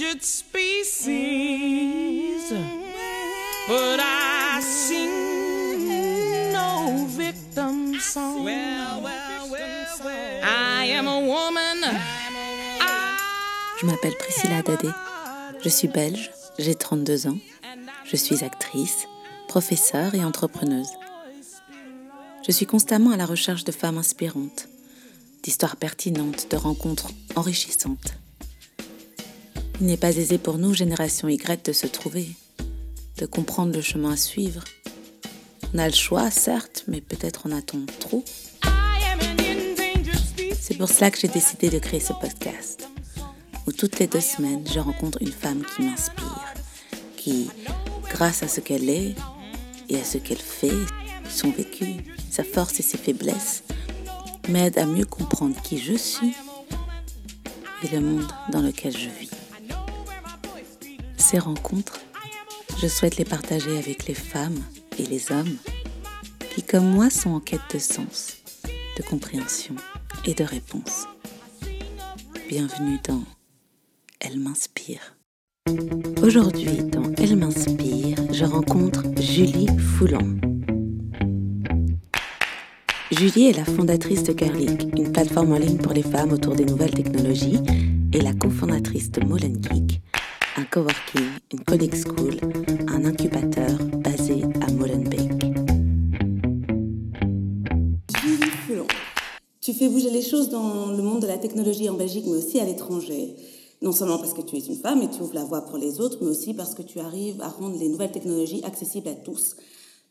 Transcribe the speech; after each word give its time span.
endangered 0.00 0.22
species. 0.22 1.12
But 3.68 4.00
I 4.00 4.60
sing 4.62 6.52
no 6.52 7.06
victim 7.06 7.98
song. 8.00 8.48
I 10.42 10.86
am 10.92 11.06
a 11.06 11.20
woman. 11.20 11.84
Je 13.78 13.86
m'appelle 13.86 14.16
Priscilla 14.16 14.62
Dadé. 14.62 14.88
Je 15.62 15.68
suis 15.68 15.88
belge, 15.88 16.30
j'ai 16.58 16.74
32 16.74 17.26
ans. 17.26 17.38
Je 18.04 18.16
suis 18.16 18.42
actrice, 18.44 19.06
professeure 19.48 20.14
et 20.14 20.24
entrepreneuse. 20.24 20.90
Je 22.46 22.52
suis 22.52 22.66
constamment 22.66 23.10
à 23.12 23.16
la 23.16 23.26
recherche 23.26 23.64
de 23.64 23.72
femmes 23.72 23.98
inspirantes, 23.98 24.68
d'histoires 25.42 25.76
pertinentes, 25.76 26.50
de 26.50 26.56
rencontres 26.56 27.08
enrichissantes. 27.36 28.14
Il 29.80 29.86
n'est 29.86 29.96
pas 29.96 30.14
aisé 30.14 30.36
pour 30.36 30.58
nous, 30.58 30.74
génération 30.74 31.26
Y, 31.26 31.64
de 31.64 31.72
se 31.72 31.86
trouver, 31.86 32.28
de 33.16 33.24
comprendre 33.24 33.72
le 33.74 33.80
chemin 33.80 34.12
à 34.12 34.16
suivre. 34.16 34.62
On 35.72 35.78
a 35.78 35.88
le 35.88 35.94
choix, 35.94 36.30
certes, 36.30 36.84
mais 36.86 37.00
peut-être 37.00 37.46
en 37.46 37.52
a-t-on 37.52 37.86
trop. 37.98 38.22
C'est 40.60 40.76
pour 40.76 40.90
cela 40.90 41.10
que 41.10 41.18
j'ai 41.18 41.28
décidé 41.28 41.70
de 41.70 41.78
créer 41.78 42.00
ce 42.00 42.12
podcast, 42.12 42.90
où 43.66 43.72
toutes 43.72 43.98
les 43.98 44.06
deux 44.06 44.20
semaines, 44.20 44.66
je 44.70 44.80
rencontre 44.80 45.22
une 45.22 45.32
femme 45.32 45.62
qui 45.74 45.82
m'inspire, 45.82 46.54
qui, 47.16 47.48
grâce 48.10 48.42
à 48.42 48.48
ce 48.48 48.60
qu'elle 48.60 48.90
est 48.90 49.14
et 49.88 49.98
à 49.98 50.04
ce 50.04 50.18
qu'elle 50.18 50.36
fait, 50.36 50.76
son 51.30 51.50
vécu, 51.50 52.04
sa 52.30 52.44
force 52.44 52.78
et 52.80 52.82
ses 52.82 52.98
faiblesses, 52.98 53.64
m'aide 54.50 54.76
à 54.76 54.84
mieux 54.84 55.06
comprendre 55.06 55.56
qui 55.62 55.78
je 55.78 55.94
suis 55.94 56.34
et 57.82 57.88
le 57.94 58.02
monde 58.02 58.30
dans 58.52 58.60
lequel 58.60 58.92
je 58.92 59.08
vis. 59.08 59.39
Ces 61.30 61.38
rencontres, 61.38 62.00
je 62.82 62.88
souhaite 62.88 63.16
les 63.16 63.24
partager 63.24 63.78
avec 63.78 64.08
les 64.08 64.14
femmes 64.14 64.64
et 64.98 65.06
les 65.06 65.30
hommes 65.30 65.58
qui, 66.52 66.60
comme 66.60 66.90
moi, 66.90 67.08
sont 67.08 67.30
en 67.30 67.38
quête 67.38 67.60
de 67.72 67.78
sens, 67.78 68.38
de 68.98 69.02
compréhension 69.04 69.76
et 70.26 70.34
de 70.34 70.42
réponse. 70.42 71.06
Bienvenue 72.48 72.98
dans 73.06 73.22
Elle 74.18 74.40
m'inspire. 74.40 75.14
Aujourd'hui, 76.20 76.82
dans 76.82 77.12
Elle 77.16 77.36
m'inspire, 77.36 78.16
je 78.32 78.44
rencontre 78.44 79.04
Julie 79.20 79.68
Foulan. 79.78 80.34
Julie 83.12 83.50
est 83.50 83.56
la 83.56 83.64
fondatrice 83.64 84.24
de 84.24 84.36
Girlic, 84.36 84.82
une 84.98 85.12
plateforme 85.12 85.52
en 85.52 85.58
ligne 85.58 85.78
pour 85.78 85.92
les 85.92 86.02
femmes 86.02 86.32
autour 86.32 86.56
des 86.56 86.64
nouvelles 86.64 86.94
technologies, 86.94 87.60
et 88.12 88.20
la 88.20 88.32
cofondatrice 88.32 89.12
de 89.12 89.24
Molengeek, 89.24 90.00
un 90.56 90.64
coworking, 90.64 91.30
une 91.52 91.64
coding 91.64 91.94
school, 91.94 92.36
un 92.88 93.04
incubateur 93.04 93.78
basé 93.98 94.42
à 94.60 94.72
Molenbeek. 94.72 95.30
Julie 98.20 98.50
Foulon, 98.66 98.86
tu 99.60 99.72
fais 99.72 99.88
bouger 99.88 100.10
les 100.10 100.22
choses 100.22 100.48
dans 100.50 100.86
le 100.86 101.02
monde 101.02 101.22
de 101.22 101.26
la 101.26 101.38
technologie 101.38 101.88
en 101.88 101.94
Belgique, 101.94 102.24
mais 102.26 102.38
aussi 102.38 102.58
à 102.58 102.64
l'étranger. 102.64 103.36
Non 103.82 103.92
seulement 103.92 104.18
parce 104.18 104.34
que 104.34 104.42
tu 104.42 104.56
es 104.56 104.60
une 104.60 104.76
femme 104.76 105.02
et 105.02 105.10
tu 105.10 105.22
ouvres 105.22 105.34
la 105.34 105.44
voie 105.44 105.62
pour 105.62 105.78
les 105.78 106.00
autres, 106.00 106.18
mais 106.20 106.28
aussi 106.28 106.52
parce 106.52 106.74
que 106.74 106.82
tu 106.82 106.98
arrives 106.98 107.40
à 107.40 107.48
rendre 107.48 107.78
les 107.78 107.88
nouvelles 107.88 108.12
technologies 108.12 108.62
accessibles 108.64 109.08
à 109.08 109.14
tous, 109.14 109.56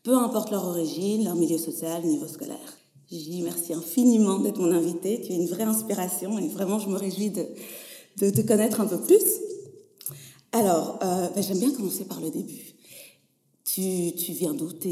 peu 0.04 0.16
importe 0.16 0.52
leur 0.52 0.66
origine, 0.66 1.26
leur 1.26 1.36
milieu 1.36 1.58
social, 1.58 2.04
niveau 2.04 2.28
scolaire. 2.28 2.78
Julie, 3.12 3.42
merci 3.42 3.74
infiniment 3.74 4.40
d'être 4.40 4.60
mon 4.60 4.72
invitée. 4.72 5.20
Tu 5.22 5.34
es 5.34 5.36
une 5.36 5.48
vraie 5.48 5.64
inspiration 5.64 6.38
et 6.40 6.48
vraiment, 6.48 6.80
je 6.80 6.90
me 6.90 6.98
réjouis 6.98 7.32
de, 7.32 7.46
de 8.22 8.30
te 8.30 8.42
connaître 8.42 8.82
un 8.82 8.86
peu 8.86 9.02
plus. 9.02 9.24
Alors, 10.52 11.00
euh, 11.04 11.28
ben, 11.36 11.44
j'aime 11.44 11.60
bien 11.60 11.72
commencer 11.72 12.06
par 12.06 12.20
le 12.20 12.30
début. 12.30 12.76
Tu, 13.66 14.14
tu 14.16 14.32
viens 14.32 14.56
d'où? 14.56 14.72
Tu 14.74 14.90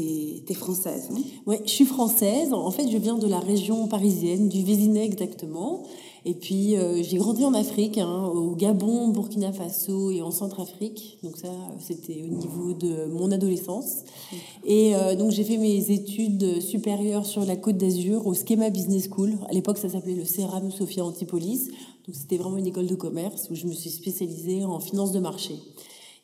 es, 0.48 0.54
française, 0.54 1.08
non? 1.10 1.20
Oui, 1.46 1.56
je 1.64 1.70
suis 1.70 1.84
française. 1.84 2.52
En 2.52 2.70
fait, 2.70 2.88
je 2.88 2.96
viens 2.96 3.18
de 3.18 3.26
la 3.26 3.40
région 3.40 3.88
parisienne, 3.88 4.48
du 4.48 4.62
Vésinet 4.62 5.04
exactement. 5.04 5.82
Et 6.24 6.34
puis, 6.34 6.76
euh, 6.76 7.02
j'ai 7.02 7.16
grandi 7.16 7.44
en 7.44 7.54
Afrique, 7.54 7.98
hein, 7.98 8.30
au 8.32 8.54
Gabon, 8.54 9.08
Burkina 9.08 9.52
Faso 9.52 10.12
et 10.12 10.22
en 10.22 10.30
Centrafrique. 10.30 11.18
Donc 11.24 11.36
ça, 11.38 11.48
c'était 11.80 12.22
au 12.22 12.28
niveau 12.28 12.72
de 12.72 13.06
mon 13.06 13.32
adolescence. 13.32 14.04
Et 14.64 14.94
euh, 14.94 15.16
donc, 15.16 15.32
j'ai 15.32 15.42
fait 15.42 15.56
mes 15.56 15.90
études 15.90 16.60
supérieures 16.60 17.26
sur 17.26 17.44
la 17.44 17.56
Côte 17.56 17.78
d'Azur 17.78 18.26
au 18.28 18.34
Schema 18.34 18.70
Business 18.70 19.08
School. 19.10 19.38
À 19.48 19.52
l'époque, 19.52 19.78
ça 19.78 19.88
s'appelait 19.88 20.14
le 20.14 20.24
CERAM 20.24 20.70
Sophia 20.70 21.04
Antipolis. 21.04 21.70
Donc, 22.08 22.16
c'était 22.16 22.38
vraiment 22.38 22.56
une 22.56 22.66
école 22.66 22.86
de 22.86 22.94
commerce 22.94 23.50
où 23.50 23.54
je 23.54 23.66
me 23.66 23.72
suis 23.72 23.90
spécialisée 23.90 24.64
en 24.64 24.80
finance 24.80 25.12
de 25.12 25.20
marché. 25.20 25.56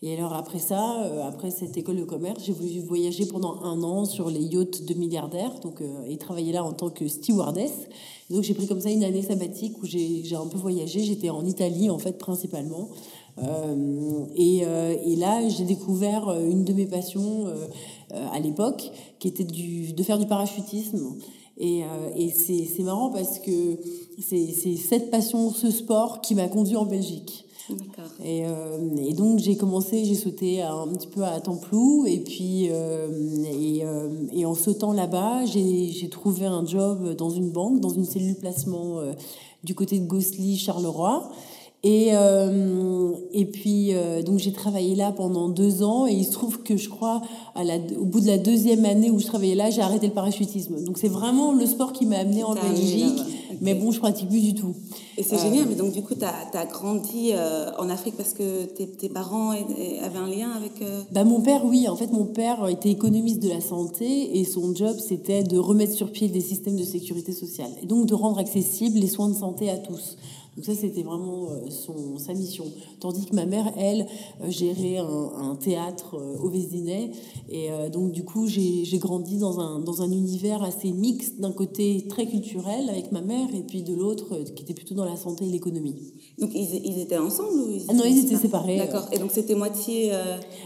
Et 0.01 0.15
alors 0.17 0.33
après 0.33 0.59
ça, 0.59 1.03
euh, 1.03 1.29
après 1.29 1.51
cette 1.51 1.77
école 1.77 1.97
de 1.97 2.05
commerce, 2.05 2.43
j'ai 2.43 2.53
voulu 2.53 2.81
voyager 2.81 3.27
pendant 3.27 3.63
un 3.63 3.83
an 3.83 4.07
sur 4.07 4.31
les 4.31 4.41
yachts 4.41 4.83
de 4.87 4.95
milliardaires, 4.95 5.61
donc 5.63 5.83
euh, 5.83 6.05
et 6.09 6.17
travailler 6.17 6.53
là 6.53 6.65
en 6.65 6.73
tant 6.73 6.89
que 6.89 7.07
stewardess. 7.07 7.73
donc 8.31 8.43
j'ai 8.45 8.55
pris 8.55 8.67
comme 8.67 8.81
ça 8.81 8.91
une 8.91 9.05
année 9.05 9.21
sabbatique 9.21 9.83
où 9.83 9.87
j'ai 9.87 10.35
un 10.35 10.47
peu 10.47 10.57
voyagé. 10.57 11.05
J'étais 11.05 11.29
en 11.29 11.45
Italie 11.45 11.91
en 11.91 11.99
fait 11.99 12.17
principalement. 12.17 12.89
Euh, 13.43 14.25
et, 14.37 14.59
et, 14.59 15.17
là, 15.17 15.47
j'ai 15.49 15.65
découvert 15.65 16.31
une 16.41 16.65
de 16.65 16.73
mes 16.73 16.87
passions 16.87 17.47
à 18.11 18.39
l'époque, 18.39 18.91
qui 19.19 19.29
était 19.29 19.45
du, 19.45 19.93
de 19.93 20.03
faire 20.03 20.19
du 20.19 20.27
parachutisme. 20.27 21.17
Et, 21.57 21.83
et 22.17 22.31
c'est 22.31 22.83
marrant 22.83 23.11
parce 23.11 23.39
que 23.39 23.79
c'est 24.19 24.77
cette 24.77 25.11
passion, 25.11 25.51
ce 25.51 25.71
sport 25.71 26.21
qui 26.21 26.35
m'a 26.35 26.49
conduit 26.49 26.77
en 26.77 26.85
Belgique. 26.85 27.45
Et, 28.23 28.45
euh, 28.45 28.97
et, 28.99 29.15
donc 29.15 29.39
j'ai 29.39 29.57
commencé, 29.57 30.05
j'ai 30.05 30.15
sauté 30.15 30.61
un 30.61 30.87
petit 30.89 31.07
peu 31.07 31.25
à 31.25 31.41
Templou 31.41 32.05
et 32.07 32.19
puis 32.19 32.69
euh, 32.71 33.09
et, 33.47 33.85
euh, 33.85 34.11
et, 34.33 34.45
en 34.45 34.55
sautant 34.55 34.93
là-bas, 34.93 35.47
j'ai 35.47 36.09
trouvé 36.11 36.45
un 36.45 36.67
job 36.67 37.15
dans 37.17 37.31
une 37.31 37.51
banque, 37.51 37.81
dans 37.81 37.89
une 37.89 38.05
cellule 38.05 38.37
placement 38.37 39.01
du 39.63 39.75
côté 39.75 39.99
de 39.99 40.07
Gossely, 40.07 40.59
Charleroi. 40.59 41.31
Et, 41.87 42.13
euh, 42.15 43.13
et 43.35 43.45
puis, 43.45 43.93
euh, 43.93 44.23
donc 44.23 44.39
j'ai 44.39 44.53
travaillé 44.53 44.95
là 44.95 45.13
pendant 45.13 45.51
deux 45.51 45.83
ans 45.83 46.07
et 46.07 46.15
il 46.15 46.25
se 46.25 46.33
trouve 46.33 46.63
que 46.63 46.79
je 46.79 46.89
crois, 46.89 47.21
à 47.55 47.63
la, 47.63 47.75
au 48.01 48.07
bout 48.07 48.21
de 48.21 48.27
la 48.27 48.39
deuxième 48.39 48.87
année 48.87 49.11
où 49.11 49.19
je 49.19 49.27
travaillais 49.27 49.55
là, 49.55 49.69
j'ai 49.69 49.83
arrêté 49.83 50.07
le 50.07 50.15
parachutisme. 50.15 50.83
Donc 50.83 50.97
c'est 50.97 51.09
vraiment 51.09 51.53
le 51.53 51.67
sport 51.67 51.93
qui 51.93 52.07
m'a 52.07 52.17
amené 52.17 52.43
en 52.43 52.55
Belgique, 52.55 53.21
mais 53.61 53.75
bon, 53.75 53.91
je 53.91 54.01
pratique 54.01 54.31
plus 54.31 54.41
du 54.41 54.55
tout. 54.55 54.75
Et 55.19 55.23
c'est 55.23 55.39
génial, 55.39 55.67
mais 55.69 55.75
donc 55.75 55.93
du 55.93 56.01
coup, 56.01 56.15
tu 56.15 56.25
as, 56.25 56.59
as, 56.59 56.65
grandi 56.65 57.33
euh, 57.35 57.71
en 57.79 57.91
Afrique 57.91 58.17
parce 58.17 58.33
que 58.33 58.65
tes, 58.65 58.87
tes 58.87 59.11
parents 59.11 59.51
avaient 59.51 60.19
un 60.19 60.27
lien 60.27 60.53
avec... 60.53 60.83
Bah, 61.13 61.25
mon 61.25 61.43
père, 61.43 61.67
oui. 61.67 61.87
En 61.87 61.97
fait, 61.97 62.11
mon 62.13 62.25
père 62.25 62.67
était 62.67 62.91
économiste 62.91 63.41
de 63.41 63.51
la 63.51 63.61
santé 63.61 64.39
et 64.39 64.45
son 64.45 64.75
job, 64.75 64.97
c'était 65.07 65.43
de 65.43 65.59
remettre 65.59 65.93
sur 65.93 66.11
pied 66.11 66.29
des 66.29 66.41
systèmes 66.41 66.77
de 66.77 66.85
sécurité 66.85 67.33
sociale 67.33 67.71
et 67.83 67.87
donc 67.87 68.07
de 68.07 68.15
rendre 68.15 68.39
accessibles 68.39 68.99
les 68.99 69.09
soins 69.09 69.29
de 69.29 69.37
santé 69.37 69.69
à 69.69 69.77
tous. 69.77 70.17
Donc 70.57 70.65
ça, 70.65 70.75
c'était 70.75 71.03
vraiment 71.03 71.49
euh, 71.51 71.69
son, 71.69 72.19
sa 72.19 72.33
mission. 72.33 72.65
Tandis 73.01 73.27
que 73.27 73.35
ma 73.35 73.45
mère, 73.45 73.73
elle, 73.77 74.07
euh, 74.43 74.51
gérait 74.51 74.99
un, 74.99 75.33
un 75.51 75.57
théâtre 75.57 76.15
euh, 76.15 76.39
au 76.39 76.49
Vésinet. 76.49 77.11
Et 77.49 77.69
donc, 77.93 78.13
du 78.13 78.25
coup, 78.25 78.47
j'ai 78.47 78.99
grandi 78.99 79.37
dans 79.39 79.61
un, 79.61 79.79
dans 79.81 80.03
un 80.03 80.11
univers 80.11 80.63
assez 80.63 80.93
mixte, 80.93 81.41
d'un 81.41 81.53
côté 81.53 82.07
très 82.09 82.27
culturel 82.27 82.89
avec 82.89 83.13
ma 83.13 83.21
mère, 83.21 83.49
et 83.55 83.63
puis 83.63 83.83
de 83.83 83.95
l'autre 83.95 84.39
qui 84.55 84.63
était 84.63 84.75
plutôt 84.75 84.95
dans 84.95 85.05
la 85.05 85.17
santé 85.17 85.45
et 85.45 85.49
l'économie. 85.49 85.95
Donc, 86.39 86.51
ils, 86.55 86.81
ils, 86.85 87.01
étaient 87.01 87.19
ensemble 87.19 87.61
ou 87.61 87.71
ils 87.71 87.85
ah 87.89 87.93
Non, 87.93 88.05
ils 88.05 88.19
étaient 88.25 88.37
séparés. 88.37 88.79
D'accord. 88.79 89.07
Et 89.13 89.19
donc, 89.19 89.31
c'était 89.31 89.55
moitié, 89.55 90.11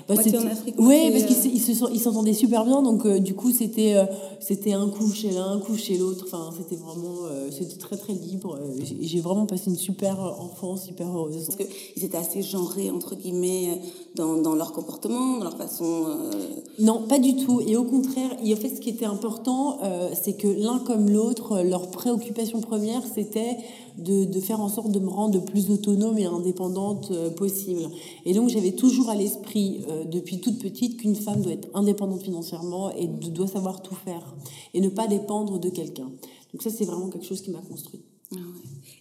bah, 0.08 0.14
moitié 0.14 0.38
en 0.38 0.46
Afrique 0.46 0.76
Oui, 0.78 1.10
parce 1.10 1.24
qu'ils 1.24 1.56
ils 1.56 2.00
s'entendaient 2.00 2.32
super 2.32 2.64
bien. 2.64 2.82
Donc, 2.82 3.06
du 3.06 3.34
coup, 3.34 3.50
c'était 3.50 3.96
c'était 4.40 4.72
un 4.72 4.88
coup 4.88 5.10
chez 5.12 5.30
l'un, 5.30 5.52
un 5.52 5.60
coup 5.60 5.76
chez 5.76 5.98
l'autre. 5.98 6.26
Enfin, 6.26 6.50
c'était 6.56 6.80
vraiment... 6.80 7.16
c'était 7.50 7.76
très, 7.76 7.96
très 7.96 8.14
libre. 8.14 8.58
J'ai 9.00 9.20
vraiment 9.20 9.46
passé 9.46 9.70
une 9.70 9.77
super 9.78 10.20
enfance, 10.40 10.84
super 10.84 11.08
heureuse. 11.08 11.46
Parce 11.46 11.56
qu'ils 11.56 12.04
étaient 12.04 12.16
assez 12.16 12.42
genrés, 12.42 12.90
entre 12.90 13.14
guillemets, 13.14 13.80
dans, 14.14 14.54
leur 14.54 14.72
comportement, 14.72 15.38
dans 15.38 15.44
leur 15.44 15.56
façon... 15.56 16.06
Euh, 16.06 16.30
non, 16.78 17.02
pas 17.08 17.18
du 17.18 17.36
tout. 17.36 17.60
Et 17.60 17.76
au 17.76 17.84
contraire, 17.84 18.36
et 18.44 18.52
en 18.52 18.56
fait, 18.56 18.68
ce 18.68 18.80
qui 18.80 18.90
était 18.90 19.06
important, 19.06 19.78
euh, 19.82 20.10
c'est 20.20 20.34
que 20.34 20.48
l'un 20.48 20.78
comme 20.80 21.08
l'autre, 21.08 21.62
leur 21.62 21.90
préoccupation 21.90 22.60
première, 22.60 23.02
c'était 23.14 23.56
de, 23.96 24.40
faire 24.40 24.60
en 24.60 24.68
sorte 24.68 24.92
de 24.92 25.00
me 25.00 25.08
rendre 25.08 25.38
le 25.38 25.44
plus 25.44 25.70
autonome 25.70 26.18
et 26.18 26.26
indépendante 26.26 27.10
euh, 27.10 27.30
possible. 27.30 27.88
Et 28.24 28.34
donc, 28.34 28.48
j'avais 28.48 28.72
toujours 28.72 29.08
à 29.08 29.14
l'esprit, 29.14 29.80
depuis 30.10 30.40
toute 30.40 30.58
petite, 30.58 30.98
qu'une 30.98 31.16
femme 31.16 31.40
doit 31.40 31.52
être 31.52 31.68
indépendante 31.74 32.22
financièrement 32.22 32.90
et 32.94 33.06
doit 33.06 33.46
savoir 33.46 33.82
tout 33.82 33.94
faire. 33.94 34.34
Et 34.74 34.80
ne 34.80 34.88
pas 34.88 35.06
dépendre 35.06 35.58
de 35.58 35.68
quelqu'un. 35.68 36.10
Donc 36.52 36.62
ça, 36.62 36.70
c'est 36.70 36.84
vraiment 36.84 37.08
quelque 37.08 37.26
chose 37.26 37.42
qui 37.42 37.50
m'a 37.50 37.60
construit. 37.60 38.02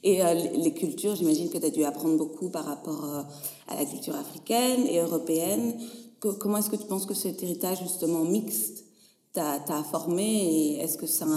Et 0.04 0.24
euh, 0.24 0.34
les 0.34 0.74
cultures, 0.74 1.16
j'imagine 1.16 1.50
que 1.50 1.58
tu 1.58 1.66
as 1.66 1.70
dû 1.70 1.84
apprendre 1.84 2.18
beaucoup 2.18 2.50
par 2.50 2.66
rapport 2.66 3.04
euh, 3.04 3.24
à 3.68 3.76
la 3.76 3.86
culture 3.86 4.16
africaine 4.16 4.86
et 4.88 5.00
européenne. 5.00 5.76
Comment 6.20 6.58
est-ce 6.58 6.70
que 6.70 6.76
tu 6.76 6.88
penses 6.88 7.06
que 7.06 7.14
cet 7.14 7.44
héritage 7.44 7.80
justement 7.84 8.24
mixte 8.24 8.86
t'a 9.34 9.84
formé 9.92 10.80
est-ce 10.80 10.98
que 10.98 11.06
ça 11.06 11.28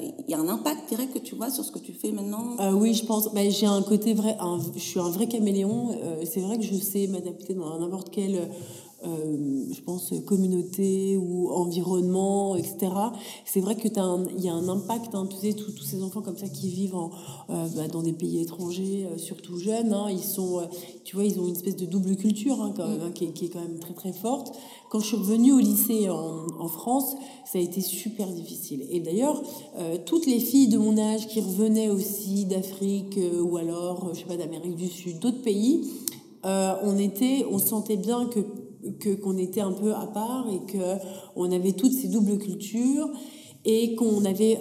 il 0.00 0.30
y 0.30 0.34
a 0.34 0.38
un 0.38 0.48
impact 0.48 0.88
direct 0.88 1.12
que 1.12 1.18
tu 1.18 1.34
vois 1.34 1.50
sur 1.50 1.62
ce 1.62 1.70
que 1.70 1.78
tu 1.78 1.92
fais 1.92 2.10
maintenant? 2.10 2.56
Euh, 2.58 2.72
Oui, 2.72 2.94
je 2.94 3.04
pense. 3.04 3.32
Bah, 3.34 3.46
j'ai 3.48 3.66
un 3.66 3.82
côté 3.82 4.14
vrai. 4.14 4.38
je 4.74 4.80
suis 4.80 4.98
un 4.98 5.10
vrai 5.10 5.28
caméléon. 5.28 5.90
C'est 6.24 6.40
vrai 6.40 6.56
que 6.56 6.64
je 6.64 6.74
sais 6.74 7.06
m'adapter 7.06 7.52
dans 7.52 7.78
n'importe 7.78 8.08
quel 8.10 8.48
euh, 9.06 9.66
je 9.70 9.82
pense, 9.82 10.14
communauté 10.24 11.18
ou 11.18 11.50
environnement, 11.50 12.56
etc. 12.56 12.90
C'est 13.44 13.60
vrai 13.60 13.76
que 13.76 13.86
il 13.86 14.44
y 14.44 14.48
a 14.48 14.54
un 14.54 14.68
impact, 14.68 15.14
hein, 15.14 15.28
tu 15.28 15.36
sais, 15.36 15.52
tous 15.52 15.76
ces 15.82 16.02
enfants 16.02 16.22
comme 16.22 16.38
ça 16.38 16.48
qui 16.48 16.68
vivent 16.70 16.94
en, 16.94 17.10
euh, 17.50 17.66
bah, 17.76 17.86
dans 17.88 18.02
des 18.02 18.14
pays 18.14 18.40
étrangers, 18.40 19.06
euh, 19.06 19.18
surtout 19.18 19.58
jeunes, 19.58 19.92
hein, 19.92 20.06
ils 20.10 20.24
sont, 20.24 20.66
tu 21.04 21.16
vois, 21.16 21.26
ils 21.26 21.38
ont 21.38 21.46
une 21.46 21.54
espèce 21.54 21.76
de 21.76 21.84
double 21.84 22.16
culture 22.16 22.62
hein, 22.62 22.72
quand 22.74 22.88
même, 22.88 23.12
qui, 23.12 23.30
qui, 23.32 23.46
est 23.46 23.48
quand 23.48 23.60
même 23.60 23.78
très 23.78 23.92
très 23.92 24.12
forte. 24.12 24.54
Quand 24.90 25.00
je 25.00 25.06
suis 25.06 25.16
revenue 25.16 25.52
au 25.52 25.58
lycée 25.58 26.08
en, 26.08 26.46
en 26.58 26.68
France, 26.68 27.14
ça 27.44 27.58
a 27.58 27.60
été 27.60 27.82
super 27.82 28.28
difficile. 28.28 28.86
Et 28.90 29.00
d'ailleurs, 29.00 29.42
toutes 30.06 30.26
les 30.26 30.38
filles 30.38 30.68
de 30.68 30.78
mon 30.78 30.96
âge 30.98 31.26
qui 31.26 31.40
revenaient 31.40 31.90
aussi 31.90 32.44
d'Afrique 32.46 33.18
ou 33.42 33.56
alors, 33.56 34.10
je 34.14 34.20
sais 34.20 34.24
pas, 34.24 34.36
d'Amérique 34.36 34.76
du 34.76 34.88
Sud, 34.88 35.18
d'autres 35.18 35.42
pays, 35.42 35.90
on 36.44 36.98
était, 36.98 37.44
on 37.50 37.58
sentait 37.58 37.96
bien 37.96 38.26
que 38.26 38.40
que 39.00 39.14
qu'on 39.14 39.36
était 39.36 39.60
un 39.60 39.72
peu 39.72 39.92
à 39.92 40.06
part 40.06 40.46
et 40.50 40.70
que 40.70 40.78
on 41.36 41.50
avait 41.50 41.72
toutes 41.72 41.92
ces 41.92 42.08
doubles 42.08 42.38
cultures 42.38 43.10
et 43.64 43.94
qu'on 43.94 44.24
avait 44.24 44.58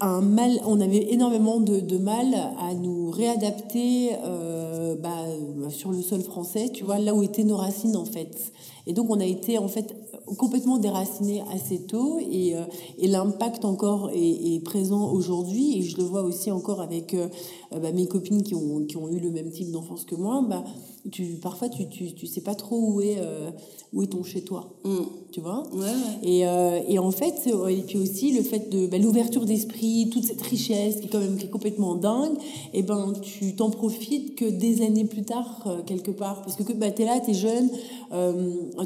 un 0.00 0.20
mal, 0.20 0.60
on 0.66 0.80
avait 0.80 1.12
énormément 1.12 1.60
de, 1.60 1.80
de 1.80 1.98
mal 1.98 2.34
à 2.58 2.74
nous 2.74 3.10
réadapter 3.10 4.10
euh, 4.24 4.94
bah, 4.96 5.24
sur 5.70 5.90
le 5.90 6.02
sol 6.02 6.20
français, 6.20 6.68
tu 6.72 6.84
vois, 6.84 6.98
là 6.98 7.14
où 7.14 7.22
étaient 7.22 7.44
nos 7.44 7.56
racines 7.56 7.96
en 7.96 8.04
fait. 8.04 8.52
Et 8.86 8.92
donc 8.92 9.10
on 9.10 9.20
a 9.20 9.24
été 9.24 9.58
en 9.58 9.68
fait 9.68 9.94
complètement 10.38 10.78
déraciné 10.78 11.42
assez 11.52 11.86
tôt 11.86 12.18
et, 12.18 12.56
euh, 12.56 12.62
et 12.98 13.08
l'impact 13.08 13.64
encore 13.64 14.10
est, 14.12 14.62
présent 14.64 15.10
aujourd'hui 15.12 15.78
et 15.78 15.82
je 15.82 15.96
le 15.98 16.02
vois 16.02 16.22
aussi 16.22 16.50
encore 16.50 16.80
avec 16.80 17.14
euh, 17.14 17.28
bah, 17.70 17.92
mes 17.92 18.06
copines 18.06 18.42
qui 18.42 18.54
ont, 18.54 18.84
qui 18.84 18.96
ont 18.96 19.08
eu 19.08 19.18
le 19.18 19.30
même 19.30 19.50
type 19.50 19.70
d'enfance 19.70 20.04
que 20.04 20.14
moi. 20.14 20.44
Bah, 20.48 20.64
tu, 21.10 21.24
parfois 21.42 21.68
tu, 21.68 21.88
tu, 21.88 22.12
tu 22.14 22.26
sais 22.26 22.40
pas 22.40 22.54
trop 22.54 22.78
où 22.78 23.00
est, 23.00 23.16
euh, 23.18 23.50
où 23.92 24.02
est 24.02 24.08
ton 24.08 24.22
chez 24.22 24.42
toi. 24.42 24.74
Mm. 24.84 24.96
Tu 25.32 25.40
vois? 25.40 25.64
Ouais, 25.74 25.86
Et, 26.22 26.46
euh, 26.46 26.80
et, 26.88 26.98
en 26.98 27.10
fait, 27.10 27.48
et 27.68 27.82
puis 27.82 27.98
aussi 27.98 28.32
le 28.32 28.42
fait 28.42 28.70
de 28.70 28.86
bah, 28.86 28.96
l'ouverture 28.96 29.44
d'esprit, 29.44 30.08
toute 30.10 30.24
cette 30.24 30.40
richesse 30.40 30.96
qui 30.96 31.06
est 31.06 31.08
quand 31.10 31.18
même 31.18 31.36
qui 31.36 31.46
est 31.46 31.50
complètement 31.50 31.94
dingue, 31.94 32.36
et 32.72 32.78
eh 32.78 32.82
ben 32.82 33.12
tu 33.20 33.54
t'en 33.54 33.68
profites 33.70 34.34
que 34.34 34.46
des 34.46 34.82
années 34.82 35.04
plus 35.04 35.24
tard, 35.24 35.64
euh, 35.66 35.82
quelque 35.84 36.10
part. 36.10 36.42
Parce 36.42 36.56
que 36.56 36.72
bah, 36.72 36.90
tu 36.90 37.02
es 37.02 37.04
là, 37.04 37.20
tu 37.20 37.32
es 37.32 37.34
jeune, 37.34 37.68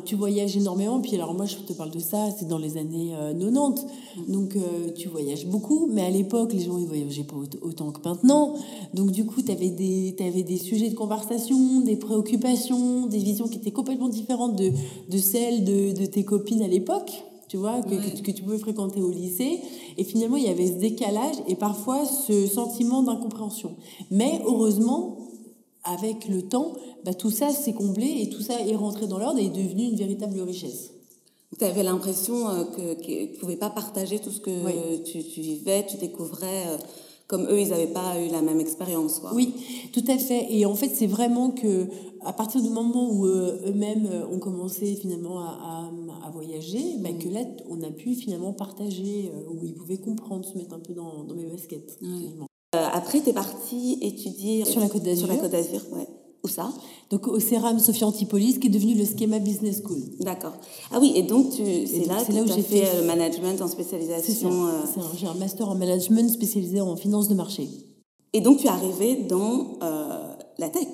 tu 0.05 0.17
voyages 0.17 0.57
énormément. 0.57 1.01
Puis 1.01 1.15
alors 1.15 1.35
moi, 1.35 1.47
je 1.47 1.57
te 1.57 1.73
parle 1.73 1.91
de 1.91 2.01
ça, 2.01 2.29
c'est 2.37 2.49
dans 2.49 2.59
les 2.59 2.77
années 2.77 3.13
90. 3.39 3.87
Mm. 4.17 4.33
Donc 4.33 4.57
tu 4.97 5.09
voyages 5.09 5.47
beaucoup, 5.47 5.89
mais 5.93 6.03
à 6.03 6.11
l'époque, 6.11 6.53
les 6.53 6.61
gens 6.61 6.79
ils 6.79 6.87
voyageaient 6.87 7.25
pas 7.25 7.37
autant 7.63 7.91
que 7.93 8.01
maintenant. 8.09 8.55
Donc 8.95 9.13
du 9.13 9.25
coup, 9.25 9.43
tu 9.43 9.53
avais, 9.53 9.71
des, 9.71 10.15
avais 10.21 10.43
des 10.43 10.59
sujets 10.59 10.91
de 10.91 10.95
conversation, 10.95 11.81
des 11.81 11.97
préoccupations, 12.11 13.07
des 13.07 13.19
visions 13.19 13.47
qui 13.47 13.59
étaient 13.59 13.71
complètement 13.71 14.09
différentes 14.09 14.57
de, 14.57 14.73
de 15.09 15.19
celles 15.19 15.65
de, 15.65 15.93
de 15.93 16.07
tes 16.07 16.25
copines 16.25 16.61
à 16.61 16.67
l'époque, 16.67 17.23
tu 17.47 17.57
vois, 17.57 17.81
que, 17.83 18.21
que, 18.21 18.33
tu 18.33 18.43
pouvais 18.43 18.59
fréquenter 18.59 19.01
au 19.01 19.13
lycée. 19.13 19.61
Et 19.97 20.03
finalement, 20.03 20.37
il 20.37 20.43
y 20.43 20.49
avait 20.49 20.67
ce 20.67 20.79
décalage 20.79 21.37
et 21.47 21.55
parfois 21.55 22.05
ce 22.05 22.49
sentiment 22.49 23.05
d'incompréhension. 23.05 23.77
Mais 24.11 24.43
heureusement, 24.45 25.19
avec 25.85 26.27
le 26.29 26.43
temps, 26.43 26.73
bah, 27.05 27.15
tout 27.15 27.31
ça 27.31 27.51
s'est 27.51 27.75
comblé 27.75 28.23
et 28.23 28.29
tout 28.29 28.43
ça 28.43 28.61
est 28.61 28.75
rentré 28.75 29.07
dans 29.07 29.19
l'ordre 29.19 29.39
et 29.39 29.45
est 29.45 29.51
devenu 29.51 29.85
une 29.85 29.97
véritable 29.97 30.41
richesse. 30.41 30.91
Tu 31.57 31.65
avais 31.65 31.85
l'impression 31.85 32.49
euh, 32.49 32.65
que, 32.65 32.95
qu'ils 33.01 33.33
ne 33.33 33.37
pouvaient 33.37 33.57
pas 33.57 33.71
partager 33.71 34.19
tout 34.19 34.31
ce 34.31 34.41
que 34.41 34.97
tu, 35.05 35.23
tu, 35.23 35.41
vivais, 35.41 35.87
tu 35.87 35.97
découvrais. 35.97 36.77
Comme 37.31 37.47
eux, 37.49 37.61
ils 37.61 37.69
n'avaient 37.69 37.87
pas 37.87 38.21
eu 38.21 38.29
la 38.29 38.43
même 38.43 38.59
expérience. 38.59 39.23
Oui, 39.33 39.55
tout 39.93 40.03
à 40.09 40.19
fait. 40.19 40.49
Et 40.51 40.67
en 40.67 40.75
fait, 40.75 40.89
c'est 40.89 41.07
vraiment 41.07 41.53
que 41.53 41.87
à 42.23 42.33
partir 42.33 42.61
du 42.61 42.71
moment 42.71 43.09
où 43.09 43.25
euh, 43.25 43.69
eux-mêmes 43.69 44.09
euh, 44.11 44.27
ont 44.27 44.41
commencé 44.41 44.97
finalement 44.97 45.39
à, 45.39 45.89
à, 46.27 46.31
voyager, 46.31 46.97
bah, 46.99 47.11
que 47.13 47.29
là, 47.29 47.43
on 47.69 47.83
a 47.83 47.91
pu 47.93 48.17
finalement 48.17 48.53
partager, 48.53 49.31
euh, 49.33 49.49
où 49.49 49.65
ils 49.65 49.75
pouvaient 49.75 49.99
comprendre, 49.99 50.45
se 50.45 50.59
mettre 50.59 50.75
un 50.75 50.81
peu 50.81 50.93
dans, 50.93 51.23
dans 51.23 51.37
mes 51.37 51.47
baskets. 51.47 52.01
après, 52.73 53.21
tu 53.21 53.31
es 53.31 53.33
partie 53.33 53.99
étudier 54.03 54.65
sur 54.65 54.81
la 54.81 54.89
Côte 54.89 55.05
d'Azur. 55.05 55.27
Sur 55.27 55.37
la 55.37 55.41
Côte 55.41 55.53
d'Azur, 55.53 55.83
ouais. 55.93 56.09
Où 56.43 56.49
ça 56.49 56.73
Donc 57.11 57.27
au 57.29 57.39
CERAM 57.39 57.79
Sophie 57.79 58.05
Antipolis, 58.05 58.59
qui 58.59 58.69
est 58.69 58.71
devenu 58.71 58.95
le 58.95 59.05
Schema 59.05 59.39
Business 59.39 59.83
School. 59.85 60.01
D'accord. 60.21 60.55
Ah 60.91 60.99
oui, 61.01 61.13
et 61.15 61.23
donc 61.23 61.53
c'est 61.53 62.07
là, 62.07 62.17
là, 62.29 62.43
où 62.43 62.47
j'ai 62.47 62.63
fait, 62.63 63.01
le 63.01 63.07
management 63.07 63.61
en 63.61 63.69
spécialisation. 63.69 64.67
Euh... 64.67 64.71
J'ai 65.19 65.27
un 65.27 65.35
master 65.35 65.69
en 65.69 65.75
management 65.75 66.31
spécialisé 66.31 66.81
en 66.81 66.97
finance 66.97 67.29
de 67.29 67.35
marché. 67.35 67.69
Et 68.33 68.41
donc 68.41 68.59
tu 68.59 68.67
es 68.67 68.71
arrivée 68.71 69.17
dans 69.29 69.79
euh, 69.83 70.35
la 70.59 70.69
tech 70.69 70.87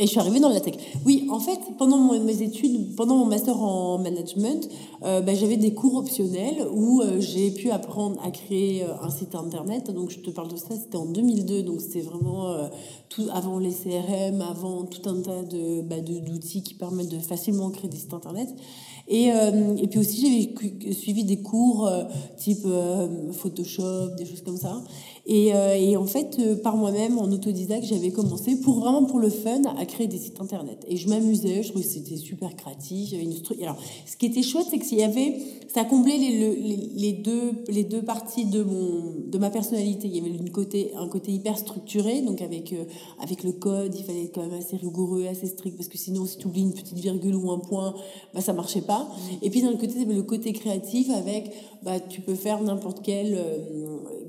et 0.00 0.06
je 0.06 0.10
suis 0.10 0.18
arrivée 0.18 0.40
dans 0.40 0.48
la 0.48 0.60
tech. 0.60 0.74
Oui, 1.04 1.28
en 1.30 1.38
fait, 1.38 1.60
pendant 1.76 2.18
mes 2.18 2.40
études, 2.40 2.96
pendant 2.96 3.16
mon 3.16 3.26
master 3.26 3.60
en 3.62 3.98
management, 3.98 4.66
euh, 5.02 5.20
bah, 5.20 5.34
j'avais 5.34 5.58
des 5.58 5.74
cours 5.74 5.96
optionnels 5.96 6.66
où 6.72 7.02
euh, 7.02 7.20
j'ai 7.20 7.50
pu 7.50 7.70
apprendre 7.70 8.18
à 8.24 8.30
créer 8.30 8.82
euh, 8.82 8.94
un 9.02 9.10
site 9.10 9.34
internet. 9.34 9.90
Donc, 9.90 10.08
je 10.08 10.20
te 10.20 10.30
parle 10.30 10.48
de 10.48 10.56
ça, 10.56 10.68
c'était 10.70 10.96
en 10.96 11.04
2002. 11.04 11.62
Donc, 11.64 11.82
c'était 11.82 12.00
vraiment 12.00 12.70
tout 13.10 13.26
avant 13.32 13.58
les 13.58 13.72
CRM, 13.72 14.40
avant 14.40 14.84
tout 14.84 15.06
un 15.06 15.20
tas 15.20 15.42
de, 15.42 15.82
bah, 15.82 16.00
d'outils 16.00 16.62
qui 16.62 16.74
permettent 16.74 17.10
de 17.10 17.18
facilement 17.18 17.68
créer 17.70 17.90
des 17.90 17.98
sites 17.98 18.14
internet. 18.14 18.48
Et, 19.06 19.26
et 19.26 19.86
puis 19.88 19.98
aussi, 19.98 20.54
j'avais 20.56 20.92
suivi 20.92 21.24
des 21.24 21.42
cours 21.42 21.90
type 22.38 22.66
Photoshop, 23.32 24.14
des 24.16 24.24
choses 24.24 24.42
comme 24.42 24.56
ça. 24.56 24.82
Et, 25.32 25.54
euh, 25.54 25.76
et 25.76 25.96
en 25.96 26.06
fait, 26.06 26.38
euh, 26.40 26.56
par 26.56 26.76
moi-même, 26.76 27.16
en 27.16 27.30
autodidacte, 27.30 27.84
j'avais 27.84 28.10
commencé 28.10 28.56
pour 28.56 28.80
vraiment 28.80 29.04
pour 29.04 29.20
le 29.20 29.30
fun 29.30 29.62
à 29.78 29.86
créer 29.86 30.08
des 30.08 30.18
sites 30.18 30.40
internet. 30.40 30.84
Et 30.88 30.96
je 30.96 31.08
m'amusais, 31.08 31.62
je 31.62 31.68
trouvais 31.68 31.84
que 31.84 31.90
c'était 31.90 32.16
super 32.16 32.56
créatif. 32.56 33.12
Une 33.12 33.32
Alors, 33.62 33.76
ce 34.06 34.16
qui 34.16 34.26
était 34.26 34.42
chouette, 34.42 34.66
c'est 34.68 34.78
que 34.78 34.84
s'il 34.84 34.98
y 34.98 35.04
avait, 35.04 35.36
ça 35.72 35.84
comblait 35.84 36.18
les, 36.18 36.56
les, 36.56 36.76
les, 36.96 37.12
deux, 37.12 37.52
les 37.68 37.84
deux 37.84 38.02
parties 38.02 38.44
de 38.46 38.64
mon, 38.64 39.04
de 39.28 39.38
ma 39.38 39.50
personnalité. 39.50 40.08
Il 40.08 40.16
y 40.16 40.18
avait 40.18 40.36
une 40.36 40.50
côté, 40.50 40.90
un 40.96 41.06
côté 41.06 41.30
hyper 41.30 41.56
structuré, 41.56 42.22
donc 42.22 42.42
avec, 42.42 42.72
euh, 42.72 42.82
avec 43.22 43.44
le 43.44 43.52
code, 43.52 43.94
il 43.96 44.02
fallait 44.02 44.24
être 44.24 44.34
quand 44.34 44.42
même 44.42 44.58
assez 44.58 44.78
rigoureux, 44.78 45.26
assez 45.28 45.46
strict, 45.46 45.76
parce 45.76 45.88
que 45.88 45.96
sinon, 45.96 46.26
si 46.26 46.38
tu 46.38 46.48
oublies 46.48 46.62
une 46.62 46.72
petite 46.72 46.98
virgule 46.98 47.36
ou 47.36 47.52
un 47.52 47.60
point, 47.60 47.94
bah, 48.34 48.40
ça 48.40 48.52
marchait 48.52 48.80
pas. 48.80 49.08
Et 49.42 49.50
puis, 49.50 49.62
d'un 49.62 49.76
côté, 49.76 49.92
il 49.94 50.00
y 50.00 50.04
avait 50.04 50.14
le 50.14 50.24
côté 50.24 50.52
créatif 50.52 51.08
avec, 51.10 51.52
bah, 51.82 51.98
tu 52.00 52.20
peux 52.20 52.34
faire 52.34 52.62
n'importe 52.62 53.00
quel, 53.02 53.38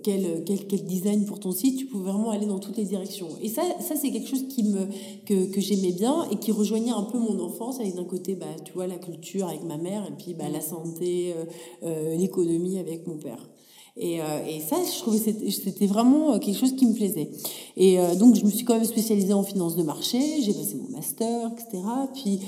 quel, 0.03 0.43
quel, 0.45 0.67
quel 0.67 0.83
design 0.83 1.25
pour 1.25 1.39
ton 1.39 1.51
site, 1.51 1.77
tu 1.77 1.85
pouvais 1.85 2.11
vraiment 2.11 2.31
aller 2.31 2.45
dans 2.45 2.59
toutes 2.59 2.77
les 2.77 2.85
directions. 2.85 3.29
Et 3.41 3.49
ça, 3.49 3.61
ça 3.79 3.95
c'est 3.95 4.11
quelque 4.11 4.27
chose 4.27 4.47
qui 4.47 4.63
me, 4.63 4.87
que, 5.25 5.51
que 5.51 5.61
j'aimais 5.61 5.91
bien 5.91 6.29
et 6.31 6.37
qui 6.37 6.51
rejoignait 6.51 6.91
un 6.91 7.03
peu 7.03 7.19
mon 7.19 7.39
enfance, 7.39 7.79
avec 7.79 7.95
d'un 7.95 8.05
côté, 8.05 8.35
bah, 8.35 8.45
tu 8.63 8.73
vois, 8.73 8.87
la 8.87 8.97
culture 8.97 9.47
avec 9.47 9.63
ma 9.63 9.77
mère, 9.77 10.05
et 10.07 10.13
puis 10.17 10.33
bah, 10.33 10.49
la 10.51 10.61
santé, 10.61 11.33
euh, 11.35 11.45
euh, 11.83 12.15
l'économie 12.15 12.79
avec 12.79 13.07
mon 13.07 13.17
père. 13.17 13.50
Et, 13.97 14.21
euh, 14.21 14.45
et, 14.47 14.61
ça, 14.61 14.77
je 14.83 14.99
trouvais 14.99 15.17
c'était 15.17 15.85
vraiment 15.85 16.39
quelque 16.39 16.57
chose 16.57 16.75
qui 16.75 16.85
me 16.85 16.93
plaisait. 16.93 17.29
Et 17.77 17.97
donc, 18.17 18.35
je 18.35 18.45
me 18.45 18.49
suis 18.49 18.65
quand 18.65 18.75
même 18.75 18.85
spécialisée 18.85 19.33
en 19.33 19.43
finance 19.43 19.75
de 19.75 19.83
marché, 19.83 20.19
j'ai 20.41 20.53
passé 20.53 20.75
mon 20.75 20.89
master, 20.89 21.51
etc. 21.51 21.83
Puis, 22.13 22.39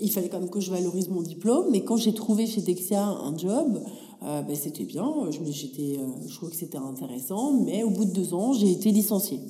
il 0.00 0.10
fallait 0.10 0.28
quand 0.28 0.40
même 0.40 0.50
que 0.50 0.60
je 0.60 0.70
valorise 0.70 1.08
mon 1.08 1.22
diplôme. 1.22 1.66
Mais 1.70 1.80
quand 1.82 1.96
j'ai 1.96 2.14
trouvé 2.14 2.46
chez 2.46 2.60
Dexia 2.60 3.04
un 3.04 3.36
job, 3.36 3.80
euh, 4.24 4.42
ben, 4.42 4.56
c'était 4.56 4.84
bien, 4.84 5.14
je, 5.30 5.38
j'étais, 5.52 5.98
euh, 5.98 6.06
je 6.26 6.34
trouvais 6.34 6.50
que 6.50 6.58
c'était 6.58 6.78
intéressant, 6.78 7.52
mais 7.52 7.84
au 7.84 7.90
bout 7.90 8.04
de 8.04 8.10
deux 8.10 8.34
ans, 8.34 8.52
j'ai 8.52 8.70
été 8.72 8.90
licenciée 8.90 9.40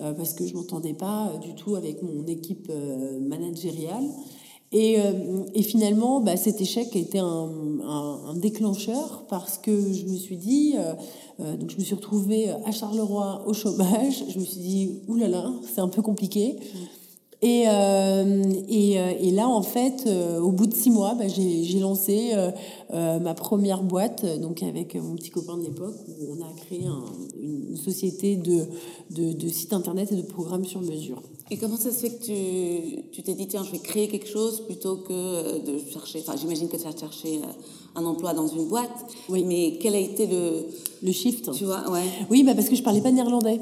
euh, 0.00 0.12
parce 0.14 0.34
que 0.34 0.44
je 0.46 0.54
m'entendais 0.54 0.94
pas 0.94 1.32
du 1.40 1.54
tout 1.54 1.76
avec 1.76 2.02
mon 2.02 2.26
équipe 2.26 2.72
managériale. 3.20 4.08
Et, 4.72 4.98
et 5.54 5.62
finalement, 5.62 6.20
bah, 6.20 6.36
cet 6.36 6.60
échec 6.60 6.94
a 6.94 6.98
été 6.98 7.18
un, 7.18 8.34
déclencheur 8.36 9.24
parce 9.28 9.58
que 9.58 9.92
je 9.92 10.06
me 10.06 10.16
suis 10.16 10.36
dit, 10.36 10.74
donc 11.38 11.70
je 11.70 11.76
me 11.76 11.82
suis 11.82 11.96
retrouvée 11.96 12.50
à 12.64 12.70
Charleroi 12.70 13.42
au 13.46 13.52
chômage. 13.52 14.22
Je 14.28 14.38
me 14.38 14.44
suis 14.44 14.60
dit, 14.60 15.00
oulala, 15.08 15.50
c'est 15.74 15.80
un 15.80 15.88
peu 15.88 16.02
compliqué. 16.02 16.56
Et, 17.42 17.64
euh, 17.68 18.42
euh, 18.70 19.30
là, 19.32 19.48
en 19.48 19.62
fait, 19.62 20.04
euh, 20.06 20.40
au 20.40 20.52
bout 20.52 20.66
de 20.66 20.74
six 20.74 20.90
mois, 20.90 21.14
bah, 21.14 21.26
j'ai 21.28 21.78
lancé 21.78 22.32
ma 22.92 23.34
première 23.34 23.82
boîte, 23.82 24.24
donc 24.40 24.62
avec 24.62 24.94
mon 24.94 25.14
petit 25.14 25.30
copain 25.30 25.56
de 25.56 25.64
l'époque, 25.64 25.96
où 26.08 26.36
on 26.36 26.42
a 26.42 26.52
créé 26.52 26.84
un, 26.84 27.04
une 27.40 27.76
société 27.76 28.36
de 28.36 29.48
sites 29.48 29.72
internet 29.72 30.12
et 30.12 30.16
de 30.16 30.22
programmes 30.22 30.64
sur 30.64 30.80
mesure. 30.82 31.22
Et 31.50 31.56
comment 31.56 31.76
ça 31.76 31.90
se 31.90 31.98
fait 31.98 32.10
que 32.10 33.10
tu 33.10 33.22
t'es 33.22 33.34
dit, 33.34 33.48
tiens, 33.48 33.64
je 33.64 33.72
vais 33.72 33.78
créer 33.80 34.08
quelque 34.08 34.28
chose 34.28 34.60
plutôt 34.66 34.98
que 34.98 35.58
de 35.58 35.78
chercher, 35.92 36.20
enfin, 36.20 36.36
j'imagine 36.40 36.68
que 36.68 36.76
tu 36.76 36.86
as 36.86 36.96
cherché 36.96 37.40
un 37.96 38.04
emploi 38.04 38.34
dans 38.34 38.46
une 38.46 38.66
boîte, 38.66 39.06
oui. 39.28 39.44
mais 39.44 39.78
quel 39.80 39.94
a 39.94 39.98
été 39.98 40.26
le... 40.26 40.64
Le 41.02 41.12
shift 41.12 41.50
Tu 41.52 41.64
vois, 41.64 41.90
ouais. 41.90 42.04
Oui, 42.30 42.42
bah 42.42 42.54
parce 42.54 42.68
que 42.68 42.76
je 42.76 42.82
parlais 42.82 43.00
pas 43.00 43.10
néerlandais. 43.10 43.58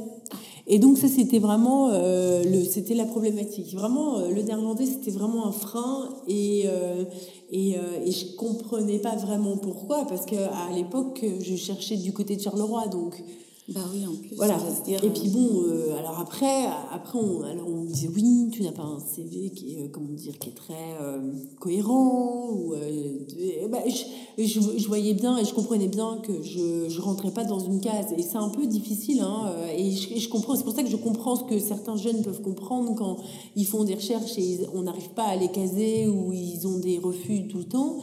Et 0.66 0.78
donc 0.78 0.99
ça, 0.99 1.09
c'était 1.09 1.38
vraiment 1.38 1.88
euh, 1.90 2.42
le, 2.45 2.64
c'était 2.64 2.95
la 2.95 3.07
problématique. 3.07 3.73
Vraiment, 3.75 4.18
euh, 4.18 4.30
le 4.30 4.42
néerlandais, 4.42 4.87
c'était 4.87 5.12
vraiment 5.12 5.47
un 5.47 5.52
frein 5.52 6.09
et 6.26 6.64
euh, 6.66 7.04
et, 7.50 7.76
euh, 7.76 8.04
et 8.04 8.11
je 8.11 8.35
comprenais 8.37 8.99
pas 8.99 9.16
vraiment 9.16 9.57
pourquoi, 9.57 10.04
parce 10.07 10.26
que 10.26 10.35
à 10.35 10.75
l'époque, 10.75 11.25
je 11.40 11.57
cherchais 11.57 11.97
du 11.97 12.12
côté 12.12 12.37
de 12.37 12.42
Charleroi, 12.42 12.88
donc 12.88 13.23
Bah 13.69 13.81
oui, 13.93 14.07
en 14.07 14.15
plus. 14.17 14.35
voilà. 14.35 14.59
dire, 14.87 15.05
et 15.05 15.11
puis 15.11 15.29
bon, 15.29 15.65
euh, 15.65 15.99
alors 15.99 16.19
après, 16.21 16.65
après 16.91 17.19
on, 17.19 17.43
alors 17.43 17.69
on 17.69 17.85
disait 17.85 18.09
oui, 18.09 18.49
tu 18.51 18.63
n'as 18.63 18.73
pas 18.73 18.83
un 18.83 18.99
CV 18.99 19.51
qui 19.51 19.75
est, 19.75 19.83
euh, 19.83 19.89
comment 19.93 20.09
dire, 20.13 20.39
qui 20.39 20.49
est 20.49 20.55
très 20.55 20.97
euh, 21.03 21.19
cohérent. 21.61 22.49
Ou, 22.51 22.73
euh, 22.73 23.69
bah, 23.69 23.81
je, 23.87 24.43
je, 24.43 24.61
je 24.79 24.89
voyais 24.89 25.13
bien 25.13 25.37
et 25.37 25.45
je 25.45 25.53
comprenais 25.53 25.89
bien 25.89 26.19
que 26.23 26.43
je, 26.43 26.89
je 26.89 27.01
rentrais 27.03 27.31
pas 27.31 27.45
dans 27.45 27.59
une 27.59 27.81
case. 27.81 28.07
Et 28.17 28.23
c'est 28.23 28.39
un 28.39 28.49
peu 28.49 28.67
difficile, 28.67 29.21
hein, 29.21 29.49
euh, 29.49 29.69
et, 29.77 29.91
je, 29.91 30.29
comprends. 30.31 30.57
C'est 30.57 30.65
pour 30.65 30.75
ça 30.75 30.83
que 30.83 30.89
je 30.89 30.97
comprends 30.97 31.37
ce 31.37 31.45
que 31.45 31.59
certains 31.59 31.97
jeunes 31.97 32.23
peuvent 32.23 32.41
comprendre 32.41 32.95
quand 32.95 33.19
ils 33.55 33.67
font 33.67 33.85
des 33.85 33.97
recherches 33.97 34.39
et 34.39 34.61
on 34.75 34.83
n'arrive 34.83 35.11
pas 35.11 35.25
à 35.25 35.37
les 35.37 35.49
caser 35.49 36.09
ou 36.09 36.33
ils 36.33 36.67
ont 36.67 36.79
des 36.79 36.99
refus 36.99 37.49
tout 37.49 37.59
le 37.59 37.65
temps. 37.65 37.99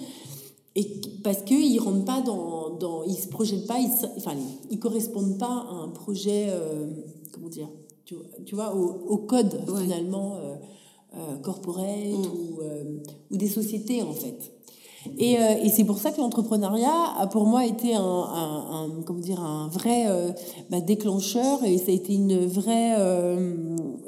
Et 0.78 1.00
parce 1.24 1.42
qu'ils 1.44 1.80
rentrent 1.80 2.04
pas 2.06 2.22
dans, 2.22 2.72
dans 2.72 3.04
ils 3.04 3.16
se 3.16 3.28
projettent 3.30 3.66
pas, 3.68 3.80
ils, 3.80 3.90
enfin, 4.18 4.34
ils 4.70 4.80
correspondent 4.80 5.38
pas 5.38 5.66
à 5.70 5.74
un 5.74 5.88
projet, 5.90 6.48
euh, 6.50 6.88
comment 7.32 7.48
dire, 7.48 7.70
tu, 8.04 8.16
tu 8.46 8.56
vois, 8.56 8.76
au, 8.76 8.86
au 9.08 9.18
code 9.18 9.54
Ouais. 9.70 9.82
finalement 9.84 10.36
euh, 10.36 10.56
euh, 11.16 11.38
corporate 11.42 11.88
ou, 11.88 12.62
euh, 12.62 12.98
ou 13.32 13.38
des 13.38 13.48
sociétés 13.48 14.02
en 14.04 14.12
fait. 14.12 14.52
Et, 15.20 15.38
euh, 15.38 15.64
et 15.64 15.70
c'est 15.70 15.84
pour 15.86 16.00
ça 16.00 16.12
que 16.12 16.20
l'entrepreneuriat 16.20 17.14
a 17.20 17.28
pour 17.28 17.46
moi 17.46 17.64
été 17.66 17.94
un, 17.94 18.02
un, 18.02 18.86
un- 18.86 19.02
comment 19.06 19.20
dire, 19.20 19.40
un 19.40 19.68
vrai 19.70 20.08
euh, 20.08 20.32
bah, 20.72 20.82
déclencheur 20.82 21.64
et 21.64 21.78
ça 21.78 21.92
a 21.92 21.94
été 21.94 22.16
une 22.16 22.46
vraie, 22.48 22.96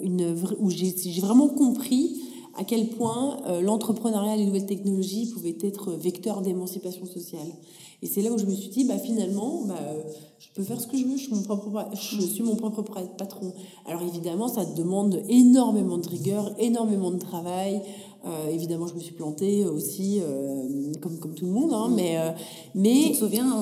une 0.02 0.34
vraie 0.34 0.56
où 0.60 0.70
j'ai 0.70 0.94
vraiment 1.22 1.48
compris 1.48 2.20
à 2.58 2.64
quel 2.64 2.88
point 2.90 3.40
euh, 3.48 3.62
l'entrepreneuriat 3.62 4.36
et 4.36 4.40
les 4.40 4.46
nouvelles 4.46 4.66
technologies 4.66 5.32
pouvaient 5.32 5.58
être 5.62 5.94
vecteurs 5.94 6.42
d'émancipation 6.42 7.06
sociale. 7.06 7.48
Et 8.02 8.08
c'est 8.08 8.22
là 8.22 8.32
où 8.32 8.38
je 8.38 8.46
me 8.46 8.54
suis 8.54 8.70
dit, 8.70 8.86
bah, 8.86 8.98
finalement, 8.98 9.64
bah, 9.66 9.76
euh, 9.80 10.02
je 10.40 10.48
peux 10.54 10.64
faire 10.64 10.80
ce 10.80 10.88
que 10.88 10.98
je 10.98 11.04
veux, 11.04 11.18
je 11.18 11.24
suis 11.24 12.44
mon 12.44 12.56
propre, 12.56 12.82
patron. 13.18 13.54
Alors 13.86 14.02
évidemment, 14.04 14.48
ça 14.48 14.66
demande 14.66 15.22
énormément 15.30 15.98
de 15.98 16.08
rigueur, 16.08 16.54
énormément 16.60 17.12
de 17.12 17.20
travail. 17.20 17.82
Euh, 18.26 18.50
évidemment, 18.52 18.88
je 18.88 18.96
me 18.96 19.00
suis 19.00 19.14
plantée 19.14 19.66
aussi, 19.66 20.20
euh, 20.22 20.92
comme, 21.02 21.18
comme 21.20 21.34
tout 21.34 21.46
le 21.46 21.52
monde, 21.52 21.74
hein, 21.74 21.90
mais, 21.96 22.18
euh, 22.18 22.32
Tu 22.74 22.80
mais 22.80 23.12
te 23.12 23.18
souviens 23.18 23.56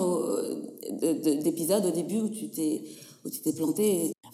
d'épisodes 1.44 1.86
au 1.86 1.92
début 1.92 2.20
où 2.20 2.30
tu 2.30 2.50
t'es 2.50 2.84
où 3.26 3.30
tu 3.30 3.42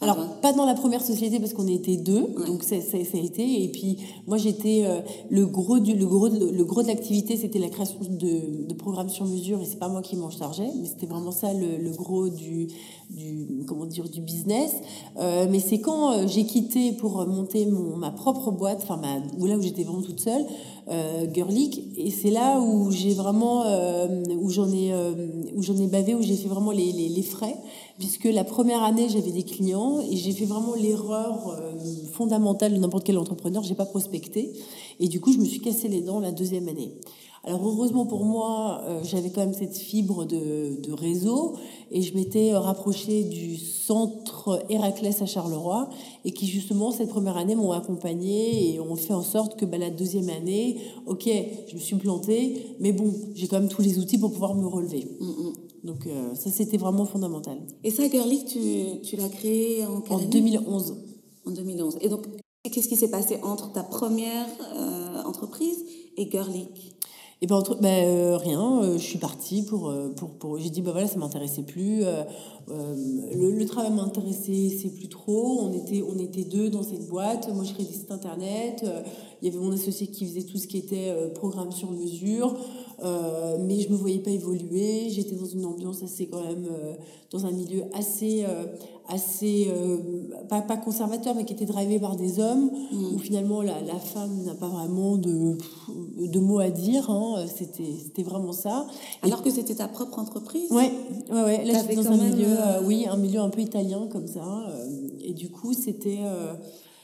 Alors, 0.01 0.17
pas 0.41 0.51
dans 0.51 0.65
la 0.65 0.73
première 0.73 1.01
société 1.03 1.39
parce 1.39 1.53
qu'on 1.53 1.67
était 1.67 1.97
deux, 1.97 2.21
Ouais. 2.21 2.47
donc 2.47 2.63
ça, 2.63 2.81
ça, 2.81 2.97
ça 3.03 3.17
a 3.17 3.21
été. 3.21 3.63
Et 3.63 3.67
puis, 3.69 3.97
moi, 4.27 4.37
j'étais 4.37 4.83
euh, 4.85 5.01
le 5.29 5.45
gros 5.45 5.79
du 5.79 5.93
le 5.95 6.05
gros 6.07 6.27
de, 6.27 6.49
le 6.49 6.65
gros 6.65 6.81
de 6.81 6.87
l'activité, 6.87 7.37
c'était 7.37 7.59
la 7.59 7.69
création 7.69 7.99
de, 8.09 8.65
de 8.67 8.73
programmes 8.73 9.09
sur 9.09 9.25
mesure, 9.25 9.61
et 9.61 9.65
c'est 9.65 9.77
pas 9.79 9.89
moi 9.89 10.01
qui 10.01 10.15
m'en 10.15 10.29
chargeais, 10.31 10.69
mais 10.79 10.87
c'était 10.87 11.05
vraiment 11.05 11.31
ça 11.31 11.53
le, 11.53 11.77
le 11.77 11.91
gros 11.91 12.29
du 12.29 12.67
du 13.09 13.63
comment 13.67 13.85
dire 13.85 14.09
du 14.09 14.21
business. 14.21 14.73
Euh, 15.19 15.45
mais 15.49 15.59
c'est 15.59 15.79
quand 15.81 16.13
euh, 16.13 16.27
j'ai 16.27 16.45
quitté 16.45 16.93
pour 16.93 17.25
monter 17.27 17.65
mon 17.65 17.95
ma 17.97 18.11
propre 18.11 18.51
boîte, 18.51 18.79
enfin 18.83 18.97
ma 18.97 19.19
là 19.47 19.57
où 19.57 19.61
j'étais 19.61 19.83
vraiment 19.83 20.01
toute 20.01 20.19
seule, 20.19 20.45
euh, 20.89 21.25
et 21.97 22.09
c'est 22.09 22.31
là 22.31 22.59
où 22.59 22.91
j'ai 22.91 23.13
vraiment 23.13 23.63
euh, 23.65 24.23
où 24.39 24.49
j'en 24.49 24.71
ai 24.71 24.91
euh, 24.91 25.13
où 25.55 25.61
j'en 25.61 25.77
ai 25.77 25.87
bavé, 25.87 26.15
où 26.15 26.21
j'ai 26.21 26.35
fait 26.35 26.47
vraiment 26.47 26.71
les, 26.71 26.91
les, 26.91 27.09
les 27.09 27.21
frais, 27.21 27.55
puisque 27.99 28.25
la 28.25 28.43
première 28.43 28.83
année 28.83 29.07
j'avais 29.09 29.31
des 29.31 29.43
clients 29.43 29.99
et 29.99 30.15
j'ai 30.15 30.31
fait 30.31 30.45
vraiment 30.45 30.73
l'erreur 30.75 31.49
euh, 31.49 31.73
fondamentale 32.13 32.73
de 32.73 32.77
n'importe 32.77 33.05
quel 33.05 33.17
entrepreneur, 33.17 33.63
j'ai 33.63 33.75
pas 33.75 33.85
prospecté. 33.85 34.53
Et 34.99 35.07
du 35.07 35.19
coup 35.19 35.31
je 35.31 35.37
me 35.37 35.45
suis 35.45 35.59
cassé 35.59 35.87
les 35.87 36.01
dents 36.01 36.19
la 36.19 36.31
deuxième 36.31 36.67
année. 36.67 36.93
Alors 37.43 37.67
heureusement 37.67 38.05
pour 38.05 38.23
moi, 38.23 38.81
euh, 38.85 39.01
j'avais 39.03 39.31
quand 39.31 39.41
même 39.41 39.53
cette 39.53 39.75
fibre 39.75 40.25
de, 40.25 40.79
de 40.79 40.91
réseau 40.91 41.55
et 41.89 42.03
je 42.03 42.13
m'étais 42.15 42.53
euh, 42.53 42.59
rapprochée 42.59 43.23
du 43.23 43.57
centre 43.57 44.63
Héraclès 44.69 45.21
à 45.23 45.25
Charleroi 45.25 45.89
et 46.23 46.31
qui 46.33 46.45
justement 46.45 46.91
cette 46.91 47.09
première 47.09 47.37
année 47.37 47.55
m'ont 47.55 47.71
accompagnée 47.71 48.73
et 48.73 48.79
ont 48.79 48.95
fait 48.95 49.13
en 49.13 49.23
sorte 49.23 49.59
que 49.59 49.65
bah, 49.65 49.79
la 49.79 49.89
deuxième 49.89 50.29
année, 50.29 50.81
ok, 51.07 51.27
je 51.67 51.73
me 51.73 51.79
suis 51.79 51.95
plantée, 51.95 52.75
mais 52.79 52.91
bon, 52.91 53.11
j'ai 53.33 53.47
quand 53.47 53.59
même 53.59 53.69
tous 53.69 53.81
les 53.81 53.97
outils 53.97 54.19
pour 54.19 54.31
pouvoir 54.31 54.53
me 54.53 54.67
relever. 54.67 55.07
Donc 55.83 56.05
euh, 56.05 56.35
ça 56.35 56.51
c'était 56.51 56.77
vraiment 56.77 57.05
fondamental. 57.05 57.57
Et 57.83 57.91
ça, 57.91 58.07
Girlic, 58.07 58.45
tu, 58.45 59.01
tu 59.01 59.15
l'as 59.15 59.29
créé 59.29 59.85
en 59.85 60.01
quelle 60.01 60.13
En 60.13 60.19
année 60.19 60.27
2011. 60.27 60.95
En 61.45 61.51
2011. 61.51 61.97
Et 62.01 62.09
donc, 62.09 62.27
qu'est-ce 62.63 62.87
qui 62.87 62.95
s'est 62.95 63.09
passé 63.09 63.37
entre 63.41 63.71
ta 63.71 63.81
première 63.81 64.47
euh, 64.75 65.23
entreprise 65.23 65.83
et 66.17 66.29
Girlic 66.29 66.95
Et 67.43 67.47
ben, 67.47 67.55
entre, 67.55 67.75
ben 67.81 68.05
euh, 68.07 68.37
rien, 68.37 68.83
euh, 68.83 68.99
je 68.99 69.03
suis 69.03 69.17
partie 69.17 69.63
pour, 69.63 69.89
euh, 69.89 70.13
pour, 70.15 70.29
pour 70.29 70.59
j'ai 70.59 70.69
dit 70.69 70.83
ben 70.83 70.91
voilà 70.91 71.07
ça 71.07 71.17
m'intéressait 71.17 71.63
plus, 71.63 72.03
le, 72.67 73.65
travail 73.65 73.91
m'intéressait 73.91 74.69
c'est 74.69 74.93
plus 74.93 75.09
trop, 75.09 75.61
on 75.63 75.73
était 75.73 76.03
on 76.07 76.19
était 76.19 76.43
deux 76.43 76.69
dans 76.69 76.83
cette 76.83 77.07
boîte, 77.07 77.51
moi 77.51 77.63
je 77.63 77.73
créais 77.73 77.85
des 77.87 77.93
sites 77.93 78.11
internet, 78.11 78.85
il 79.41 79.47
y 79.47 79.51
avait 79.51 79.63
mon 79.63 79.71
associé 79.71 80.07
qui 80.07 80.25
faisait 80.25 80.43
tout 80.43 80.57
ce 80.57 80.67
qui 80.67 80.77
était 80.77 81.09
euh, 81.09 81.29
programme 81.29 81.71
sur 81.71 81.91
mesure, 81.91 82.55
euh, 83.03 83.57
mais 83.59 83.79
je 83.79 83.89
me 83.89 83.95
voyais 83.95 84.19
pas 84.19 84.29
évoluer, 84.29 85.09
j'étais 85.09 85.35
dans 85.35 85.47
une 85.47 85.65
ambiance 85.65 86.03
assez 86.03 86.27
quand 86.27 86.43
même 86.43 86.67
euh, 86.71 86.93
dans 87.31 87.47
un 87.47 87.51
milieu 87.51 87.83
assez 87.93 88.43
euh, 88.47 88.65
assez 89.09 89.67
pas, 90.47 90.61
pas 90.61 90.77
conservateur 90.77 91.33
mais 91.35 91.43
qui 91.43 91.53
était 91.53 91.65
drivé 91.65 91.99
par 91.99 92.15
des 92.15 92.39
hommes 92.39 92.69
où 92.93 93.17
finalement 93.17 93.61
la, 93.61 93.81
la 93.81 93.97
femme 93.97 94.43
n'a 94.45 94.53
pas 94.53 94.67
vraiment 94.67 95.17
de 95.17 95.57
de 96.19 96.39
mots 96.39 96.59
à 96.59 96.69
dire 96.69 97.09
hein, 97.09 97.43
c'était 97.53 97.91
c'était 98.01 98.23
vraiment 98.23 98.53
ça 98.53 98.85
Alors 99.23 99.41
que 99.41 99.49
c'était 99.49 99.75
ta 99.75 99.87
propre 99.87 100.19
entreprise? 100.19 100.71
Ouais, 100.71 100.91
ouais, 101.31 101.43
ouais. 101.43 101.65
Là, 101.65 101.79
j'étais 101.81 101.95
dans 101.95 102.11
un 102.11 102.17
milieu, 102.17 102.55
oui, 102.85 103.07
un 103.09 103.17
milieu 103.17 103.39
un 103.39 103.49
peu 103.49 103.61
italien 103.61 104.07
comme 104.11 104.27
ça. 104.27 104.67
et 105.23 105.33
du 105.33 105.49
coup, 105.49 105.73
c'était, 105.73 106.19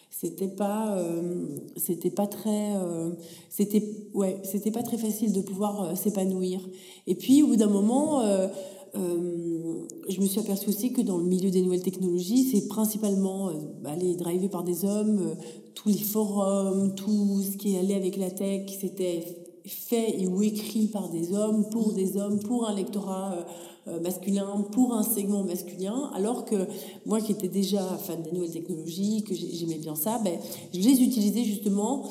c'était 0.10 0.48
pas, 0.48 0.98
euh, 0.98 1.46
c'était 1.76 2.10
pas 2.10 2.26
très, 2.26 2.76
euh, 2.76 3.12
c'était, 3.50 3.84
ouais, 4.14 4.40
c'était 4.44 4.72
pas 4.72 4.82
très 4.82 4.98
facile 4.98 5.32
de 5.32 5.42
pouvoir 5.42 5.84
euh, 5.84 5.96
s'épanouir. 5.96 6.60
Et 7.06 7.14
puis, 7.16 7.44
au 7.44 7.48
bout 7.48 7.56
d'un 7.56 7.70
moment, 7.70 8.24
je 8.96 10.22
me 10.22 10.26
suis 10.26 10.40
aperçue 10.40 10.70
aussi 10.70 10.92
que 10.92 11.02
dans 11.02 11.18
le 11.18 11.26
milieu 11.26 11.52
des 11.52 11.62
nouvelles 11.62 11.84
technologies, 11.84 12.46
c'est 12.46 12.68
principalement 12.68 13.50
euh, 13.50 13.54
bah, 13.84 13.96
drivés 13.96 14.50
par 14.50 14.64
des 14.64 14.86
hommes, 14.86 15.36
tous 15.76 15.90
les 15.90 15.98
forums, 15.98 16.96
tout 16.96 17.42
ce 17.42 17.58
qui 17.58 17.76
est 17.76 17.80
allé 17.80 17.94
avec 17.94 18.18
la 18.18 18.32
tech, 18.32 18.72
c'était 18.80 19.24
fait 19.66 20.26
ou 20.26 20.42
écrit 20.42 20.88
par 20.88 21.10
des 21.10 21.34
hommes, 21.34 21.70
pour 21.70 21.94
des 21.94 22.18
hommes, 22.18 22.40
pour 22.40 22.68
un 22.68 22.74
lectorat 22.74 23.46
masculin, 24.01 24.65
pour 24.72 24.94
un 24.94 25.03
segment 25.03 25.44
masculin, 25.44 26.12
alors 26.13 26.46
que 26.46 26.56
moi 27.06 27.22
qui 27.22 27.32
étais 27.32 27.48
déjà 27.48 27.82
fan 27.82 28.22
des 28.22 28.32
nouvelles 28.32 28.51
technologies, 28.51 29.24
que 29.24 29.34
j'ai- 29.34 29.51
j'aimais 29.53 29.77
bien 29.77 29.96
ça, 29.96 30.20
ben, 30.24 30.38
je 30.74 30.79
les 30.79 31.01
utilisais 31.01 31.44
justement 31.44 32.03
euh, 32.03 32.08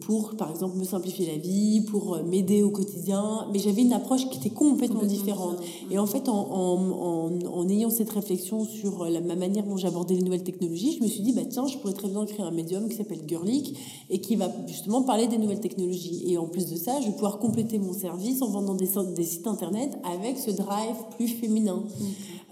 pour, 0.00 0.36
par 0.36 0.50
exemple, 0.50 0.76
me 0.76 0.84
simplifier 0.84 1.26
la 1.26 1.38
vie, 1.38 1.80
pour 1.90 2.14
euh, 2.14 2.22
m'aider 2.22 2.62
au 2.62 2.70
quotidien, 2.70 3.46
mais 3.52 3.58
j'avais 3.58 3.82
une 3.82 3.92
approche 3.92 4.28
qui 4.28 4.38
était 4.38 4.50
complètement, 4.50 5.00
Complètement 5.00 5.24
différente. 5.24 5.56
Et 5.90 5.98
en 5.98 6.06
fait, 6.06 6.28
en, 6.28 6.34
en, 6.34 7.30
en, 7.30 7.30
en 7.46 7.68
ayant 7.68 7.88
cette 7.90 8.10
réflexion 8.10 8.64
sur 8.64 9.04
la, 9.04 9.20
ma 9.20 9.36
manière 9.36 9.64
dont 9.64 9.76
j'abordais 9.76 10.14
les 10.14 10.22
nouvelles 10.22 10.42
technologies, 10.42 10.96
je 10.98 11.02
me 11.02 11.08
suis 11.08 11.22
dit, 11.22 11.32
bah, 11.32 11.42
tiens, 11.48 11.66
je 11.66 11.78
pourrais 11.78 11.94
très 11.94 12.08
bien 12.08 12.24
créer 12.26 12.44
un 12.44 12.50
médium 12.50 12.88
qui 12.88 12.96
s'appelle 12.96 13.20
Girlic 13.26 13.76
et 14.10 14.20
qui 14.20 14.36
va 14.36 14.50
justement 14.66 15.02
parler 15.02 15.26
des 15.26 15.38
nouvelles 15.38 15.60
technologies. 15.60 16.24
Et 16.30 16.36
en 16.36 16.46
plus 16.46 16.66
de 16.70 16.76
ça, 16.76 17.00
je 17.00 17.06
vais 17.06 17.12
pouvoir 17.12 17.38
compléter 17.38 17.78
mon 17.78 17.92
service 17.92 18.42
en 18.42 18.48
vendant 18.48 18.74
des, 18.74 18.86
sites 19.24 19.46
internet 19.46 19.96
avec 20.04 20.38
ce 20.38 20.50
drive 20.50 20.96
plus 21.16 21.28
féminin. 21.28 21.82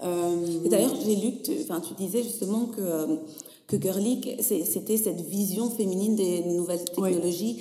Euh, 0.02 0.64
Et 0.64 0.68
d'ailleurs, 0.68 0.94
j'ai 1.04 1.16
lu 1.16 1.32
tu, 1.42 1.52
tu 1.52 1.94
disais 1.98 2.22
justement 2.22 2.66
que, 2.66 2.80
euh, 2.80 3.16
que 3.70 3.80
Girlic, 3.80 4.28
c'est- 4.40 4.64
c'était 4.64 4.96
cette 4.96 5.20
vision 5.20 5.70
féminine 5.70 6.16
des 6.16 6.42
nouvelles 6.42 6.84
technologies. 6.84 7.56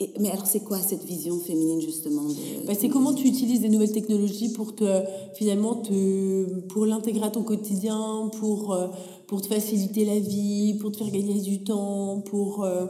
Et, 0.00 0.10
mais 0.18 0.30
alors, 0.30 0.46
c'est 0.46 0.60
quoi 0.64 0.78
cette 0.78 1.04
vision 1.04 1.38
féminine 1.38 1.80
justement 1.80 2.22
Bah, 2.66 2.72
c'est 2.78 2.88
comment 2.88 3.12
tu 3.14 3.28
utilises 3.28 3.60
des 3.60 3.68
nouvelles 3.68 3.92
technologies 3.92 4.50
pour 4.52 4.74
te 4.74 5.02
finalement 5.34 5.76
te 5.76 6.60
pour 6.70 6.86
l'intégrer 6.86 7.26
à 7.26 7.30
ton 7.30 7.44
quotidien, 7.44 8.30
pour 8.40 8.72
euh, 8.72 8.88
pour 9.28 9.42
te 9.42 9.46
faciliter 9.46 10.04
la 10.04 10.18
vie, 10.18 10.74
pour 10.80 10.90
te 10.92 10.96
faire 10.96 11.10
gagner 11.10 11.38
du 11.40 11.62
temps, 11.62 12.20
pour 12.30 12.64
euh, 12.64 12.86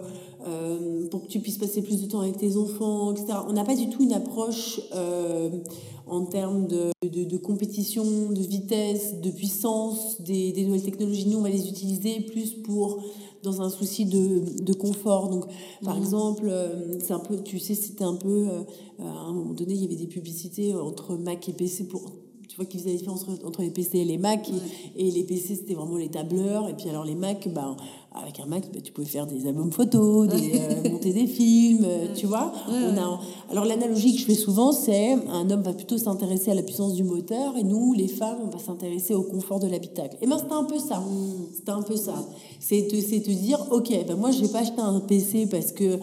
euh, 0.48 1.06
pour 1.10 1.22
que 1.22 1.28
tu 1.28 1.40
puisses 1.40 1.58
passer 1.58 1.82
plus 1.82 2.00
de 2.02 2.06
temps 2.06 2.20
avec 2.20 2.38
tes 2.38 2.56
enfants, 2.56 3.12
etc. 3.12 3.26
On 3.48 3.52
n'a 3.52 3.64
pas 3.64 3.76
du 3.76 3.88
tout 3.90 4.02
une 4.02 4.12
approche 4.14 4.80
euh, 4.94 5.50
en 6.06 6.24
termes 6.24 6.66
de, 6.66 6.90
de, 7.02 7.24
de 7.24 7.36
compétition, 7.36 8.04
de 8.30 8.40
vitesse, 8.40 9.20
de 9.20 9.30
puissance 9.30 10.20
des, 10.20 10.52
des 10.52 10.64
nouvelles 10.64 10.82
technologies. 10.82 11.28
Nous, 11.28 11.38
on 11.38 11.42
va 11.42 11.50
les 11.50 11.68
utiliser 11.68 12.20
plus 12.20 12.54
pour 12.54 13.02
dans 13.42 13.60
un 13.60 13.70
souci 13.70 14.04
de, 14.04 14.62
de 14.62 14.72
confort. 14.72 15.28
Donc, 15.28 15.44
par 15.84 15.96
exemple, 15.96 16.44
euh, 16.46 16.98
c'est 17.00 17.12
un 17.12 17.18
peu, 17.18 17.42
tu 17.42 17.58
sais, 17.58 17.74
c'était 17.74 18.04
un 18.04 18.14
peu, 18.14 18.48
euh, 18.48 18.62
à 19.00 19.08
un 19.28 19.32
moment 19.32 19.52
donné, 19.52 19.74
il 19.74 19.82
y 19.82 19.84
avait 19.84 19.96
des 19.96 20.06
publicités 20.06 20.74
entre 20.74 21.16
Mac 21.16 21.48
et 21.48 21.52
PC 21.52 21.88
pour 21.88 22.02
tu 22.52 22.56
vois, 22.56 22.66
qui 22.66 22.76
faisait 22.76 22.90
la 22.90 22.96
différence 22.98 23.26
entre, 23.26 23.46
entre 23.46 23.62
les 23.62 23.70
PC 23.70 23.98
et 23.98 24.04
les 24.04 24.18
Mac. 24.18 24.46
Et, 24.94 25.08
et 25.08 25.10
les 25.10 25.24
PC, 25.24 25.54
c'était 25.56 25.72
vraiment 25.72 25.96
les 25.96 26.10
tableurs. 26.10 26.68
Et 26.68 26.74
puis 26.74 26.86
alors 26.90 27.04
les 27.04 27.14
Mac, 27.14 27.48
ben, 27.48 27.78
avec 28.14 28.40
un 28.40 28.46
Mac, 28.46 28.64
bah, 28.72 28.80
tu 28.82 28.92
pouvais 28.92 29.06
faire 29.06 29.26
des 29.26 29.46
albums 29.46 29.72
photos, 29.72 30.28
des, 30.28 30.60
euh, 30.60 30.90
monter 30.90 31.12
des 31.12 31.26
films, 31.26 31.84
euh, 31.84 32.06
tu 32.14 32.26
vois. 32.26 32.52
On 32.68 32.96
a, 32.96 33.20
alors 33.50 33.64
l'analogie 33.64 34.14
que 34.14 34.20
je 34.20 34.26
fais 34.26 34.34
souvent, 34.34 34.72
c'est 34.72 35.12
un 35.12 35.48
homme 35.50 35.62
va 35.62 35.72
plutôt 35.72 35.98
s'intéresser 35.98 36.50
à 36.50 36.54
la 36.54 36.62
puissance 36.62 36.94
du 36.94 37.04
moteur 37.04 37.56
et 37.56 37.64
nous, 37.64 37.92
les 37.94 38.08
femmes, 38.08 38.38
on 38.44 38.50
va 38.50 38.58
s'intéresser 38.58 39.14
au 39.14 39.22
confort 39.22 39.60
de 39.60 39.66
l'habitacle. 39.66 40.16
Et 40.20 40.26
ben 40.26 40.38
c'était 40.38 40.52
un 40.52 40.64
peu 40.64 40.78
ça. 40.78 40.98
Mm. 40.98 41.46
C'était 41.54 41.70
un 41.70 41.82
peu 41.82 41.96
ça. 41.96 42.14
C'est 42.60 42.86
te, 42.88 43.30
dire, 43.30 43.58
ok, 43.70 43.90
ben 44.06 44.16
moi 44.16 44.30
je 44.30 44.42
vais 44.42 44.48
pas 44.48 44.60
acheter 44.60 44.80
un 44.80 45.00
PC 45.00 45.46
parce 45.46 45.72
que 45.72 45.84
euh, 45.84 46.00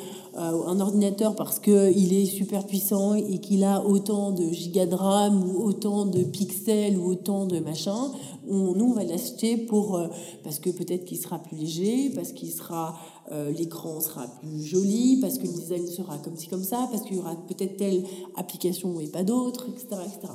un 0.68 0.80
ordinateur 0.80 1.36
parce 1.36 1.60
que 1.60 1.92
il 1.96 2.14
est 2.14 2.26
super 2.26 2.66
puissant 2.66 3.14
et 3.14 3.40
qu'il 3.40 3.64
a 3.64 3.84
autant 3.86 4.32
de 4.32 4.50
gigas 4.50 4.86
de 4.86 4.96
RAM 4.96 5.44
ou 5.44 5.64
autant 5.64 6.06
de 6.06 6.24
pixels 6.24 6.98
ou 6.98 7.12
autant 7.12 7.46
de 7.46 7.60
machin 7.60 8.12
on, 8.50 8.74
nous, 8.74 8.86
on 8.86 8.94
va 8.94 9.04
l'acheter 9.04 9.58
pour, 9.58 9.96
euh, 9.96 10.08
parce 10.44 10.60
que 10.60 10.70
peut-être 10.70 11.06
qu'il 11.06 11.20
sera 11.20 11.40
plus 11.40 11.56
léger, 11.58 12.12
parce 12.16 12.32
qu'il 12.32 12.52
sera, 12.52 12.98
euh, 13.32 13.52
l'écran 13.52 14.02
sera 14.02 14.28
plus 14.28 14.64
joli, 14.64 15.20
parce 15.22 15.38
que 15.38 15.44
le 15.44 15.54
design 15.54 15.88
sera 15.88 16.18
comme 16.18 16.36
ci, 16.36 16.48
comme 16.48 16.64
ça, 16.64 16.88
parce 16.92 17.04
qu'il 17.04 17.18
y 17.18 17.20
aura 17.20 17.36
peut-être 17.48 17.78
telle 17.78 18.04
application 18.36 19.00
et 19.00 19.08
pas 19.08 19.24
d'autre, 19.24 19.68
etc., 19.70 20.02
etc. 20.06 20.34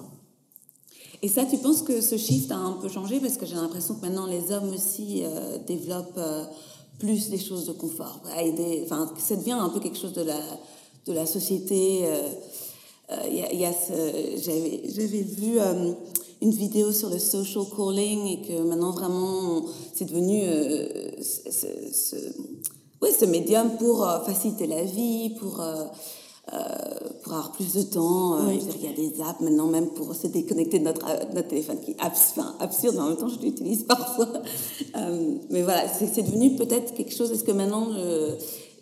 Et 1.23 1.28
ça, 1.28 1.44
tu 1.44 1.59
penses 1.59 1.83
que 1.83 2.00
ce 2.00 2.16
shift 2.16 2.50
a 2.50 2.56
un 2.56 2.73
peu 2.73 2.88
changé? 2.88 3.18
Parce 3.18 3.37
que 3.37 3.47
j'ai 3.47 3.54
l'impression 3.54 3.94
que 3.94 4.02
maintenant 4.02 4.26
les 4.26 4.52
hommes 4.52 4.73
aussi 4.75 5.23
euh, 5.25 5.59
développent 5.66 6.21
plus 6.99 7.30
des 7.30 7.38
choses 7.38 7.66
de 7.66 7.73
confort. 7.73 8.21
Des, 8.56 8.83
enfin, 8.85 9.11
ça 9.18 9.37
devient 9.37 9.52
un 9.52 9.71
peu 9.71 9.80
quelque 9.80 9.99
chose 9.99 10.12
de 10.12 10.23
la, 10.23 10.40
de 11.06 11.12
la 11.12 11.26
société. 11.26 12.04
J'avais, 13.09 14.83
j'avais 14.87 15.23
vu 15.23 15.59
une 16.45 16.51
vidéo 16.51 16.93
sur 16.93 17.09
le 17.09 17.19
social 17.19 17.65
calling 17.75 18.27
et 18.27 18.43
que 18.43 18.63
maintenant 18.63 18.91
vraiment 18.91 19.63
c'est 19.95 20.05
devenu 20.05 20.43
euh, 20.43 21.11
ce, 21.23 21.69
ce, 21.91 22.17
ouais, 23.01 23.13
ce 23.19 23.25
médium 23.25 23.71
pour 23.79 24.07
euh, 24.07 24.21
faciliter 24.21 24.67
la 24.67 24.85
vie, 24.85 25.31
pour, 25.41 25.63
euh, 25.63 25.85
pour 27.23 27.33
avoir 27.33 27.53
plus 27.53 27.73
de 27.73 27.83
temps. 27.83 28.47
il 28.51 28.85
y 28.85 28.89
a 28.89 28.93
des 28.93 29.23
apps 29.23 29.41
maintenant 29.41 29.69
même 29.69 29.89
pour 29.89 30.15
se 30.15 30.27
déconnecter 30.27 30.81
de 30.81 30.85
notre, 30.85 31.07
notre 31.35 31.49
téléphone 31.49 31.81
qui 31.81 31.93
est 31.93 31.97
absurde, 32.01 32.97
mais 32.97 33.03
en 33.03 33.09
même 33.09 33.17
temps 33.17 33.29
je 33.29 33.41
l'utilise 33.41 33.83
parfois. 33.89 34.29
mais 35.49 35.63
voilà, 35.63 35.89
c'est 35.89 36.23
devenu 36.23 36.57
peut-être 36.57 36.93
quelque 36.93 37.15
chose. 37.15 37.33
Est-ce 37.33 37.45
que 37.45 37.53
maintenant 37.53 37.89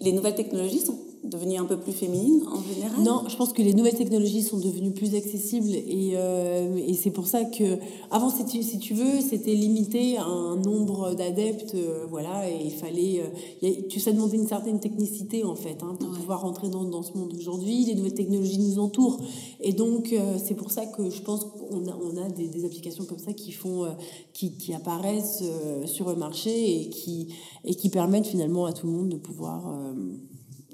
les 0.00 0.12
nouvelles 0.12 0.34
technologies 0.34 0.80
sont 0.80 0.98
devenue 1.24 1.56
un 1.56 1.64
peu 1.64 1.78
plus 1.78 1.92
féminine 1.92 2.42
en 2.48 2.62
général? 2.62 3.00
Non, 3.02 3.24
je 3.28 3.36
pense 3.36 3.52
que 3.52 3.62
les 3.62 3.74
nouvelles 3.74 3.96
technologies 3.96 4.42
sont 4.42 4.58
devenues 4.58 4.92
plus 4.92 5.14
accessibles 5.14 5.70
et, 5.70 6.12
euh, 6.14 6.76
et 6.76 6.94
c'est 6.94 7.10
pour 7.10 7.26
ça 7.26 7.44
que 7.44 7.78
avant 8.10 8.28
si 8.28 8.44
tu, 8.44 8.62
si 8.62 8.78
tu 8.78 8.94
veux 8.94 9.20
c'était 9.20 9.54
limité 9.54 10.18
à 10.18 10.24
un 10.24 10.56
nombre 10.56 11.14
d'adeptes 11.14 11.74
euh, 11.74 12.06
voilà 12.10 12.48
et 12.50 12.64
il 12.64 12.72
fallait 12.72 13.22
euh, 13.62 13.70
tu 13.88 14.00
ça 14.00 14.12
demandait 14.12 14.36
une 14.36 14.48
certaine 14.48 14.80
technicité 14.80 15.44
en 15.44 15.54
fait 15.54 15.82
hein, 15.82 15.96
pour 15.98 16.10
pouvoir 16.10 16.40
rentrer 16.40 16.68
dans, 16.68 16.84
dans 16.84 17.02
ce 17.02 17.12
monde. 17.16 17.32
Aujourd'hui 17.36 17.84
les 17.84 17.94
nouvelles 17.94 18.14
technologies 18.14 18.58
nous 18.58 18.78
entourent 18.80 19.20
et 19.60 19.72
donc 19.72 20.14
c'est 20.42 20.54
pour 20.54 20.70
ça 20.70 20.86
que 20.86 21.08
je 21.08 21.22
pense 21.22 21.44
qu'on 21.44 21.86
a, 21.86 21.96
on 22.02 22.16
a 22.16 22.28
des, 22.30 22.48
des 22.48 22.64
applications 22.64 23.04
comme 23.04 23.18
ça 23.18 23.32
qui 23.32 23.52
font 23.52 23.86
qui, 24.32 24.56
qui 24.56 24.74
apparaissent 24.74 25.44
sur 25.86 26.08
le 26.08 26.16
marché 26.16 26.80
et 26.80 26.88
qui 26.88 27.28
et 27.64 27.74
qui 27.74 27.88
permettent 27.90 28.26
finalement 28.26 28.66
à 28.66 28.72
tout 28.72 28.86
le 28.86 28.92
monde 28.92 29.08
de 29.08 29.16
pouvoir 29.16 29.72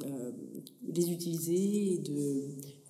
euh, 0.04 0.32
les 0.86 1.10
utiliser 1.10 1.94
et 1.94 1.98
de, 1.98 2.44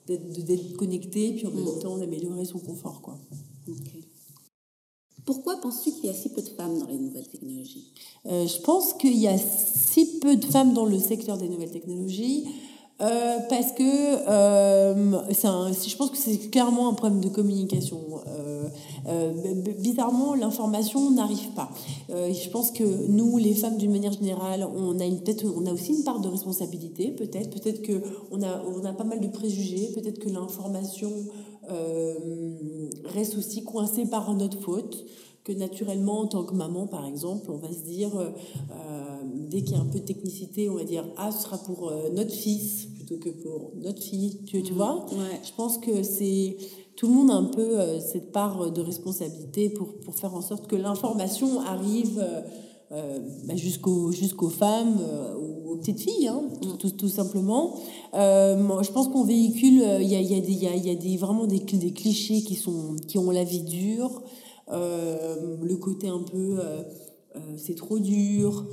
d'être 0.07 0.77
connecté, 0.77 1.33
puis 1.33 1.47
en 1.47 1.51
même 1.51 1.79
temps 1.81 1.99
d'améliorer 1.99 2.45
son 2.45 2.59
confort. 2.59 3.03
Quoi. 3.03 3.19
Pourquoi 5.25 5.61
penses-tu 5.61 5.93
qu'il 5.93 6.07
y 6.07 6.09
a 6.09 6.15
si 6.15 6.31
peu 6.31 6.41
de 6.41 6.49
femmes 6.49 6.79
dans 6.79 6.87
les 6.87 6.99
nouvelles 6.99 7.29
technologies? 7.29 7.93
Euh, 8.27 8.47
Je 8.47 8.61
pense 8.63 8.95
qu'il 8.95 9.17
y 9.19 9.29
a 9.29 9.37
si 9.37 10.19
peu 10.21 10.37
de 10.37 10.45
femmes 10.47 10.73
dans 10.73 10.87
le 10.87 10.99
secteur 10.99 11.37
des 11.37 11.49
nouvelles 11.49 11.71
technologies 11.71 12.47
euh, 13.01 13.39
parce 13.49 13.71
que 13.73 13.83
euh, 14.29 15.13
je 15.31 15.97
pense 15.97 16.11
que 16.11 16.17
c'est 16.17 16.51
clairement 16.51 16.89
un 16.89 16.95
problème 16.95 17.21
de 17.21 17.29
communication. 17.29 18.01
Euh, 18.27 19.33
bizarrement, 19.79 20.35
l'information 20.35 21.11
n'arrive 21.13 21.53
pas. 21.53 21.71
Je 22.09 22.49
pense 22.51 22.73
que 22.73 22.85
nous, 23.09 23.39
les 23.39 23.55
femmes, 23.55 23.77
d'une 23.77 23.93
manière 23.93 24.13
générale, 24.13 24.67
on 24.77 24.99
a 24.99 25.05
on 25.05 25.67
a 25.67 25.73
aussi 25.73 25.95
une 25.95 26.03
part 26.03 26.21
de 26.21 26.29
responsabilité. 26.29 27.11
Peut-être, 27.13 27.51
peut-être 27.51 27.83
que 27.83 28.03
on 28.33 28.43
a, 28.43 28.63
on 28.67 28.85
a 28.85 28.93
pas 28.93 29.05
mal 29.05 29.21
de 29.21 29.29
préjugés. 29.29 29.91
Peut-être 29.95 30.19
que 30.19 30.29
l'information 30.29 31.11
reste 33.15 33.37
aussi 33.37 33.63
coincée 33.63 34.07
par 34.07 34.35
notre 34.35 34.59
faute 34.61 35.05
que 35.49 35.59
naturellement, 35.59 36.21
en 36.21 36.27
tant 36.27 36.45
que 36.45 36.55
maman, 36.55 36.87
par 36.87 37.07
exemple, 37.07 37.51
on 37.51 37.57
va 37.57 37.73
se 37.73 37.81
dire, 37.81 38.11
dès 39.51 39.63
qu'il 39.63 39.77
y 39.77 39.79
a 39.79 39.81
un 39.81 39.87
peu 39.87 40.01
de 40.01 40.05
technicité, 40.05 40.69
on 40.69 40.75
va 40.75 40.85
dire, 40.85 41.05
ah, 41.17 41.33
ce 41.33 41.43
sera 41.43 41.59
pour 41.59 41.93
notre 42.13 42.33
fils, 42.33 42.89
que 43.17 43.31
pour 43.31 43.73
notre 43.77 44.03
fille. 44.03 44.39
Tu, 44.47 44.63
tu 44.63 44.73
vois? 44.73 45.07
Je 45.43 45.53
pense 45.57 45.79
que 45.79 46.03
c'est 46.03 46.57
tout 46.97 47.07
le 47.07 47.13
monde 47.13 47.31
a 47.31 47.35
un 47.35 47.45
peu 47.45 47.79
euh, 47.79 48.01
cette 48.01 48.33
part 48.33 48.73
de 48.73 48.81
responsabilité 48.81 49.71
pour, 49.71 49.95
pour 50.01 50.17
faire 50.17 50.35
en 50.35 50.43
sorte 50.43 50.67
que 50.67 50.75
l'information 50.75 51.61
arrive 51.61 52.19
euh, 52.19 52.41
euh, 52.91 53.19
bah, 53.47 53.55
jusqu'aux 53.55 54.49
femmes 54.49 54.99
ou 55.41 55.71
aux 55.71 55.77
petites 55.77 56.01
filles, 56.01 56.27
hein, 56.27 56.43
tout, 56.81 56.91
tout, 56.91 57.09
simplement. 57.09 57.77
je 58.15 58.91
pense 58.91 59.09
qu'on 59.09 59.25
véhicule, 59.25 59.85
il 60.01 60.09
y 60.09 60.17
a, 60.17 60.21
y, 60.21 60.35
a 60.35 60.39
y, 60.39 60.67
a, 60.67 60.75
y 60.75 60.91
a 60.91 60.95
des, 60.95 61.17
vraiment 61.19 61.47
des, 61.47 61.61
des 61.61 61.93
clichés 61.93 62.41
qui, 62.43 62.55
sont, 62.55 62.97
qui 63.07 63.19
ont 63.19 63.31
la 63.31 63.45
vie 63.45 63.63
dure, 63.63 64.23
le 64.71 65.77
côté 65.77 66.09
un 66.09 66.23
peu... 66.23 66.59
c'est 67.57 67.77
trop 67.77 67.99
dur, 67.99 68.67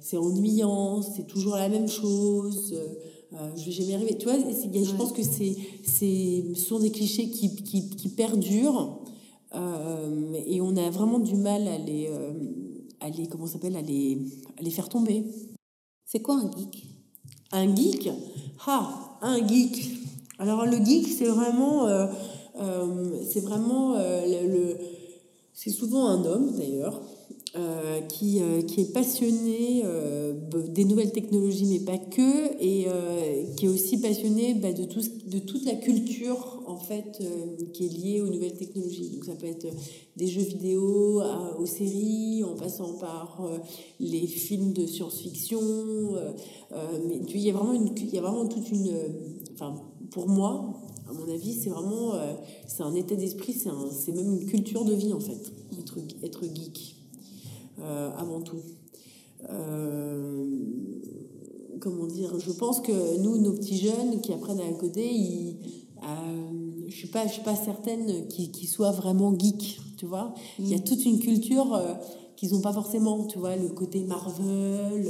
c'est 0.00 0.16
ennuyant, 0.16 1.02
c'est 1.02 1.26
toujours 1.26 1.56
la 1.56 1.68
même 1.68 1.88
chose. 1.88 2.74
Euh, 3.32 3.50
je 3.56 3.66
vais 3.66 3.70
jamais 3.70 3.94
arriver. 3.94 4.16
Tu 4.18 4.24
vois, 4.24 4.36
je 4.38 4.96
pense 4.96 5.12
que 5.12 5.22
c'est, 5.22 5.56
c'est, 5.84 6.44
ce 6.54 6.60
sont 6.60 6.80
des 6.80 6.90
clichés 6.90 7.30
qui, 7.30 7.54
qui, 7.62 7.88
qui 7.90 8.08
perdurent 8.08 8.98
euh, 9.54 10.32
et 10.46 10.60
on 10.60 10.76
a 10.76 10.90
vraiment 10.90 11.20
du 11.20 11.36
mal 11.36 11.68
à 11.68 11.78
les, 11.78 12.08
euh, 12.10 12.32
à 12.98 13.08
les 13.08 13.28
comment 13.28 13.46
s'appelle, 13.46 13.76
à 13.76 13.82
les, 13.82 14.18
à 14.58 14.62
les 14.62 14.70
faire 14.70 14.88
tomber. 14.88 15.24
C'est 16.06 16.20
quoi 16.20 16.36
un 16.36 16.50
geek? 16.50 16.86
Un 17.52 17.74
geek? 17.74 18.10
Ah, 18.66 19.18
un 19.22 19.46
geek. 19.46 19.90
Alors 20.38 20.66
le 20.66 20.84
geek, 20.84 21.06
c'est 21.06 21.26
vraiment, 21.26 21.86
c'est 23.28 23.40
vraiment 23.40 23.94
le 23.94 24.76
c'est 25.62 25.70
souvent 25.70 26.06
un 26.06 26.24
homme 26.24 26.56
d'ailleurs 26.56 27.02
euh, 27.54 28.00
qui, 28.02 28.40
euh, 28.40 28.62
qui, 28.62 28.80
est 28.80 28.92
passionné 28.94 29.82
euh, 29.84 30.32
des 30.68 30.86
nouvelles 30.86 31.12
technologies, 31.12 31.66
mais 31.66 31.80
pas 31.80 31.98
que, 31.98 32.54
et 32.62 32.86
qui 33.56 33.66
est 33.66 33.68
aussi 33.68 34.00
passionné 34.00 34.54
bah, 34.54 34.72
de, 34.72 34.84
tout, 34.84 35.02
de 35.26 35.38
toute 35.38 35.66
la 35.66 35.74
culture 35.74 36.62
en 36.66 36.78
fait 36.78 37.22
qui 37.74 37.84
est 37.84 37.88
liée 37.88 38.20
aux 38.22 38.28
nouvelles 38.28 38.56
technologies. 38.56 39.10
Donc 39.10 39.26
ça 39.26 39.34
peut 39.34 39.48
être 39.48 39.66
des 40.16 40.28
jeux 40.28 40.40
vidéo 40.40 41.20
aux 41.58 41.66
séries, 41.66 42.42
en 42.42 42.54
passant 42.54 42.94
par 42.94 43.46
les 43.98 44.26
films 44.26 44.72
de 44.72 44.86
science-fiction. 44.86 45.60
mais 47.06 47.20
il 47.34 47.36
y 47.36 47.48
il 47.48 48.14
y 48.14 48.18
a 48.18 48.22
vraiment 48.22 48.46
toute 48.46 48.70
une, 48.70 48.92
enfin 49.54 49.74
pour 50.10 50.26
moi, 50.28 50.80
à 51.10 51.12
mon 51.12 51.28
avis, 51.32 51.54
c'est 51.54 51.70
vraiment, 51.70 52.12
c'est 52.66 52.82
un 52.82 52.94
état 52.94 53.16
d'esprit, 53.16 53.52
c'est 53.52 54.12
même 54.12 54.32
une 54.32 54.46
culture 54.46 54.84
de 54.84 54.94
vie 54.94 55.12
en 55.12 55.20
fait, 55.20 55.52
être, 55.78 55.98
être 56.22 56.44
geek. 56.44 57.00
Euh, 57.82 58.10
avant 58.16 58.42
tout. 58.42 58.60
Euh, 59.48 60.44
comment 61.80 62.06
dire 62.06 62.38
Je 62.38 62.52
pense 62.52 62.80
que 62.80 63.18
nous, 63.18 63.38
nos 63.38 63.52
petits 63.52 63.78
jeunes 63.78 64.20
qui 64.20 64.34
apprennent 64.34 64.60
à 64.60 64.70
coder, 64.72 65.08
ils, 65.08 65.56
euh, 66.02 66.84
je 66.88 66.94
suis 66.94 67.08
pas, 67.08 67.26
je 67.26 67.32
suis 67.32 67.42
pas 67.42 67.56
certaine 67.56 68.28
qu'ils 68.28 68.68
soient 68.68 68.90
vraiment 68.90 69.36
geeks, 69.38 69.80
tu 69.96 70.04
vois. 70.04 70.34
Il 70.58 70.68
y 70.68 70.74
a 70.74 70.78
mm. 70.78 70.84
toute 70.84 71.06
une 71.06 71.20
culture 71.20 71.80
qu'ils 72.40 72.52
n'ont 72.52 72.62
pas 72.62 72.72
forcément, 72.72 73.26
tu 73.26 73.38
vois, 73.38 73.54
le 73.54 73.68
côté 73.68 74.02
Marvel, 74.04 75.08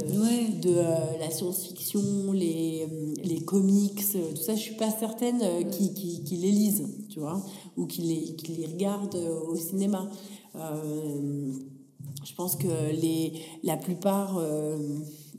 de 0.59 0.75
la 1.17 1.31
science-fiction, 1.31 2.33
les, 2.33 2.85
les 3.23 3.39
comics, 3.39 4.03
tout 4.11 4.41
ça, 4.41 4.53
je 4.53 4.59
suis 4.59 4.75
pas 4.75 4.91
certaine 4.91 5.39
qu'ils 5.69 5.93
qui, 5.93 6.35
les 6.35 6.51
lisent, 6.51 6.83
tu 7.09 7.21
vois, 7.21 7.41
ou 7.77 7.85
qu'ils 7.85 8.09
les, 8.09 8.35
les 8.49 8.65
regardent 8.65 9.15
au 9.47 9.55
cinéma. 9.55 10.09
Euh, 10.57 11.53
je 12.25 12.35
pense 12.35 12.57
que 12.57 12.67
les, 13.01 13.41
la 13.63 13.77
plupart, 13.77 14.37
euh, 14.37 14.77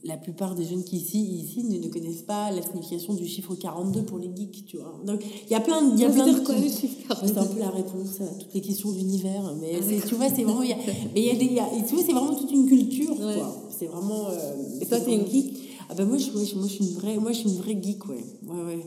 la 0.04 0.16
plupart 0.16 0.54
des 0.54 0.64
jeunes 0.64 0.82
qui 0.84 0.96
ici, 0.96 1.20
ici 1.22 1.62
ne, 1.64 1.78
ne 1.78 1.88
connaissent 1.88 2.22
pas 2.22 2.50
la 2.50 2.60
signification 2.62 3.14
du 3.14 3.26
chiffre 3.26 3.54
42 3.54 4.02
pour 4.02 4.18
les 4.18 4.30
geeks, 4.34 4.64
tu 4.66 4.76
vois. 4.78 4.94
Donc, 5.06 5.20
il 5.46 5.50
y 5.52 5.54
a 5.54 5.60
plein, 5.60 5.96
y 5.96 6.04
a 6.04 6.10
plein 6.10 6.26
de 6.32 6.40
quoi, 6.40 6.54
C'est 7.24 7.38
un 7.38 7.44
peu 7.46 7.58
la 7.60 7.70
réponse 7.70 8.20
à 8.20 8.26
toutes 8.26 8.52
les 8.54 8.60
questions 8.60 8.90
d'univers. 8.90 9.54
Mais 9.60 9.80
c'est- 9.80 10.06
tu 10.06 10.14
vois, 10.16 10.28
c'est 10.28 10.42
vraiment. 10.44 10.62
y 10.62 10.72
a- 10.72 10.76
mais 11.14 11.22
y 11.22 11.30
a 11.30 11.34
des. 11.34 11.44
y 11.46 11.60
a- 11.60 11.68
tu 11.86 11.94
vois, 11.94 12.02
c'est 12.04 12.12
vraiment 12.12 12.34
toute 12.34 12.50
une 12.50 12.66
culture, 12.66 13.12
Ouais. 13.20 13.34
quoi. 13.36 13.54
C'est 13.78 13.86
vraiment. 13.86 14.28
euh, 14.30 14.80
Et 14.80 14.86
toi, 14.86 14.98
t'es 15.00 15.14
une 15.14 15.26
geek? 15.26 15.58
Ah 15.88 15.94
ben 15.94 16.06
moi, 16.08 16.16
je, 16.16 16.30
ouais, 16.30 16.46
moi, 16.56 16.66
je 16.66 16.72
suis 16.72 16.84
une 16.84 16.92
vraie, 16.94 17.16
moi, 17.18 17.32
je 17.32 17.38
suis 17.38 17.48
une 17.50 17.56
vraie 17.56 17.78
geek, 17.80 18.08
ouais. 18.08 18.24
ouais, 18.48 18.64
ouais. 18.66 18.86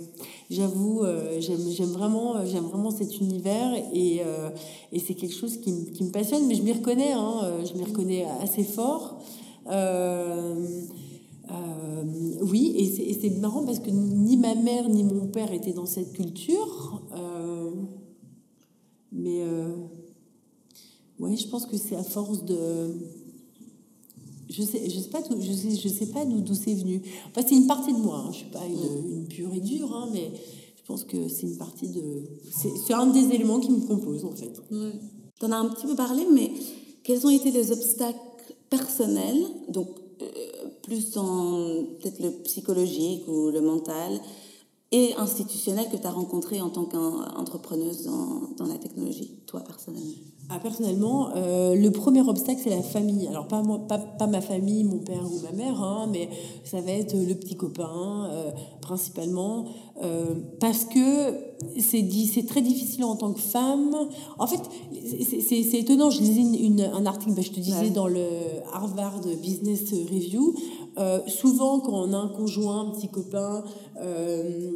J'avoue, 0.50 1.02
euh, 1.04 1.40
j'aime, 1.40 1.60
j'aime 1.70 1.90
vraiment, 1.92 2.36
euh, 2.38 2.46
j'aime 2.46 2.64
vraiment 2.66 2.90
cet 2.92 3.20
univers 3.20 3.74
et, 3.94 4.22
euh, 4.26 4.50
et 4.92 5.00
c'est 5.00 5.14
quelque 5.14 5.36
chose 5.36 5.58
qui, 5.58 5.72
me- 5.72 5.86
qui 5.92 6.04
me 6.04 6.10
passionne, 6.12 6.48
mais 6.48 6.56
je 6.56 6.64
m'y 6.64 6.72
reconnais, 6.74 7.12
hein, 7.14 7.42
euh, 7.44 7.66
je 7.66 7.78
m'y 7.78 7.84
reconnais 7.86 8.26
assez 8.42 8.64
fort. 8.64 9.20
Euh, 9.68 10.56
euh, 11.52 12.04
oui, 12.42 12.74
et 12.78 13.14
c'est, 13.14 13.30
marrant 13.40 13.66
parce 13.66 13.80
que 13.80 13.90
ni 13.90 14.38
ma 14.38 14.56
mère 14.56 14.90
ni 14.90 15.04
mon 15.04 15.28
père 15.28 15.52
étaient 15.52 15.74
dans 15.74 15.86
cette 15.86 16.14
culture, 16.14 17.04
euh, 17.16 17.72
mais 19.12 19.42
euh, 19.42 19.76
ouais, 21.20 21.36
je 21.36 21.48
pense 21.48 21.66
que 21.66 21.78
c'est 21.78 21.96
à 21.96 22.04
force 22.04 22.44
de 22.46 22.96
je 24.50 24.62
sais, 24.64 24.90
je 24.90 25.00
sais 25.00 25.10
pas, 25.10 25.22
d'où- 25.22 25.42
je 25.42 25.52
sais, 25.52 25.76
je 25.76 25.88
sais 25.88 26.06
pas 26.08 26.26
d'où, 26.26 26.42
c'est 26.54 26.74
venu. 26.74 27.02
Enfin, 27.28 27.46
c'est 27.48 27.56
une 27.56 27.68
partie 27.68 27.94
de 27.94 27.98
moi. 27.98 28.24
Hein. 28.26 28.32
Je 28.32 28.38
suis 28.38 28.50
pas 28.52 28.66
une, 28.66 29.18
une 29.18 29.28
pure 29.28 29.54
et 29.54 29.60
dure, 29.60 29.94
hein, 29.94 30.08
mais 30.14 30.32
je 30.78 30.84
pense 30.86 31.04
que 31.04 31.28
c'est 31.28 31.48
une 31.48 31.58
partie 31.58 31.90
de. 31.90 32.24
C'est, 32.52 32.94
un 32.94 33.08
des 33.08 33.34
éléments 33.34 33.60
qui 33.60 33.72
me 33.72 33.86
compose 33.86 34.24
en 34.24 34.32
fait. 34.32 34.54
Tu 34.70 35.46
en 35.46 35.52
as 35.52 35.58
un 35.58 35.70
petit 35.70 35.88
peu 35.88 35.96
parlé, 35.96 36.24
mais 36.32 36.52
quels 37.04 37.26
ont 37.26 37.30
été 37.30 37.52
les 37.52 37.72
obstacles 37.72 38.20
personnels, 38.70 39.44
donc 39.70 39.88
plus 40.86 41.12
dans 41.12 41.84
peut-être 42.00 42.20
le 42.20 42.32
psychologique 42.44 43.28
ou 43.28 43.50
le 43.50 43.62
mental, 43.62 44.20
et 44.92 45.14
institutionnel 45.18 45.90
que 45.92 45.98
tu 45.98 46.08
as 46.08 46.12
rencontré 46.12 46.62
en 46.62 46.70
tant 46.70 46.86
qu'entrepreneuse 46.86 48.04
dans, 48.04 48.50
dans 48.58 48.66
la 48.66 48.78
technologie, 48.78 49.42
toi 49.46 49.62
personnellement? 49.62 50.14
Ah, 50.48 50.60
personnellement, 50.60 51.30
euh, 51.36 51.74
le 51.76 51.90
premier 51.90 52.22
obstacle, 52.22 52.62
c'est 52.64 52.70
la 52.70 52.84
famille. 52.84 53.28
Alors, 53.28 53.48
pas, 53.48 53.64
moi, 53.64 53.80
pas, 53.88 53.98
pas 53.98 54.28
ma 54.28 54.42
famille, 54.42 54.84
mon 54.84 55.00
père 55.00 55.24
ou 55.26 55.40
ma 55.42 55.52
mère, 55.52 55.82
hein, 55.82 56.08
mais 56.12 56.30
ça 56.64 56.82
va 56.82 56.92
être 56.92 57.16
le 57.16 57.34
petit 57.34 57.56
copain, 57.56 58.30
euh, 58.32 58.52
principalement, 58.80 59.66
euh, 60.04 60.36
parce 60.60 60.86
que 60.86 61.34
c'est 61.80 62.04
dit, 62.04 62.28
c'est 62.28 62.46
très 62.46 62.62
difficile 62.62 63.06
en 63.06 63.16
tant 63.16 63.34
que 63.34 63.40
femme. 63.40 63.96
En 64.38 64.46
fait, 64.46 64.60
c'est- 65.42 65.74
étonnant. 65.80 66.12
Je 66.12 66.20
lisais 66.22 66.42
une, 66.42 66.56
une- 66.56 66.82
un 66.94 67.06
article, 67.08 67.34
bah, 67.34 67.42
je 67.42 67.50
te 67.52 67.60
disais, 67.60 67.80
Ouais. 67.86 67.90
dans 67.90 68.08
le 68.08 68.28
Harvard 68.72 69.22
Business 69.42 69.92
Review. 69.92 70.54
Euh, 70.98 71.20
souvent, 71.28 71.80
quand 71.80 71.94
on 71.94 72.14
a 72.14 72.18
un 72.18 72.30
conjoint, 72.30 72.88
un 72.88 72.92
petit 72.92 73.10
copain, 73.10 73.64
euh, 74.02 74.72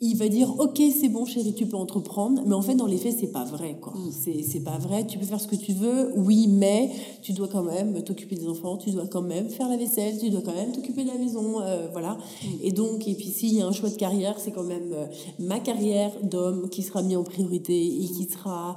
il 0.00 0.16
va 0.16 0.28
dire 0.28 0.54
ok 0.58 0.80
c'est 0.98 1.08
bon 1.08 1.24
chérie 1.24 1.54
tu 1.54 1.66
peux 1.66 1.76
entreprendre. 1.76 2.42
Mais 2.46 2.54
en 2.54 2.60
fait 2.60 2.74
dans 2.74 2.86
les 2.86 2.98
faits 2.98 3.16
c'est 3.18 3.32
pas 3.32 3.44
vrai 3.44 3.78
quoi. 3.80 3.94
C'est 4.10 4.42
c'est 4.42 4.60
pas 4.60 4.78
vrai. 4.78 5.06
Tu 5.06 5.18
peux 5.18 5.24
faire 5.24 5.40
ce 5.40 5.48
que 5.48 5.56
tu 5.56 5.72
veux. 5.72 6.12
Oui 6.16 6.48
mais 6.48 6.90
tu 7.22 7.32
dois 7.32 7.48
quand 7.48 7.62
même 7.62 8.02
t'occuper 8.02 8.36
des 8.36 8.46
enfants. 8.46 8.76
Tu 8.76 8.90
dois 8.90 9.06
quand 9.06 9.22
même 9.22 9.48
faire 9.48 9.68
la 9.68 9.76
vaisselle. 9.76 10.18
Tu 10.18 10.28
dois 10.30 10.42
quand 10.44 10.54
même 10.54 10.72
t'occuper 10.72 11.04
de 11.04 11.08
la 11.08 11.18
maison. 11.18 11.60
Euh, 11.60 11.88
voilà. 11.92 12.18
Et 12.62 12.72
donc 12.72 13.08
et 13.08 13.14
puis 13.14 13.28
s'il 13.28 13.54
y 13.54 13.62
a 13.62 13.66
un 13.66 13.72
choix 13.72 13.88
de 13.88 13.96
carrière 13.96 14.38
c'est 14.38 14.52
quand 14.52 14.64
même 14.64 14.92
euh, 14.92 15.06
ma 15.38 15.60
carrière 15.60 16.12
d'homme 16.22 16.68
qui 16.68 16.82
sera 16.82 17.02
mis 17.02 17.16
en 17.16 17.24
priorité 17.24 17.86
et 17.86 18.06
qui 18.06 18.24
sera 18.24 18.76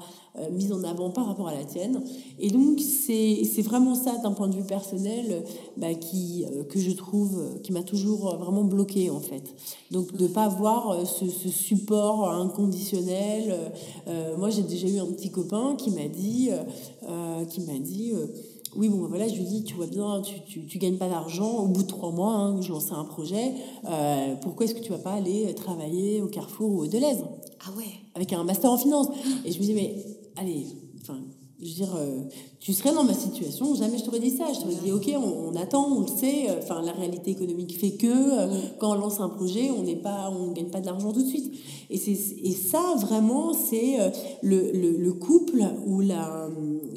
mise 0.51 0.71
en 0.71 0.83
avant 0.83 1.09
par 1.09 1.25
rapport 1.25 1.47
à 1.47 1.55
la 1.55 1.63
tienne 1.63 2.01
et 2.39 2.49
donc 2.49 2.79
c'est 2.79 3.61
vraiment 3.61 3.95
ça 3.95 4.17
d'un 4.17 4.31
point 4.31 4.47
de 4.47 4.55
vue 4.55 4.63
personnel 4.63 5.25
euh, 5.31 5.41
bah, 5.77 5.93
qui 5.93 6.45
euh, 6.45 6.63
que 6.63 6.79
je 6.79 6.91
trouve 6.91 7.39
euh, 7.39 7.59
qui 7.59 7.71
m'a 7.71 7.83
toujours 7.83 8.33
euh, 8.33 8.37
vraiment 8.37 8.63
bloqué 8.63 9.09
en 9.09 9.19
fait 9.19 9.43
donc 9.91 10.15
de 10.15 10.27
pas 10.27 10.43
avoir 10.43 10.91
euh, 10.91 11.05
ce, 11.05 11.27
ce 11.27 11.49
support 11.49 12.29
inconditionnel 12.29 13.45
euh, 13.49 13.69
euh, 14.07 14.37
moi 14.37 14.49
j'ai 14.49 14.61
déjà 14.63 14.87
eu 14.87 14.99
un 14.99 15.07
petit 15.07 15.31
copain 15.31 15.75
qui 15.77 15.91
m'a 15.91 16.07
dit 16.07 16.49
euh, 16.51 16.63
euh, 17.09 17.45
qui 17.45 17.61
m'a 17.61 17.79
dit 17.79 18.11
euh, 18.13 18.27
oui, 18.75 18.87
bon, 18.87 19.07
voilà, 19.07 19.27
je 19.27 19.33
lui 19.33 19.45
dis, 19.45 19.63
tu 19.63 19.73
vois 19.73 19.87
bien, 19.87 20.21
tu, 20.21 20.35
tu, 20.47 20.63
tu 20.67 20.77
gagnes 20.77 20.97
pas 20.97 21.09
d'argent. 21.09 21.57
Au 21.63 21.65
bout 21.65 21.81
de 21.81 21.87
trois 21.87 22.11
mois, 22.11 22.33
hein, 22.35 22.61
je 22.61 22.71
lançais 22.71 22.93
un 22.93 23.03
projet. 23.03 23.53
euh, 23.89 24.35
pourquoi 24.43 24.65
est-ce 24.67 24.75
que 24.75 24.79
tu 24.79 24.91
vas 24.91 24.99
pas 24.99 25.13
aller 25.13 25.55
travailler 25.55 26.21
au 26.21 26.27
Carrefour 26.27 26.69
ou 26.69 26.81
au 26.83 26.85
Deleuze 26.85 27.23
Ah 27.65 27.71
ouais 27.75 27.85
avec 28.13 28.31
un 28.33 28.43
master 28.43 28.71
en 28.71 28.77
finance. 28.77 29.07
Et 29.45 29.51
je 29.51 29.57
me 29.59 29.63
dis, 29.63 29.73
mais 29.73 29.95
allez, 30.39 30.65
enfin, 31.02 31.19
je 31.62 31.67
veux 31.67 31.73
dire, 31.73 31.95
euh, 31.97 32.21
tu 32.60 32.71
serais 32.71 32.93
dans 32.93 33.04
ma 33.04 33.13
situation, 33.13 33.75
jamais 33.75 33.97
je 33.97 34.06
t'aurais 34.06 34.19
dit 34.19 34.30
ça. 34.30 34.45
Je 34.54 34.62
t'aurais 34.62 34.75
dit, 34.75 34.91
ok, 34.91 35.13
on, 35.21 35.56
attend, 35.58 35.91
on 35.91 36.02
le 36.02 36.08
sait. 36.08 36.49
euh, 36.49 36.60
Enfin, 36.63 36.82
la 36.82 36.93
réalité 36.93 37.32
économique 37.32 37.78
fait 37.78 37.91
que 37.91 38.08
euh, 38.08 38.47
quand 38.80 38.91
on 38.91 38.95
lance 38.95 39.19
un 39.19 39.30
projet, 39.30 39.69
on 39.69 39.84
n'est 39.84 39.97
pas, 39.97 40.32
on 40.32 40.52
gagne 40.54 40.69
pas 40.69 40.80
de 40.80 40.86
l'argent 40.86 41.12
tout 41.12 41.21
de 41.21 41.28
suite. 41.28 41.54
Et 41.89 41.97
ça 41.97 42.95
vraiment, 42.97 43.54
c'est 43.54 43.97
le 44.43 45.12
couple 45.12 45.63
ou 45.88 46.02
la 46.02 46.47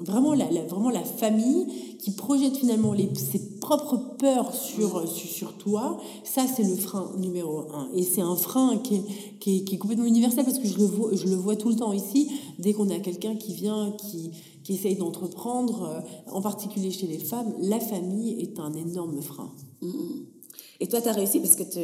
vraiment 0.00 0.34
la, 0.34 0.50
la- 0.50 0.64
vraiment 0.64 0.90
la 0.90 1.04
famille 1.04 1.66
qui 1.98 2.10
projette 2.12 2.56
finalement 2.56 2.92
les, 2.92 3.08
ses 3.14 3.58
propres 3.60 3.96
peurs 4.18 4.52
sur, 4.54 5.08
sur, 5.08 5.28
sur 5.28 5.52
toi, 5.58 5.98
ça 6.24 6.42
c'est 6.46 6.64
le 6.64 6.74
frein 6.76 7.10
numéro 7.18 7.60
un. 7.72 7.88
Et 7.94 8.02
c'est 8.02 8.20
un 8.22 8.36
frein 8.36 8.78
qui 8.78 8.96
est, 8.96 9.02
qui, 9.40 9.56
est, 9.58 9.64
qui 9.64 9.74
est 9.76 9.78
complètement 9.78 10.04
universel 10.06 10.44
parce 10.44 10.58
que 10.58 10.66
je 10.68 10.78
le 10.78 10.84
vois, 10.84 11.10
je 11.14 11.26
le 11.28 11.36
vois 11.36 11.56
tout 11.56 11.68
le 11.68 11.76
temps 11.76 11.92
ici. 11.92 12.30
Dès 12.58 12.72
qu'on 12.72 12.90
a 12.90 12.98
quelqu'un 12.98 13.36
qui 13.36 13.54
vient, 13.54 13.92
qui, 13.92 14.30
qui 14.64 14.74
essaye 14.74 14.96
d'entreprendre, 14.96 15.82
euh, 16.28 16.32
en 16.32 16.40
particulier 16.42 16.90
chez 16.90 17.06
les 17.06 17.18
femmes, 17.18 17.52
la 17.60 17.78
famille 17.80 18.40
est 18.40 18.58
un 18.58 18.72
énorme 18.74 19.20
frein. 19.22 19.50
Et 20.80 20.88
toi, 20.88 21.00
tu 21.00 21.08
as 21.08 21.12
réussi 21.12 21.38
parce 21.38 21.54
que 21.54 21.62
tu 21.62 21.78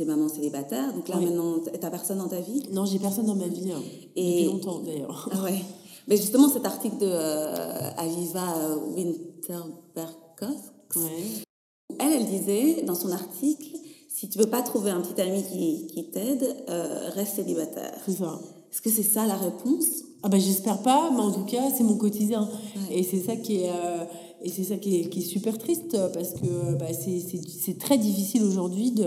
es, 0.00 0.04
maman 0.04 0.28
célibataire, 0.28 0.94
donc 0.94 1.08
là 1.08 1.16
Oui. 1.18 1.24
maintenant, 1.26 1.56
tu 1.58 1.70
n'as 1.80 1.90
personne 1.90 2.18
dans 2.18 2.28
ta 2.28 2.40
vie? 2.40 2.62
Non, 2.72 2.84
j'ai 2.86 3.00
personne 3.00 3.26
dans 3.26 3.34
ma 3.34 3.48
vie, 3.48 3.72
hein, 3.72 3.80
Et- 4.14 4.42
depuis 4.42 4.44
longtemps 4.52 4.78
d'ailleurs. 4.80 5.28
Ah 5.32 5.42
ouais. 5.42 5.58
Mais 6.08 6.16
justement, 6.16 6.48
cet 6.48 6.66
article 6.66 6.98
de 6.98 7.06
euh, 7.10 7.90
Aviva 7.96 8.56
euh, 8.58 8.76
Winterberghoff, 8.94 10.72
Ouais. 10.96 11.42
elle, 11.98 12.12
elle 12.12 12.26
disait 12.26 12.82
dans 12.82 12.94
son 12.94 13.10
article, 13.10 13.66
si 14.08 14.28
tu 14.28 14.38
veux 14.38 14.46
pas 14.46 14.62
trouver 14.62 14.90
un 14.90 15.00
petit 15.00 15.20
ami 15.20 15.42
qui, 15.42 15.86
qui 15.88 16.10
t'aide, 16.10 16.44
euh, 16.68 17.10
reste 17.14 17.36
célibataire. 17.36 17.94
C'est 18.06 18.12
ça. 18.12 18.38
Est-ce 18.70 18.80
que 18.82 18.90
c'est 18.90 19.02
ça 19.02 19.26
la 19.26 19.34
réponse? 19.36 19.86
Ah 20.22 20.28
bah 20.28 20.38
j'espère 20.38 20.82
pas, 20.82 21.10
mais 21.10 21.20
en 21.20 21.32
tout 21.32 21.44
cas 21.44 21.70
c'est 21.76 21.82
mon 21.82 21.96
quotidien. 21.96 22.42
Ouais. 22.88 22.98
Et 22.98 23.02
c'est 23.02 23.20
ça 23.20 23.34
qui 23.36 23.62
est 23.62 23.70
euh, 23.70 24.04
et 24.44 24.50
c'est 24.50 24.64
ça 24.64 24.76
qui 24.76 24.96
est, 25.00 25.08
qui 25.08 25.20
est 25.20 25.22
super 25.22 25.58
triste 25.58 25.96
parce 26.12 26.34
que 26.34 26.74
bah, 26.78 26.92
c'est- 26.92 27.78
très 27.78 27.98
difficile 27.98 28.42
aujourd'hui 28.44 28.90
de, 28.92 29.06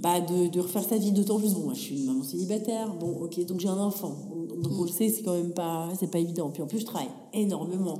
bah, 0.00 0.20
de 0.20 0.48
de 0.48 0.60
refaire 0.60 0.82
sa 0.84 0.96
vie 0.98 1.12
d'autant 1.12 1.38
plus. 1.38 1.52
Bon, 1.54 1.60
moi 1.60 1.74
je 1.74 1.80
suis 1.80 1.98
une 2.00 2.06
maman 2.06 2.22
célibataire, 2.24 2.94
bon 2.94 3.12
ok, 3.22 3.44
donc 3.46 3.60
j'ai 3.60 3.68
un 3.68 3.78
enfant, 3.78 4.14
donc 4.62 4.72
on 4.78 4.82
le 4.84 4.88
sait 4.90 5.08
c'est 5.08 5.22
quand 5.22 5.34
même 5.34 5.52
pas 5.54 5.88
c'est 5.98 6.10
pas 6.10 6.18
évident. 6.18 6.50
Puis 6.50 6.62
en 6.62 6.66
plus 6.66 6.80
je 6.80 6.84
travaille 6.86 7.10
énormément, 7.32 7.98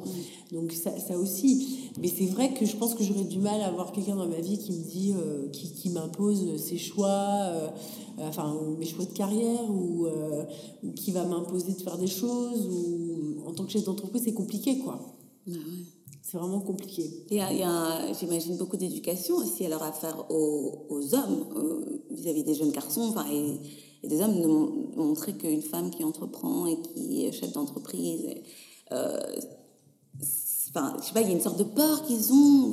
donc 0.53 0.73
ça 0.73 0.90
ça 0.99 1.16
aussi. 1.18 1.79
Mais 2.01 2.09
c'est 2.09 2.27
vrai 2.27 2.53
que 2.55 2.64
je 2.66 2.77
pense 2.77 2.95
que 2.95 3.05
j'aurais 3.05 3.25
du 3.25 3.38
mal 3.38 3.61
à 3.61 3.66
avoir 3.66 3.92
quelqu'un 3.92 4.16
dans 4.16 4.27
ma 4.29 4.40
vie 4.40 4.59
qui 4.59 4.73
me 4.73 4.83
dit 4.83 5.12
euh, 5.16 5.49
qui 5.51 5.73
qui 5.73 5.88
m'impose 5.90 6.57
ses 6.57 6.79
choix. 6.79 7.29
euh, 7.53 7.68
enfin 8.21 8.55
mes 8.79 8.85
choix 8.87 9.05
de 9.07 9.12
carrière 9.12 9.64
ou, 9.71 10.07
euh, 10.07 10.45
ou 10.85 10.92
qui 10.92 11.12
va 11.12 11.25
m'imposer 11.25 11.73
de 11.73 11.81
faire 11.81 11.97
des 11.99 12.07
choses 12.07 12.68
ou 12.71 13.49
en 13.49 13.53
tant 13.55 13.64
que 13.64 13.71
chef 13.73 13.85
d'entreprise 13.85 14.23
c'est 14.25 14.35
compliqué 14.35 14.79
quoi 14.79 15.01
Ah 15.49 15.51
ouais. 15.51 16.01
C'est 16.33 16.38
vraiment 16.38 16.61
compliqué 16.61 17.11
Il 17.31 17.37
y 17.37 17.40
a, 17.62 18.12
j'imagine, 18.18 18.57
beaucoup 18.57 18.79
d'éducation 18.79 19.37
aussi 19.37 19.66
alors 19.66 19.83
à 19.83 19.92
faire 19.92 20.31
aux, 20.31 20.87
aux 20.88 21.14
hommes 21.14 21.45
euh, 21.57 22.03
vis-à-vis 22.11 22.42
des 22.42 22.55
jeunes 22.55 22.71
garçons 22.71 23.03
enfin, 23.11 23.27
et, 23.31 24.09
des 24.09 24.21
hommes 24.23 24.40
de 24.40 24.47
mon- 24.47 24.90
montrer 24.97 25.35
qu'une 25.35 25.61
femme 25.61 25.90
qui 25.90 26.03
entreprend 26.05 26.66
et 26.66 26.81
qui 26.81 27.27
est 27.27 27.33
chef 27.33 27.53
d'entreprise, 27.53 28.31
euh, 28.92 29.21
enfin, 30.71 30.97
je 31.01 31.07
sais 31.07 31.12
pas, 31.12 31.21
il 31.21 31.29
y 31.29 31.31
a 31.31 31.35
une 31.35 31.40
sorte 31.40 31.59
de 31.59 31.64
peur 31.64 32.03
qu'ils 32.05 32.33
ont. 32.33 32.73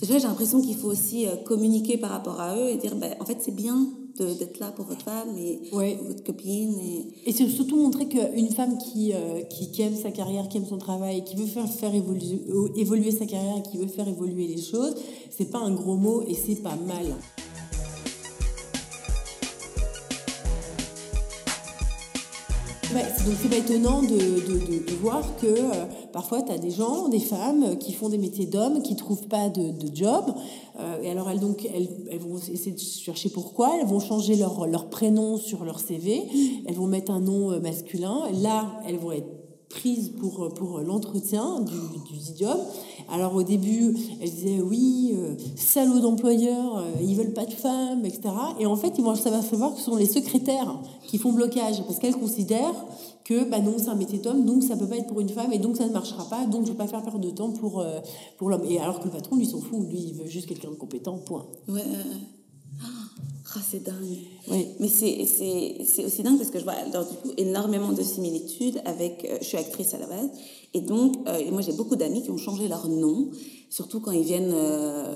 J'ai 0.00 0.18
l'impression 0.20 0.62
qu'il 0.62 0.76
faut 0.76 0.88
aussi 0.88 1.26
euh, 1.26 1.36
communiquer 1.36 1.98
par 1.98 2.10
rapport 2.10 2.40
à 2.40 2.56
eux 2.56 2.68
et 2.68 2.76
dire, 2.76 2.94
ben, 2.94 3.16
en 3.20 3.24
fait, 3.24 3.38
c'est 3.40 3.54
bien 3.54 3.86
d'être 4.24 4.58
là 4.58 4.72
pour 4.74 4.84
votre 4.86 5.02
femme 5.04 5.36
et 5.38 5.60
Ouais. 5.72 5.98
votre 6.06 6.22
copine. 6.24 6.74
Et... 6.80 7.28
et 7.30 7.32
c'est 7.32 7.48
surtout 7.48 7.76
montrer 7.76 8.06
qu'une 8.08 8.48
femme 8.50 8.78
qui, 8.78 9.12
euh, 9.12 9.42
qui, 9.42 9.70
qui 9.70 9.82
aime 9.82 9.94
sa 9.96 10.10
carrière 10.10 10.48
qui 10.48 10.58
aime 10.58 10.66
son 10.66 10.78
travail 10.78 11.24
qui 11.24 11.36
veut 11.36 11.46
faire, 11.46 11.68
faire 11.68 11.94
évoluer, 11.94 12.42
euh, 12.50 12.68
évoluer 12.76 13.10
sa 13.10 13.26
carrière 13.26 13.62
qui 13.62 13.78
veut 13.78 13.86
faire 13.88 14.08
évoluer 14.08 14.46
les 14.46 14.60
choses 14.62 14.94
c'est 15.30 15.50
pas 15.50 15.58
un 15.58 15.74
gros 15.74 15.96
mot 15.96 16.22
et 16.26 16.34
c'est 16.34 16.62
pas 16.62 16.76
mal 16.76 17.06
Donc 22.96 23.34
c'est 23.42 23.58
étonnant 23.58 24.00
de, 24.00 24.08
de, 24.08 24.94
voir 25.02 25.22
que 25.36 25.46
euh, 25.46 25.84
parfois 26.14 26.40
tu 26.40 26.50
as 26.50 26.56
des 26.56 26.70
gens, 26.70 27.08
des 27.08 27.20
femmes 27.20 27.62
euh, 27.62 27.74
qui 27.74 27.92
font 27.92 28.08
des 28.08 28.16
métiers 28.16 28.46
d'hommes, 28.46 28.80
qui 28.80 28.96
trouvent 28.96 29.28
pas 29.28 29.50
de, 29.50 29.72
job. 29.92 30.24
euh, 30.80 31.02
et 31.02 31.10
alors 31.10 31.28
elles, 31.28 31.40
donc, 31.40 31.68
elles, 31.74 32.18
vont 32.18 32.38
essayer 32.38 32.72
de 32.72 32.78
chercher 32.78 33.28
pourquoi. 33.28 33.76
Elles 33.78 33.86
vont 33.86 34.00
changer 34.00 34.36
leur, 34.36 34.66
leur 34.66 34.88
prénom 34.88 35.36
sur 35.36 35.64
leur 35.64 35.78
CV. 35.78 36.26
Elles 36.66 36.74
vont 36.74 36.86
mettre 36.86 37.12
un 37.12 37.20
nom 37.20 37.60
masculin. 37.60 38.22
Là, 38.40 38.80
elles 38.88 38.98
vont 38.98 39.12
être 39.12 39.28
prises 39.68 40.12
pour, 40.18 40.48
pour 40.54 40.78
l'entretien 40.78 41.60
du, 41.60 41.74
du 41.74 42.38
job. 42.38 42.56
Alors 43.08 43.34
au 43.34 43.42
début, 43.42 43.96
elle 44.20 44.30
disait 44.30 44.60
oui, 44.60 45.14
euh, 45.14 45.34
salauds 45.56 46.00
d'employeurs, 46.00 46.78
euh, 46.78 46.84
ils 47.00 47.14
veulent 47.14 47.32
pas 47.32 47.46
de 47.46 47.52
femmes, 47.52 48.04
etc. 48.04 48.22
Et 48.58 48.66
en 48.66 48.76
fait, 48.76 48.94
ils 48.98 49.04
vont 49.04 49.14
savoir 49.14 49.42
que 49.42 49.78
ce 49.78 49.84
sont 49.84 49.96
les 49.96 50.06
secrétaires 50.06 50.78
qui 51.06 51.18
font 51.18 51.32
blocage 51.32 51.82
parce 51.84 51.98
qu'elles 51.98 52.16
considèrent 52.16 52.74
que 53.24 53.48
bah 53.48 53.60
non, 53.60 53.74
c'est 53.78 53.88
un 53.88 53.96
métier 53.96 54.18
d'homme, 54.18 54.44
donc 54.44 54.62
ça 54.62 54.76
peut 54.76 54.86
pas 54.86 54.96
être 54.96 55.08
pour 55.08 55.20
une 55.20 55.28
femme 55.28 55.52
et 55.52 55.58
donc 55.58 55.76
ça 55.76 55.86
ne 55.86 55.92
marchera 55.92 56.28
pas, 56.28 56.46
donc 56.46 56.64
je 56.64 56.72
vais 56.72 56.76
pas 56.76 56.86
faire 56.86 57.02
perdre 57.02 57.18
de 57.18 57.30
temps 57.30 57.50
pour, 57.50 57.80
euh, 57.80 58.00
pour 58.38 58.50
l'homme. 58.50 58.64
Et 58.68 58.78
alors 58.78 59.00
que 59.00 59.04
le 59.04 59.10
patron, 59.10 59.36
lui, 59.36 59.46
s'en 59.46 59.60
fout, 59.60 59.86
lui, 59.88 59.98
il 59.98 60.14
veut 60.14 60.26
juste 60.26 60.46
quelqu'un 60.46 60.70
de 60.70 60.76
compétent, 60.76 61.18
point. 61.18 61.46
Ouais. 61.68 61.82
Ah, 63.58 63.60
c'est 63.70 63.82
dingue. 63.82 64.18
Ouais. 64.50 64.68
Mais 64.80 64.88
c'est 64.88 66.04
aussi 66.04 66.22
dingue 66.22 66.36
parce 66.36 66.50
que 66.50 66.58
je 66.58 66.64
vois 66.64 66.74
alors, 66.74 67.06
du 67.08 67.16
coup 67.16 67.30
énormément 67.38 67.90
de 67.92 68.02
similitudes 68.02 68.80
avec. 68.84 69.24
euh, 69.24 69.38
je 69.40 69.46
suis 69.46 69.56
actrice 69.56 69.94
à 69.94 69.98
la 69.98 70.06
base. 70.06 70.28
Et 70.74 70.82
donc, 70.82 71.16
euh, 71.26 71.50
moi 71.50 71.62
j'ai 71.62 71.72
beaucoup 71.72 71.96
d'amis 71.96 72.22
qui 72.22 72.30
ont 72.30 72.36
changé 72.36 72.68
leur 72.68 72.86
nom, 72.88 73.30
surtout 73.70 74.00
quand 74.00 74.10
ils 74.12 74.24
viennent. 74.24 74.52
euh, 74.52 75.14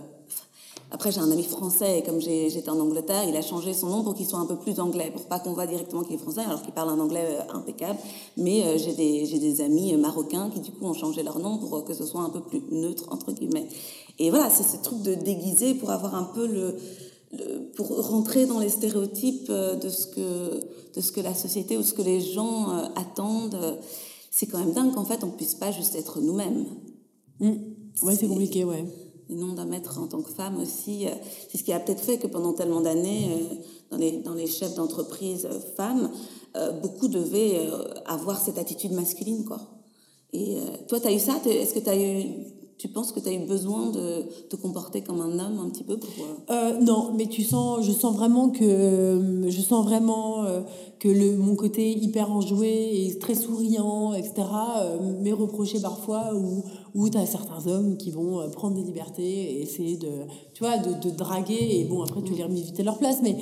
après, 0.93 1.13
j'ai 1.13 1.21
un 1.21 1.31
ami 1.31 1.45
français 1.45 2.01
et 2.01 2.03
comme 2.03 2.21
j'étais 2.21 2.69
en 2.69 2.81
Angleterre, 2.81 3.23
il 3.29 3.37
a 3.37 3.43
changé 3.43 3.75
son 3.75 3.89
nom 3.89 4.03
pour 4.03 4.15
qu'il 4.15 4.27
soit 4.27 4.41
un 4.41 4.47
peu 4.47 4.57
plus 4.57 4.81
anglais, 4.81 5.13
pour 5.13 5.23
pas 5.27 5.39
qu'on 5.39 5.53
voit 5.53 5.67
directement 5.69 6.03
qu'il 6.03 6.17
est 6.17 6.19
français 6.19 6.41
alors 6.41 6.63
qu'il 6.63 6.73
parle 6.73 6.89
un 6.89 6.99
anglais 6.99 7.39
impeccable. 7.51 7.97
Mais 8.37 8.77
j'ai 8.77 8.95
des, 8.95 9.25
des 9.39 9.61
amis 9.61 9.95
marocains 9.97 10.51
qui 10.51 10.59
du 10.59 10.73
coup 10.73 10.87
ont 10.87 10.93
changé 10.95 11.23
leur 11.23 11.39
nom 11.39 11.59
pour 11.59 11.85
que 11.85 11.95
ce 11.95 12.05
soit 12.05 12.23
un 12.23 12.31
peu 12.31 12.41
plus 12.41 12.61
neutre, 12.73 13.05
entre 13.13 13.31
guillemets. 13.31 13.69
Et 14.19 14.31
voilà, 14.31 14.51
c'est 14.51 14.65
ce 14.65 14.83
truc 14.83 15.01
de 15.03 15.15
déguiser 15.15 15.75
pour 15.75 15.91
avoir 15.91 16.17
un 16.17 16.25
peu 16.25 16.49
le- 16.49 16.75
pour 17.77 17.89
rentrer 18.11 18.47
dans 18.47 18.59
les 18.59 18.69
stéréotypes 18.69 19.51
euh, 19.51 19.77
de 19.77 19.89
ce 19.89 20.07
que 20.09 20.61
de 20.95 21.01
ce 21.01 21.13
que 21.13 21.21
la 21.21 21.35
société 21.35 21.79
ou 21.79 21.83
ce 21.83 21.95
que 21.95 22.03
les 22.03 22.21
gens 22.21 22.71
euh, 22.71 22.87
attendent. 22.97 23.55
euh, 23.55 23.77
C'est 24.33 24.47
quand 24.47 24.59
même 24.59 24.73
dingue 24.73 24.93
qu'en 24.95 25.05
fait 25.05 25.23
on 25.23 25.31
puisse 25.31 25.55
pas 25.55 25.71
juste 25.71 25.95
être 25.95 26.21
nous-mêmes. 26.21 26.67
Mm. 27.39 27.53
Ouais, 28.03 28.17
c'est 28.17 28.27
compliqué, 28.27 28.65
ouais. 28.65 28.85
Et 29.29 29.35
non 29.37 29.53
d'un 29.53 29.65
maître 29.65 30.01
en 30.01 30.09
tant 30.09 30.23
que 30.23 30.31
femme 30.33 30.59
aussi. 30.61 31.07
euh, 31.07 31.11
C'est 31.49 31.59
ce 31.59 31.63
qui 31.63 31.73
a 31.73 31.79
peut-être 31.79 32.01
fait 32.01 32.19
que 32.19 32.27
pendant 32.27 32.53
tellement 32.53 32.81
d'années, 32.81 33.31
euh, 33.31 33.55
dans, 33.93 33.97
les, 33.97 34.19
dans 34.19 34.35
les 34.35 34.49
chefs 34.49 34.75
d'entreprise 34.75 35.49
femmes, 35.77 36.11
beaucoup 36.83 37.07
devaient 37.07 37.61
avoir 38.07 38.41
cette 38.41 38.59
attitude 38.59 38.91
masculine. 38.91 39.45
Quoi. 39.45 39.61
Et 40.33 40.57
toi, 40.89 40.99
tu 40.99 41.07
as 41.07 41.13
eu 41.13 41.21
ça? 41.21 41.41
Est-ce 41.47 41.75
que 41.75 41.79
tu 41.79 41.89
as 41.89 41.97
eu. 41.97 42.25
Tu 42.81 42.89
penses 42.89 43.13
que 43.13 43.21
tu 43.21 43.29
as 43.29 43.33
eu 43.35 43.47
besoin 43.47 43.91
de 43.91 44.23
te 44.49 44.57
comporter 44.57 45.03
comme 45.03 45.21
un 45.21 45.39
homme 45.39 45.59
un 45.63 45.69
petit 45.69 45.85
peu 45.85 45.99
pour. 45.99 46.09
euh, 46.25 46.55
Euh, 46.55 46.81
non, 46.81 47.13
mais 47.15 47.27
tu 47.27 47.43
sens, 47.43 47.85
je 47.85 47.93
sens 47.93 48.17
vraiment 48.17 48.49
que, 48.49 48.65
euh, 48.65 49.51
je 49.51 49.61
sens 49.61 49.85
vraiment 49.85 50.45
que 50.99 51.09
le, 51.09 51.37
mon 51.37 51.57
côté 51.57 51.91
hyper 51.93 52.33
enjoué 52.33 53.07
et 53.07 53.19
très 53.19 53.35
souriant, 53.35 54.15
etc., 54.15 54.33
m'est 55.21 55.33
reproché 55.33 55.79
parfois 55.81 56.35
où, 56.35 56.65
où 56.95 57.11
tu 57.11 57.19
as 57.19 57.27
certains 57.27 57.67
hommes 57.67 57.99
qui 57.99 58.11
vont 58.13 58.49
prendre 58.51 58.77
des 58.77 58.83
libertés 58.83 59.23
et 59.59 59.63
essayer 59.63 59.99
de, 59.99 60.09
tu 60.55 60.65
vois, 60.65 60.79
de, 60.79 60.93
de 61.07 61.15
draguer 61.15 61.81
et 61.81 61.85
bon, 61.85 62.03
après 62.03 62.23
tu 62.23 62.33
les 62.33 62.45
remets 62.45 62.63
vite 62.63 62.81
à 62.81 62.83
leur 62.83 62.97
place, 62.97 63.19
mais 63.23 63.37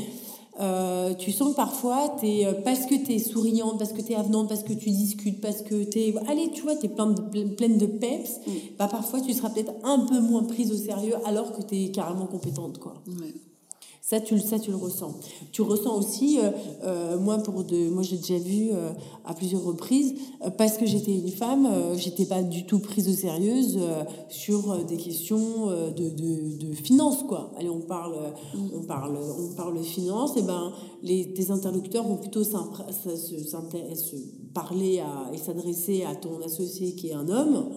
euh, 0.60 1.14
tu 1.14 1.30
sens 1.32 1.50
que 1.52 1.56
parfois, 1.56 2.16
es, 2.22 2.46
euh, 2.46 2.52
parce 2.64 2.86
que 2.86 2.94
tu 2.94 3.12
es 3.12 3.18
souriante, 3.18 3.78
parce 3.78 3.92
que 3.92 4.00
tu 4.02 4.12
es 4.12 4.16
avenante, 4.16 4.48
parce 4.48 4.62
que 4.62 4.72
tu 4.72 4.90
discutes, 4.90 5.40
parce 5.40 5.62
que 5.62 5.84
tu 5.84 5.98
es. 5.98 6.14
Allez, 6.28 6.50
tu 6.52 6.62
vois, 6.62 6.76
tu 6.76 6.86
es 6.86 6.88
plein 6.88 7.06
de, 7.10 7.20
pleine- 7.54 7.78
de 7.78 7.86
peps, 7.86 8.40
bah, 8.78 8.88
parfois 8.88 9.20
tu 9.20 9.32
seras 9.32 9.50
peut-être 9.50 9.72
un 9.84 10.00
peu 10.06 10.20
moins 10.20 10.44
prise 10.44 10.72
au 10.72 10.76
sérieux 10.76 11.14
alors 11.24 11.52
que 11.52 11.62
tu 11.62 11.76
es 11.84 11.90
carrément 11.90 12.26
compétente. 12.26 12.78
Quoi. 12.78 12.94
ouais. 13.06 13.34
Ça, 14.10 14.20
tu, 14.20 14.36
le- 14.36 14.40
ça, 14.40 14.58
tu 14.58 14.70
le 14.70 14.76
ressens. 14.78 15.16
Tu 15.52 15.60
ressens 15.60 15.94
aussi, 15.98 16.38
euh, 16.38 16.50
euh, 16.82 17.18
moi, 17.18 17.36
pour 17.38 17.62
de, 17.64 17.90
moi 17.90 18.02
j'ai 18.02 18.16
déjà 18.16 18.38
vu 18.38 18.70
euh, 18.72 18.92
à 19.26 19.34
plusieurs 19.34 19.62
reprises, 19.62 20.14
parce 20.56 20.78
que 20.78 20.86
j'étais 20.86 21.12
une 21.14 21.28
femme, 21.28 21.68
j'étais 21.98 22.24
pas 22.24 22.42
du 22.42 22.64
tout 22.64 22.78
prise 22.78 23.06
au 23.06 23.12
sérieux 23.12 23.60
sur 24.30 24.82
des 24.86 24.96
questions 24.96 25.66
de, 25.94 26.08
de, 26.08 26.68
de 26.68 26.72
finances, 26.74 27.22
quoi. 27.24 27.52
Allez, 27.58 27.68
on 27.68 27.80
parle, 27.80 28.14
euh, 28.14 28.58
on 28.74 28.82
parle, 28.86 29.18
on 29.18 29.54
parle 29.54 29.82
finance, 29.82 30.38
et 30.38 30.42
ben, 30.42 30.72
les, 31.02 31.34
tes 31.34 31.50
interlocuteurs 31.50 32.08
vont 32.08 32.16
plutôt 32.16 32.44
se 32.44 32.56
parler 34.54 35.00
à, 35.00 35.30
et 35.34 35.36
s'adresser 35.36 36.04
à 36.04 36.14
ton 36.16 36.40
associé 36.42 36.94
qui 36.94 37.08
est 37.08 37.14
un 37.14 37.28
homme, 37.28 37.68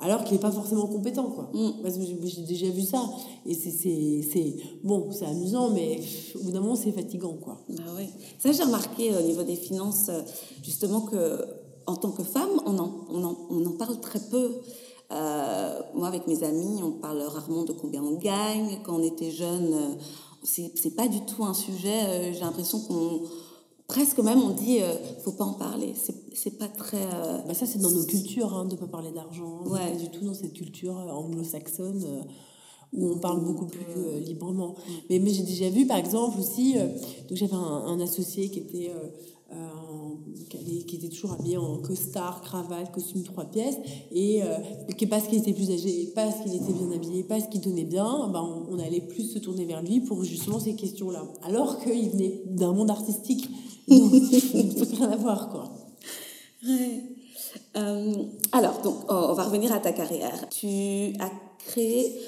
alors 0.00 0.22
qu'il 0.24 0.34
n'est 0.34 0.40
pas 0.40 0.50
forcément 0.52 0.86
compétent, 0.86 1.24
quoi. 1.30 1.50
Parce 1.82 1.96
que 1.96 2.02
j'ai 2.24 2.42
déjà 2.42 2.68
vu 2.68 2.82
ça. 2.82 3.02
Et 3.46 3.54
c'est- 3.54 4.54
bon, 4.84 5.10
c'est 5.10 5.26
amusant, 5.26 5.70
mais 5.70 6.00
au 6.36 6.44
bout 6.44 6.50
d'un 6.52 6.60
moment, 6.60 6.76
c'est 6.76 6.92
fatigant, 6.92 7.34
quoi. 7.34 7.58
Bah 7.68 7.82
ouais. 7.96 8.08
Ça, 8.38 8.52
j'ai 8.52 8.62
remarqué 8.62 9.14
au 9.16 9.22
niveau 9.22 9.42
des 9.42 9.56
finances, 9.56 10.08
euh, 10.08 10.20
justement, 10.62 11.00
que 11.02 11.40
en 11.86 11.96
tant 11.96 12.10
que 12.10 12.22
femme, 12.22 12.50
on 12.66 12.78
en, 12.78 13.06
on 13.10 13.24
en, 13.24 13.36
on 13.50 13.64
en 13.66 13.72
parle 13.72 13.98
très 14.00 14.20
peu. 14.20 14.60
Euh, 15.10 15.80
moi, 15.94 16.06
avec 16.08 16.26
mes 16.26 16.42
amis, 16.44 16.80
on 16.82 16.92
parle 16.92 17.22
rarement 17.22 17.64
de 17.64 17.72
combien 17.72 18.02
on 18.02 18.16
gagne. 18.18 18.78
Quand 18.84 18.96
on 18.96 19.02
était 19.02 19.30
jeune, 19.30 19.72
euh, 19.72 19.94
c'est 20.42 20.94
pas 20.94 21.08
du 21.08 21.20
tout 21.24 21.44
un 21.44 21.54
sujet. 21.54 22.04
euh, 22.06 22.32
j'ai 22.32 22.40
l'impression 22.40 22.78
qu'on. 22.80 23.22
Presque 23.88 24.18
même, 24.18 24.42
on 24.42 24.50
dit, 24.50 24.82
euh, 24.82 24.92
faut 25.24 25.32
pas 25.32 25.44
en 25.46 25.54
parler. 25.54 25.94
C'est 25.94 26.14
c'est 26.34 26.58
pas 26.58 26.68
très. 26.68 26.98
euh, 27.02 27.38
Bah 27.46 27.54
ça, 27.54 27.64
c'est 27.64 27.78
dans 27.80 27.90
nos 27.90 28.04
cultures, 28.04 28.52
hein, 28.54 28.66
de 28.66 28.72
ne 28.74 28.78
pas 28.78 28.86
parler 28.86 29.10
d'argent. 29.12 29.62
Ouais. 29.64 29.78
Pas 29.78 29.96
du 29.96 30.10
tout 30.10 30.26
dans 30.26 30.34
cette 30.34 30.52
culture 30.52 30.98
euh, 30.98 31.10
anglo-saxonne 31.10 32.04
euh, 32.06 32.22
où 32.92 33.12
on 33.12 33.18
parle 33.18 33.42
beaucoup 33.42 33.64
plus 33.66 34.20
librement. 34.22 34.74
Mais, 35.08 35.18
mais 35.18 35.30
j'ai 35.30 35.42
déjà 35.42 35.70
vu, 35.70 35.86
par 35.86 35.96
exemple, 35.96 36.38
aussi, 36.38 36.74
donc 36.74 37.36
j'avais 37.36 37.54
un, 37.54 37.58
un 37.58 38.00
associé 38.00 38.48
qui 38.50 38.60
était, 38.60 38.90
en- 39.52 40.16
qui, 40.48 40.96
était 40.96 41.08
toujours 41.10 41.32
habillé 41.32 41.58
en 41.58 41.76
costard, 41.82 42.40
cravate, 42.40 42.90
costume 42.90 43.24
trois 43.24 43.44
pièces, 43.44 43.76
et 44.10 44.40
qui 44.96 45.06
parce 45.06 45.26
qu'il 45.28 45.36
était 45.38 45.52
plus 45.52 45.70
âgé, 45.70 46.10
parce 46.14 46.40
qu'il 46.40 46.54
était 46.54 46.72
bien 46.72 46.90
habillé, 46.94 47.24
parce 47.24 47.46
qu'il 47.48 47.60
tenait 47.60 47.84
bien, 47.84 48.28
ben, 48.32 48.40
on, 48.42 48.74
on 48.74 48.78
allait 48.78 49.02
plus 49.02 49.32
se 49.34 49.38
tourner 49.38 49.66
vers 49.66 49.82
lui 49.82 50.00
pour 50.00 50.24
justement 50.24 50.58
ces 50.58 50.74
questions-là. 50.74 51.24
Alors 51.42 51.78
qu'il 51.80 52.08
venait 52.08 52.40
d'un 52.46 52.72
monde 52.72 52.90
artistique, 52.90 53.50
donc 54.78 54.88
rien 54.98 55.10
à 55.10 55.16
voir, 55.16 55.48
quoi. 55.50 55.72
Ouais. 56.66 57.02
Euh, 57.76 58.12
alors, 58.52 58.80
donc, 58.82 58.96
oh, 59.08 59.26
on 59.30 59.32
va 59.34 59.44
revenir 59.44 59.72
à 59.72 59.78
ta 59.78 59.92
carrière. 59.92 60.48
Tu 60.50 61.14
as 61.18 61.30
créé 61.58 62.20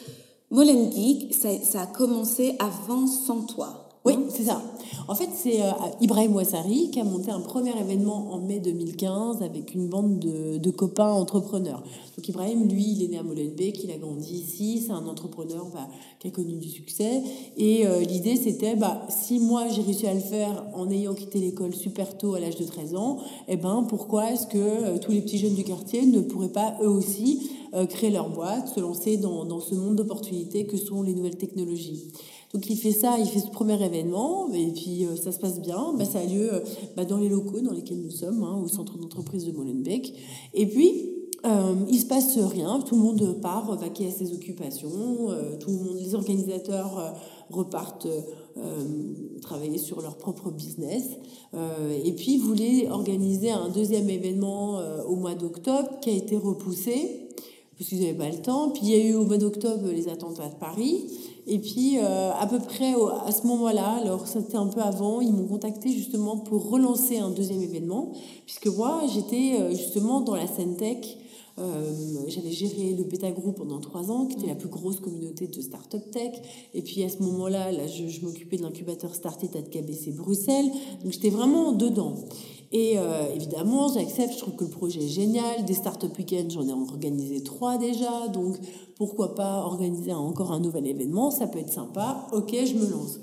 Molen 0.51 0.91
Geek, 0.91 1.35
ça, 1.35 1.49
ça 1.63 1.83
a 1.83 1.87
commencé 1.87 2.57
avant 2.59 3.07
sans 3.07 3.43
toi. 3.43 3.90
Oui, 4.03 4.15
hein 4.17 4.25
c'est 4.31 4.45
ça. 4.45 4.63
En 5.09 5.15
fait, 5.15 5.29
c'est 5.35 5.61
euh, 5.61 5.73
Ibrahim 6.01 6.35
Ouassari 6.35 6.91
qui 6.91 7.01
a 7.01 7.05
monté 7.05 7.31
un 7.31 7.41
premier 7.41 7.79
événement 7.79 8.33
en 8.33 8.39
mai 8.39 8.59
2015 8.59 9.43
avec 9.43 9.75
une 9.75 9.89
bande 9.89 10.19
de, 10.19 10.57
de 10.57 10.71
copains 10.71 11.11
entrepreneurs. 11.11 11.83
Donc 12.17 12.27
Ibrahim, 12.27 12.67
lui, 12.67 12.93
il 12.93 13.03
est 13.05 13.09
né 13.09 13.19
à 13.19 13.23
Molenbeek, 13.23 13.85
il 13.85 13.91
a 13.91 13.99
grandi 13.99 14.37
ici, 14.37 14.85
c'est 14.87 14.93
un 14.93 15.07
entrepreneur 15.07 15.67
bah, 15.75 15.87
qui 16.19 16.29
a 16.29 16.31
connu 16.31 16.55
du 16.55 16.69
succès. 16.69 17.23
Et 17.59 17.87
euh, 17.87 18.01
l'idée, 18.01 18.37
c'était, 18.37 18.75
bah, 18.75 19.03
si 19.11 19.39
moi 19.39 19.69
j'ai 19.69 19.83
réussi 19.83 20.07
à 20.07 20.15
le 20.15 20.21
faire 20.21 20.65
en 20.75 20.89
ayant 20.91 21.13
quitté 21.15 21.39
l'école 21.39 21.75
super 21.75 22.17
tôt 22.17 22.35
à 22.35 22.41
l'âge 22.41 22.57
de 22.57 22.65
13 22.65 22.95
ans, 22.95 23.19
eh 23.49 23.57
ben, 23.59 23.85
pourquoi 23.87 24.33
est-ce 24.33 24.47
que 24.47 24.57
euh, 24.57 24.99
tous 24.99 25.13
les 25.13 25.21
petits 25.21 25.39
jeunes 25.39 25.55
du 25.55 25.65
quartier 25.65 26.07
ne 26.07 26.21
pourraient 26.21 26.49
pas 26.49 26.77
eux 26.83 26.89
aussi 26.89 27.51
créer 27.89 28.11
leur 28.11 28.31
boîte, 28.31 28.67
se 28.75 28.81
lancer 28.81 29.17
dans, 29.17 29.45
dans 29.45 29.61
ce 29.61 29.77
monde 29.77 29.95
d'opportunités 29.95 30.67
que 30.67 30.77
sont 30.77 31.03
les 31.03 31.15
nouvelles 31.15 31.37
technologies? 31.37 32.11
Donc 32.53 32.69
il 32.69 32.77
fait 32.77 32.93
ça, 32.93 33.17
il 33.19 33.27
fait 33.27 33.39
ce 33.39 33.51
premier 33.51 33.81
événement, 33.85 34.53
et 34.53 34.73
puis 34.73 35.07
euh, 35.07 35.15
ça 35.17 35.31
se 35.31 35.39
passe 35.39 35.61
bien. 35.61 35.95
Bah, 35.97 36.05
ça 36.05 36.19
a 36.19 36.25
lieu 36.25 36.53
euh, 36.53 36.61
bah, 36.97 37.05
dans 37.05 37.19
les 37.19 37.29
locaux 37.29 37.61
dans 37.61 37.73
lesquels 37.73 38.01
nous 38.01 38.11
sommes, 38.11 38.43
hein, 38.43 38.61
au 38.63 38.67
centre 38.67 38.99
d'entreprise 38.99 39.45
de 39.47 39.53
Molenbeek. 39.53 40.13
Et 40.55 40.67
puis, 40.67 41.13
euh, 41.47 41.75
il 41.89 42.01
se 42.01 42.07
passe 42.07 42.37
rien, 42.39 42.81
tout 42.81 42.97
le 42.97 43.03
monde 43.03 43.41
part 43.41 43.77
vaquer 43.77 44.09
à 44.09 44.11
ses 44.11 44.35
occupations, 44.35 45.31
euh, 45.31 45.57
tout 45.59 45.71
le 45.71 45.77
monde, 45.77 45.97
les 46.01 46.15
organisateurs 46.15 47.15
repartent 47.51 48.09
travailler 49.41 49.79
sur 49.79 50.03
leur 50.03 50.17
propre 50.17 50.51
business. 50.51 51.03
Et 52.05 52.13
puis, 52.13 52.35
ils 52.35 52.41
voulaient 52.41 52.89
organiser 52.91 53.51
un 53.51 53.71
deuxième 53.71 54.11
événement 54.11 54.79
au 55.09 55.17
mois 55.17 55.35
d'octobre 55.35 55.99
qui 56.01 56.11
a 56.11 56.13
été 56.13 56.37
repoussé 56.37 57.29
parce 57.81 57.89
qu'ils 57.89 58.01
n'avaient 58.01 58.13
pas 58.13 58.29
le 58.29 58.43
temps. 58.43 58.69
Puis 58.71 58.83
il 58.85 58.91
y 58.91 58.95
a 58.95 59.03
eu 59.03 59.15
au 59.15 59.25
mois 59.25 59.39
d'octobre 59.39 59.89
les 59.91 60.09
attentats 60.09 60.49
de 60.49 60.55
Paris. 60.57 61.07
Et 61.47 61.59
puis 61.59 61.99
euh, 61.99 62.33
à 62.33 62.47
peu 62.47 62.59
près 62.59 62.95
à 63.27 63.33
ce 63.33 63.47
moment-là, 63.47 63.99
alors 64.03 64.27
c'était 64.27 64.57
un 64.57 64.67
peu 64.67 64.81
avant, 64.81 65.21
ils 65.21 65.33
m'ont 65.33 65.47
contacté 65.47 65.91
justement 65.91 66.37
pour 66.37 66.71
relancer 66.71 67.19
un 67.19 67.31
deuxième 67.31 67.63
événement, 67.63 68.13
puisque 68.47 68.67
moi 68.69 69.03
j'étais 69.13 69.61
euh, 69.61 69.71
justement 69.71 70.21
dans 70.21 70.35
la 70.35 70.47
scène 70.47 70.77
tech. 70.77 71.17
Euh, 71.59 71.93
J'avais 72.29 72.53
géré 72.53 72.95
le 72.97 73.05
Beta 73.05 73.31
Group 73.33 73.57
pendant 73.57 73.81
trois 73.81 74.11
ans, 74.11 74.27
qui 74.27 74.39
était 74.39 74.47
la 74.47 74.55
plus 74.55 74.69
grosse 74.69 75.01
communauté 75.01 75.47
de 75.47 75.61
start-up 75.61 76.11
tech. 76.11 76.33
Et 76.73 76.81
puis 76.81 77.03
à 77.03 77.09
ce 77.11 77.23
moment-là, 77.23 77.71
là, 77.71 77.87
je, 77.87 78.07
je 78.07 78.25
m'occupais 78.25 78.57
de 78.57 78.63
l'incubateur 78.63 79.15
Startit 79.15 79.51
à 79.55 79.61
KBC 79.61 80.13
Bruxelles. 80.13 80.71
Donc 81.03 81.13
j'étais 81.13 81.29
vraiment 81.29 81.73
dedans. 81.73 82.15
Et 82.73 82.99
euh, 82.99 83.35
évidemment, 83.35 83.93
j'accepte, 83.93 84.35
je 84.35 84.39
trouve 84.39 84.55
que 84.55 84.65
le 84.65 84.71
projet 84.71 85.03
est 85.03 85.09
génial. 85.09 85.65
Des 85.65 85.75
start-up 85.75 86.17
week-ends, 86.17 86.49
j'en 86.51 86.69
ai 86.69 86.73
organisé 86.73 87.43
trois 87.43 87.79
déjà. 87.79 88.29
Donc 88.29 88.59
pourquoi 88.97 89.35
pas 89.35 89.65
organiser 89.65 90.13
encore 90.13 90.53
un 90.53 90.61
nouvel 90.61 90.87
événement? 90.87 91.31
Ça 91.31 91.49
peut 91.49 91.59
être 91.59 91.73
sympa. 91.73 92.29
Ok, 92.33 92.55
je 92.65 92.75
me 92.75 92.89
lance. 92.89 93.19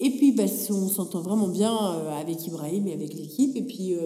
Et 0.00 0.10
puis, 0.10 0.30
bah, 0.30 0.44
on 0.70 0.88
s'entend 0.88 1.20
vraiment 1.22 1.48
bien 1.48 1.74
avec 2.20 2.46
Ibrahim 2.46 2.86
et 2.86 2.92
avec 2.92 3.14
l'équipe. 3.14 3.56
Et 3.56 3.62
puis, 3.62 3.96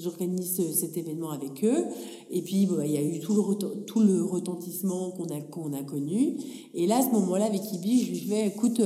j'organise 0.00 0.60
cet 0.74 0.96
événement 0.96 1.30
avec 1.30 1.64
eux. 1.64 1.84
Et 2.32 2.42
puis, 2.42 2.66
bah, 2.66 2.84
il 2.84 2.90
y 2.90 2.96
a 2.96 3.02
eu 3.02 3.20
tout 3.20 3.34
le, 3.34 3.84
tout 3.84 4.00
le 4.00 4.24
retentissement 4.24 5.12
qu'on 5.12 5.26
a, 5.26 5.40
qu'on 5.40 5.72
a 5.72 5.84
connu. 5.84 6.36
Et 6.74 6.88
là, 6.88 6.98
à 6.98 7.02
ce 7.02 7.10
moment-là, 7.10 7.44
avec 7.44 7.62
Ibi, 7.72 8.04
je 8.04 8.10
lui 8.10 8.18
fais, 8.18 8.48
écoute, 8.48 8.80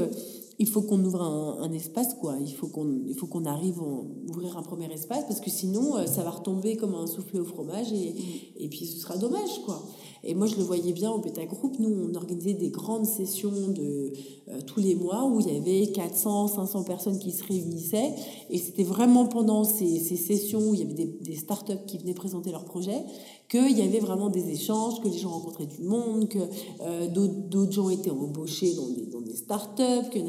il 0.58 0.68
faut 0.68 0.82
qu'on 0.82 1.02
ouvre 1.04 1.22
un, 1.22 1.72
espace, 1.72 2.14
quoi. 2.14 2.36
Il 2.40 2.54
faut 2.54 2.68
qu'on, 2.68 3.00
il 3.06 3.14
faut 3.14 3.26
qu'on 3.26 3.44
arrive 3.44 3.80
à 3.80 4.30
ouvrir 4.30 4.56
un 4.56 4.62
premier 4.62 4.92
espace 4.92 5.24
parce 5.26 5.40
que 5.40 5.50
sinon, 5.50 5.96
euh, 5.96 6.06
ça 6.06 6.22
va 6.22 6.30
retomber 6.30 6.76
comme 6.76 6.94
un 6.94 7.06
soufflet 7.06 7.40
au 7.40 7.44
fromage 7.44 7.92
et, 7.92 8.14
et 8.56 8.68
puis 8.68 8.86
ce 8.86 8.98
sera 8.98 9.16
dommage, 9.16 9.62
quoi. 9.64 9.82
Et 10.24 10.34
moi, 10.34 10.46
je 10.46 10.56
le 10.56 10.62
voyais 10.62 10.92
bien 10.92 11.10
au 11.10 11.18
Beta 11.18 11.44
Group. 11.44 11.76
Nous, 11.78 12.10
on 12.10 12.14
organisait 12.14 12.54
des 12.54 12.70
grandes 12.70 13.06
sessions 13.06 13.68
de 13.68 14.12
euh, 14.48 14.60
tous 14.66 14.80
les 14.80 14.94
mois 14.94 15.24
où 15.26 15.40
il 15.40 15.52
y 15.52 15.56
avait 15.56 15.92
400, 15.92 16.48
500 16.48 16.84
personnes 16.84 17.18
qui 17.18 17.30
se 17.30 17.44
réunissaient. 17.44 18.14
Et 18.50 18.58
c'était 18.58 18.84
vraiment 18.84 19.26
pendant 19.26 19.64
ces, 19.64 19.98
ces, 19.98 20.16
sessions 20.16 20.60
où 20.60 20.74
il 20.74 20.80
y 20.80 20.82
avait 20.82 20.94
des, 20.94 21.04
des 21.04 21.36
startups 21.36 21.84
qui 21.86 21.98
venaient 21.98 22.14
présenter 22.14 22.50
leurs 22.50 22.64
projets 22.64 23.04
qu'il 23.48 23.78
y 23.78 23.82
avait 23.82 23.98
vraiment 23.98 24.30
des 24.30 24.50
échanges, 24.50 25.00
que 25.00 25.08
les 25.08 25.18
gens 25.18 25.30
rencontraient 25.30 25.66
du 25.66 25.82
monde, 25.82 26.28
que 26.28 26.38
euh, 26.80 27.08
d'autres 27.08 27.72
gens 27.72 27.90
étaient 27.90 28.10
embauchés 28.10 28.74
dans 28.74 28.88
des, 28.88 29.06
dans 29.06 29.20
des 29.20 29.36
startups, 29.36 30.10
qu'il 30.10 30.22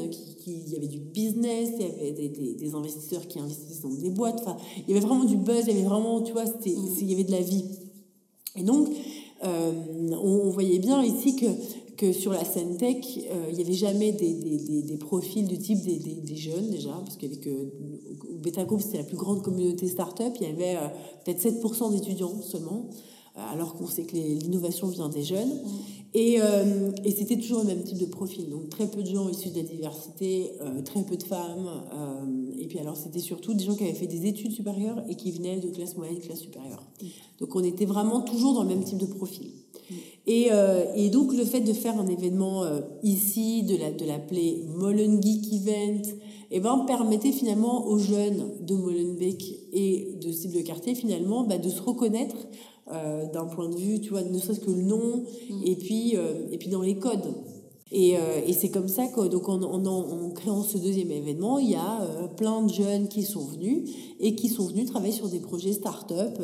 y, 0.46 0.70
y 0.70 0.76
avait 0.76 0.86
du 0.86 1.00
business, 1.00 1.70
il 1.78 1.86
y 1.86 1.88
avait 1.88 2.12
des, 2.12 2.28
des, 2.28 2.54
des, 2.54 2.74
investisseurs 2.74 3.26
qui 3.26 3.38
investissaient 3.38 3.82
dans 3.82 3.94
des 3.94 4.10
boîtes. 4.10 4.40
Enfin, 4.40 4.56
il 4.86 4.94
y 4.94 4.96
avait 4.96 5.06
vraiment 5.06 5.24
du 5.24 5.36
buzz, 5.36 5.64
il 5.66 5.74
y 5.74 5.78
avait 5.78 5.88
vraiment, 5.88 6.20
tu 6.20 6.32
vois, 6.32 6.44
il 6.64 7.10
y 7.10 7.14
avait 7.14 7.24
de 7.24 7.32
la 7.32 7.40
vie. 7.40 7.64
Et 8.56 8.62
donc, 8.62 8.88
euh, 9.44 9.72
on, 10.12 10.50
voyait 10.50 10.78
bien 10.78 11.02
ici 11.02 11.36
que, 11.36 11.46
que 11.96 12.12
sur 12.12 12.32
la 12.32 12.44
scène 12.44 12.76
tech, 12.78 12.96
euh, 13.30 13.48
il 13.50 13.56
n'y 13.56 13.62
avait 13.62 13.74
jamais 13.74 14.12
des, 14.12 14.32
des, 14.32 14.82
des, 14.82 14.96
profils 14.96 15.46
du 15.46 15.58
type 15.58 15.82
des, 15.82 16.36
jeunes 16.36 16.70
déjà, 16.70 16.92
parce 17.04 17.16
qu'avec 17.16 17.40
que 17.40 17.70
Beta 18.42 18.64
Group, 18.64 18.80
c'était 18.80 18.98
la 18.98 19.04
plus 19.04 19.16
grande 19.16 19.42
communauté 19.42 19.88
startup, 19.88 20.32
il 20.40 20.46
y 20.46 20.50
avait 20.50 20.76
euh, 20.76 20.88
peut-être 21.24 21.42
7% 21.42 21.92
d'étudiants 21.92 22.40
seulement, 22.40 22.88
alors 23.52 23.74
qu'on 23.74 23.86
sait 23.86 24.04
que 24.04 24.16
l'innovation 24.16 24.88
vient 24.88 25.08
des 25.08 25.22
jeunes. 25.22 25.48
Mm. 25.48 25.68
Et, 26.14 26.38
et 27.04 27.10
c'était 27.10 27.36
toujours 27.36 27.58
le 27.58 27.66
même 27.66 27.82
type 27.82 27.98
de 27.98 28.06
profil. 28.06 28.48
Donc 28.48 28.70
très 28.70 28.86
peu 28.86 29.02
de 29.02 29.10
gens 29.10 29.28
issus 29.28 29.50
de 29.50 29.56
la 29.56 29.64
diversité, 29.64 30.52
très 30.86 31.02
peu 31.02 31.18
de 31.18 31.22
femmes. 31.22 31.68
et 32.58 32.66
puis 32.68 32.78
alors 32.78 32.96
c'était 32.96 33.18
surtout 33.18 33.52
des 33.52 33.64
gens 33.64 33.74
qui 33.74 33.84
avaient 33.84 33.92
fait 33.92 34.06
des 34.06 34.24
études 34.24 34.52
supérieures 34.52 35.04
et 35.10 35.14
qui 35.14 35.30
venaient 35.32 35.58
de 35.58 35.68
classe 35.68 35.94
moyenne, 35.94 36.18
classe 36.20 36.40
supérieure. 36.40 36.82
Mm. 37.02 37.06
Donc 37.40 37.54
on 37.54 37.62
était 37.62 37.84
vraiment 37.84 38.22
toujours 38.22 38.54
dans 38.54 38.62
le 38.62 38.70
même 38.70 38.84
type 38.84 38.96
de 38.96 39.04
profil. 39.04 39.50
Et, 40.26 40.48
euh, 40.50 40.84
et 40.96 41.10
donc 41.10 41.32
le 41.32 41.44
fait 41.44 41.60
de 41.60 41.72
faire 41.72 41.98
un 41.98 42.08
événement 42.08 42.64
euh, 42.64 42.80
ici, 43.02 43.62
de 43.62 43.76
l'appeler 43.76 44.64
la, 44.66 44.72
de 44.72 44.78
Molen 44.78 45.22
Geek 45.22 45.52
Event, 45.52 46.02
et 46.48 46.58
eh 46.58 46.60
ben, 46.60 46.84
permettait 46.86 47.32
finalement 47.32 47.86
aux 47.88 47.98
jeunes 47.98 48.52
de 48.60 48.74
Molenbeek 48.74 49.58
et 49.72 50.14
de 50.20 50.30
cible 50.30 50.54
de 50.54 50.60
quartier 50.60 50.94
finalement 50.94 51.42
bah, 51.42 51.58
de 51.58 51.68
se 51.68 51.82
reconnaître 51.82 52.36
euh, 52.92 53.30
d'un 53.32 53.46
point 53.46 53.68
de 53.68 53.76
vue, 53.76 54.00
tu 54.00 54.10
vois, 54.10 54.22
ne 54.22 54.38
serait-ce 54.38 54.60
que 54.60 54.70
le 54.70 54.82
nom, 54.82 55.24
mm. 55.50 55.62
et, 55.64 55.76
puis, 55.76 56.14
et 56.50 56.58
puis 56.58 56.68
dans 56.68 56.82
les 56.82 56.96
codes. 56.96 57.34
Et, 57.92 58.16
euh, 58.16 58.40
et 58.44 58.52
c'est 58.52 58.70
comme 58.70 58.88
ça 58.88 59.06
que, 59.06 59.28
donc 59.28 59.48
en, 59.48 59.62
en, 59.62 59.86
en, 59.86 60.30
créant 60.30 60.62
ce 60.62 60.76
deuxième 60.76 61.12
événement, 61.12 61.58
il 61.58 61.70
y 61.70 61.76
a 61.76 62.02
euh, 62.02 62.26
plein 62.26 62.62
de 62.62 62.72
jeunes 62.72 63.06
qui 63.06 63.22
sont 63.22 63.44
venus 63.44 63.88
et 64.18 64.34
qui 64.34 64.48
sont 64.48 64.66
venus 64.66 64.86
travailler 64.86 65.12
sur 65.12 65.28
des 65.28 65.38
projets 65.38 65.72
start-up. 65.72 66.36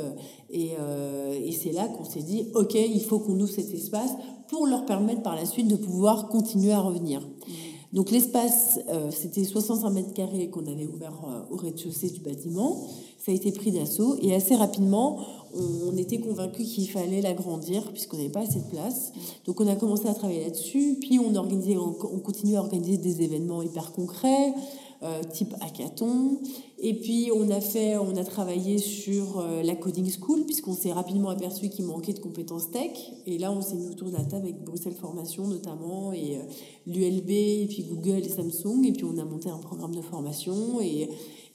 Et, 0.50 0.70
euh, 0.78 1.36
et 1.44 1.50
c'est 1.50 1.72
là 1.72 1.88
qu'on 1.88 2.04
s'est 2.04 2.22
dit, 2.22 2.46
OK, 2.54 2.74
il 2.74 3.02
faut 3.02 3.18
qu'on 3.18 3.38
ouvre 3.40 3.50
cet 3.50 3.74
espace 3.74 4.12
pour 4.48 4.68
leur 4.68 4.86
permettre 4.86 5.22
par 5.22 5.34
la 5.34 5.44
suite 5.44 5.66
de 5.66 5.76
pouvoir 5.76 6.28
continuer 6.28 6.72
à 6.72 6.80
revenir. 6.80 7.20
Mmh. 7.20 7.52
Donc 7.92 8.10
l'espace, 8.10 8.80
c'était 9.10 9.44
65 9.44 9.90
mètres 9.90 10.14
carrés 10.14 10.48
qu'on 10.48 10.66
avait 10.66 10.86
ouvert 10.86 11.12
au 11.50 11.56
rez-de-chaussée 11.56 12.08
du 12.08 12.20
bâtiment. 12.20 12.86
Ça 13.18 13.32
a 13.32 13.34
été 13.34 13.52
pris 13.52 13.70
d'assaut 13.70 14.16
et 14.22 14.34
assez 14.34 14.56
rapidement, 14.56 15.18
on 15.54 15.96
était 15.96 16.18
convaincu 16.18 16.64
qu'il 16.64 16.88
fallait 16.88 17.20
l'agrandir 17.20 17.92
puisqu'on 17.92 18.16
n'avait 18.16 18.28
pas 18.28 18.40
assez 18.40 18.60
de 18.60 18.70
place. 18.70 19.12
Donc 19.44 19.60
on 19.60 19.66
a 19.66 19.76
commencé 19.76 20.08
à 20.08 20.14
travailler 20.14 20.44
là-dessus, 20.44 20.96
puis 21.00 21.18
on 21.18 21.34
organisait, 21.34 21.76
on, 21.76 21.92
continue 21.92 22.56
à 22.56 22.60
organiser 22.60 22.98
des 22.98 23.22
événements 23.22 23.62
hyper 23.62 23.92
concrets, 23.92 24.54
euh, 25.02 25.22
type 25.32 25.54
hackathon. 25.60 26.38
Et 26.78 26.94
puis 26.94 27.30
on 27.34 27.50
a 27.50 27.60
fait, 27.60 27.96
on 27.96 28.16
a 28.16 28.24
travaillé 28.24 28.78
sur 28.78 29.38
euh, 29.40 29.62
la 29.62 29.76
coding 29.76 30.10
school 30.10 30.44
puisqu'on 30.44 30.74
s'est 30.74 30.92
rapidement 30.92 31.28
aperçu 31.28 31.68
qu'il 31.68 31.84
manquait 31.84 32.12
de 32.12 32.20
compétences 32.20 32.70
tech. 32.70 33.12
Et 33.26 33.38
là 33.38 33.52
on 33.52 33.60
s'est 33.60 33.76
mis 33.76 33.88
autour 33.88 34.08
de 34.08 34.16
la 34.16 34.24
table 34.24 34.44
avec 34.44 34.64
Bruxelles 34.64 34.94
Formation 34.94 35.46
notamment 35.46 36.12
et 36.12 36.36
euh, 36.36 36.42
l'ULB 36.86 37.30
et 37.30 37.66
puis 37.68 37.84
Google 37.84 38.24
et 38.24 38.28
Samsung. 38.28 38.84
Et 38.84 38.92
puis 38.92 39.04
on 39.04 39.18
a 39.18 39.24
monté 39.24 39.50
un 39.50 39.58
programme 39.58 39.94
de 39.94 40.02
formation 40.02 40.80
et 40.80 41.08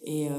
et, 0.09 0.29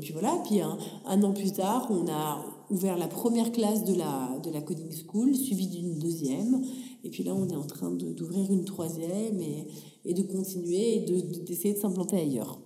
puis 0.00 0.12
voilà, 0.12 0.42
puis 0.44 0.60
un, 0.60 1.22
an 1.22 1.32
plus 1.32 1.52
tard, 1.52 1.86
on 1.88 2.08
a, 2.08 2.44
ouvert 2.74 2.98
la 2.98 3.08
première 3.08 3.52
classe 3.52 3.84
de 3.84 3.94
la, 3.94 4.38
de 4.42 4.50
la 4.50 4.60
coding 4.60 4.90
school, 4.92 5.34
suivie 5.34 5.68
d'une 5.68 5.98
deuxième. 5.98 6.62
Et 7.04 7.10
puis 7.10 7.22
là, 7.22 7.34
on 7.34 7.48
est 7.48 7.56
en 7.56 7.66
train 7.66 7.90
d'ouvrir 7.90 8.50
une 8.52 8.64
troisième 8.64 9.40
et, 9.40 9.66
et, 10.04 10.14
de 10.14 10.22
continuer 10.22 10.96
et 10.96 11.00
d'essayer 11.46 11.74
de, 11.74 11.78
s'implanter 11.78 12.16
ailleurs. 12.16 12.60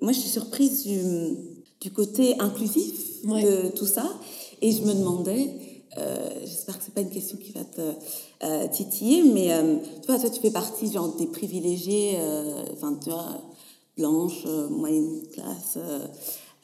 Moi, 0.00 0.12
je 0.12 0.20
suis 0.20 0.28
surprise 0.28 0.84
du, 0.84 0.98
du 1.80 1.90
côté 1.90 2.38
inclusif 2.38 3.22
de 3.24 3.68
tout 3.76 3.86
ça. 3.86 4.08
Et 4.60 4.72
je 4.72 4.82
me 4.82 4.92
demandais, 4.92 5.50
euh, 5.96 6.30
j'espère 6.40 6.78
que 6.78 6.84
c'est 6.84 6.94
pas 6.94 7.00
une 7.00 7.10
question 7.10 7.38
qui 7.38 7.52
va 7.52 7.64
te 7.64 7.80
euh, 8.44 8.68
titiller, 8.68 9.22
mais 9.22 9.52
euh, 9.52 9.76
tu 10.00 10.06
vois, 10.06 10.18
toi, 10.18 10.30
tu 10.30 10.40
fais 10.40 10.50
partie 10.50 10.90
genre, 10.90 11.14
des 11.16 11.26
privilégiés, 11.26 12.18
enfin, 12.72 12.98
tu 13.02 13.10
vois, 13.10 13.40
blanches, 13.96 14.46
moyenne 14.70 15.22
classe 15.32 15.78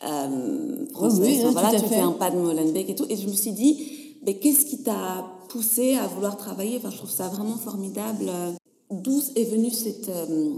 euh, 0.07 0.87
française. 0.93 1.45
Hein, 1.45 1.51
voilà, 1.53 1.79
tu 1.79 1.87
fais 1.87 2.01
un 2.01 2.13
pas 2.13 2.31
de 2.31 2.37
Molenbeek 2.37 2.91
et 2.91 2.95
tout. 2.95 3.07
Et 3.09 3.17
je 3.17 3.27
me 3.27 3.33
suis 3.33 3.53
dit, 3.53 4.17
mais 4.27 4.39
qu'est-ce 4.39 4.65
qui 4.65 4.83
t'a 4.83 5.27
poussé 5.49 5.95
à 5.95 6.07
vouloir 6.07 6.37
travailler? 6.37 6.77
Enfin, 6.79 6.91
je 6.91 6.97
trouve 6.97 7.11
ça 7.11 7.29
vraiment 7.29 7.57
formidable. 7.57 8.31
D'où 8.91 9.21
est 9.35 9.45
venue 9.45 9.71
cette, 9.71 10.09
euh, 10.09 10.51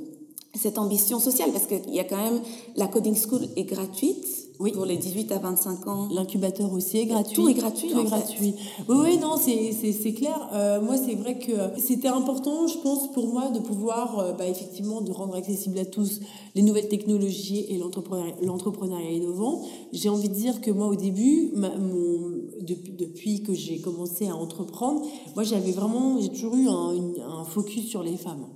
cette 0.54 0.78
ambition 0.78 1.20
sociale? 1.20 1.50
Parce 1.52 1.66
qu'il 1.66 1.94
y 1.94 2.00
a 2.00 2.04
quand 2.04 2.22
même, 2.22 2.40
la 2.76 2.86
coding 2.86 3.16
school 3.16 3.42
est 3.56 3.64
gratuite 3.64 4.45
oui. 4.58 4.72
Pour 4.72 4.86
les 4.86 4.96
18 4.96 5.32
à 5.32 5.38
25 5.38 5.86
ans. 5.86 6.08
L'incubateur 6.10 6.72
aussi 6.72 6.98
est 6.98 7.06
gratuit. 7.06 7.34
Tout 7.34 7.48
est 7.48 7.54
gratuit. 7.54 7.90
Tout 7.90 8.00
est 8.00 8.04
gratuit. 8.04 8.54
Oui, 8.88 8.96
oui, 9.02 9.18
non, 9.18 9.36
c'est 9.36 10.12
clair. 10.12 10.48
Euh, 10.52 10.80
moi, 10.80 10.96
c'est 10.96 11.14
vrai 11.14 11.38
que 11.38 11.52
c'était 11.78 12.08
important, 12.08 12.66
je 12.66 12.78
pense, 12.78 13.10
pour 13.12 13.26
moi, 13.28 13.50
de 13.50 13.60
pouvoir, 13.60 14.18
euh, 14.18 14.32
bah, 14.32 14.46
effectivement, 14.46 15.00
de 15.00 15.12
rendre 15.12 15.34
accessible 15.34 15.78
à 15.78 15.84
tous 15.84 16.20
les 16.54 16.62
nouvelles 16.62 16.88
technologies 16.88 17.66
et 17.68 17.78
l'entrepreneuriat 17.78 19.10
innovant. 19.10 19.62
J'ai 19.92 20.08
envie 20.08 20.28
de 20.28 20.34
dire 20.34 20.60
que 20.60 20.70
moi, 20.70 20.86
au 20.86 20.96
début, 20.96 21.52
mon, 21.54 22.32
depuis, 22.60 22.92
depuis 22.92 23.42
que 23.42 23.52
j'ai 23.52 23.80
commencé 23.80 24.28
à 24.28 24.36
entreprendre, 24.36 25.02
moi, 25.34 25.44
j'avais 25.44 25.72
vraiment, 25.72 26.20
j'ai 26.20 26.30
toujours 26.30 26.56
eu 26.56 26.68
un, 26.68 27.40
un 27.40 27.44
focus 27.44 27.86
sur 27.86 28.02
les 28.02 28.16
femmes. 28.16 28.46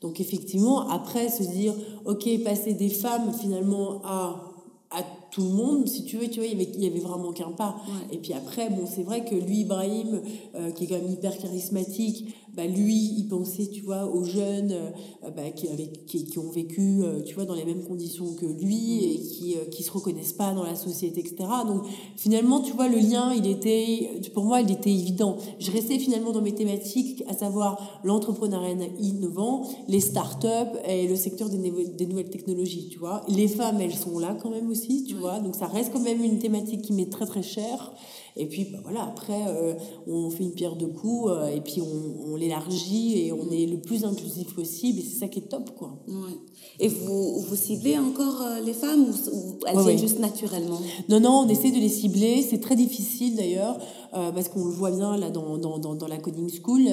Donc, 0.00 0.20
effectivement, 0.20 0.88
après, 0.88 1.28
se 1.28 1.42
dire, 1.42 1.74
OK, 2.06 2.26
passer 2.42 2.72
des 2.72 2.88
femmes, 2.88 3.32
finalement, 3.38 4.00
à 4.04 4.46
à 4.90 5.02
tout 5.30 5.42
le 5.42 5.50
monde, 5.50 5.86
si 5.86 6.04
tu 6.04 6.16
veux, 6.16 6.28
tu 6.28 6.40
vois, 6.40 6.46
il 6.46 6.52
y 6.52 6.62
avait, 6.62 6.70
il 6.74 6.84
y 6.84 6.86
avait 6.86 7.00
vraiment 7.00 7.32
qu'un 7.32 7.52
pas. 7.52 7.76
Et 8.10 8.18
puis 8.18 8.32
après, 8.32 8.68
bon, 8.70 8.84
c'est 8.86 9.02
vrai 9.02 9.24
que 9.24 9.34
lui, 9.34 9.60
Ibrahim, 9.60 10.20
euh, 10.54 10.70
qui 10.72 10.84
est 10.84 10.86
quand 10.88 11.00
même 11.00 11.10
hyper 11.10 11.36
charismatique, 11.38 12.34
bah, 12.60 12.66
lui, 12.66 13.14
il 13.16 13.26
pensait, 13.26 13.68
tu 13.68 13.80
vois, 13.80 14.04
aux 14.04 14.22
jeunes 14.22 14.72
euh, 14.72 15.30
bah, 15.34 15.50
qui, 15.50 15.68
avec, 15.68 16.04
qui, 16.04 16.26
qui, 16.26 16.38
ont 16.38 16.50
vécu, 16.50 17.02
euh, 17.02 17.22
tu 17.22 17.34
vois, 17.34 17.46
dans 17.46 17.54
les 17.54 17.64
mêmes 17.64 17.82
conditions 17.84 18.34
que 18.34 18.44
lui 18.44 19.14
et 19.14 19.20
qui 19.22 19.56
euh, 19.56 19.64
qui 19.70 19.82
se 19.82 19.90
reconnaissent 19.90 20.34
pas 20.34 20.52
dans 20.52 20.64
la 20.64 20.74
société, 20.74 21.20
etc. 21.20 21.48
Donc 21.66 21.84
finalement, 22.16 22.60
tu 22.60 22.74
vois, 22.74 22.88
le 22.88 22.98
lien, 22.98 23.32
il 23.32 23.46
était, 23.46 24.10
pour 24.34 24.44
moi, 24.44 24.60
il 24.60 24.70
était 24.70 24.90
évident. 24.90 25.38
Je 25.58 25.70
restais 25.70 25.98
finalement 25.98 26.32
dans 26.32 26.42
mes 26.42 26.54
thématiques, 26.54 27.24
à 27.28 27.32
savoir 27.32 28.00
l'entrepreneuriat 28.04 28.74
innovant, 29.00 29.66
les 29.88 30.00
startups 30.00 30.76
et 30.86 31.08
le 31.08 31.16
secteur 31.16 31.48
des, 31.48 31.56
des 31.96 32.06
nouvelles 32.06 32.28
technologies, 32.28 32.88
tu 32.90 32.98
vois. 32.98 33.22
Les 33.26 33.48
femmes, 33.48 33.80
elles 33.80 33.94
sont 33.94 34.18
là 34.18 34.36
quand 34.42 34.50
même 34.50 34.68
aussi, 34.68 35.04
tu 35.04 35.14
vois. 35.14 35.40
Donc 35.40 35.54
ça 35.54 35.66
reste 35.66 35.94
quand 35.94 36.00
même 36.00 36.22
une 36.22 36.38
thématique 36.38 36.82
qui 36.82 36.92
m'est 36.92 37.10
très 37.10 37.24
très 37.24 37.42
chère. 37.42 37.94
Et 38.36 38.46
puis 38.46 38.64
bah, 38.64 38.78
voilà, 38.82 39.04
après, 39.04 39.42
euh, 39.48 39.74
on 40.06 40.30
fait 40.30 40.44
une 40.44 40.52
pierre 40.52 40.76
de 40.76 40.86
coups 40.86 41.30
euh, 41.30 41.48
et 41.48 41.60
puis 41.60 41.80
on, 41.80 42.32
on 42.32 42.36
l'élargit 42.36 43.26
et 43.26 43.32
on 43.32 43.50
est 43.50 43.66
le 43.66 43.80
plus 43.80 44.04
inclusif 44.04 44.54
possible 44.54 45.00
et 45.00 45.02
c'est 45.02 45.18
ça 45.18 45.28
qui 45.28 45.40
est 45.40 45.48
top. 45.48 45.70
Quoi. 45.76 45.98
Ouais. 46.08 46.38
Et 46.78 46.88
vous, 46.88 47.40
vous 47.40 47.56
ciblez 47.56 47.98
encore 47.98 48.42
euh, 48.42 48.60
les 48.60 48.72
femmes 48.72 49.06
ou, 49.32 49.58
elles 49.66 49.78
viennent 49.78 49.98
juste 49.98 50.18
naturellement? 50.18 50.80
Non, 51.08 51.20
non, 51.20 51.44
on 51.44 51.48
essaie 51.48 51.70
de 51.70 51.78
les 51.78 51.88
cibler. 51.88 52.42
C'est 52.48 52.60
très 52.60 52.76
difficile 52.76 53.36
d'ailleurs 53.36 53.78
parce 54.12 54.48
qu'on 54.48 54.64
le 54.64 54.72
voit 54.72 54.90
bien 54.90 55.16
là 55.16 55.30
dans, 55.30 55.58
dans, 55.58 55.78
dans, 55.78 55.94
dans 55.94 56.08
la 56.08 56.18
coding 56.18 56.50
school. 56.50 56.88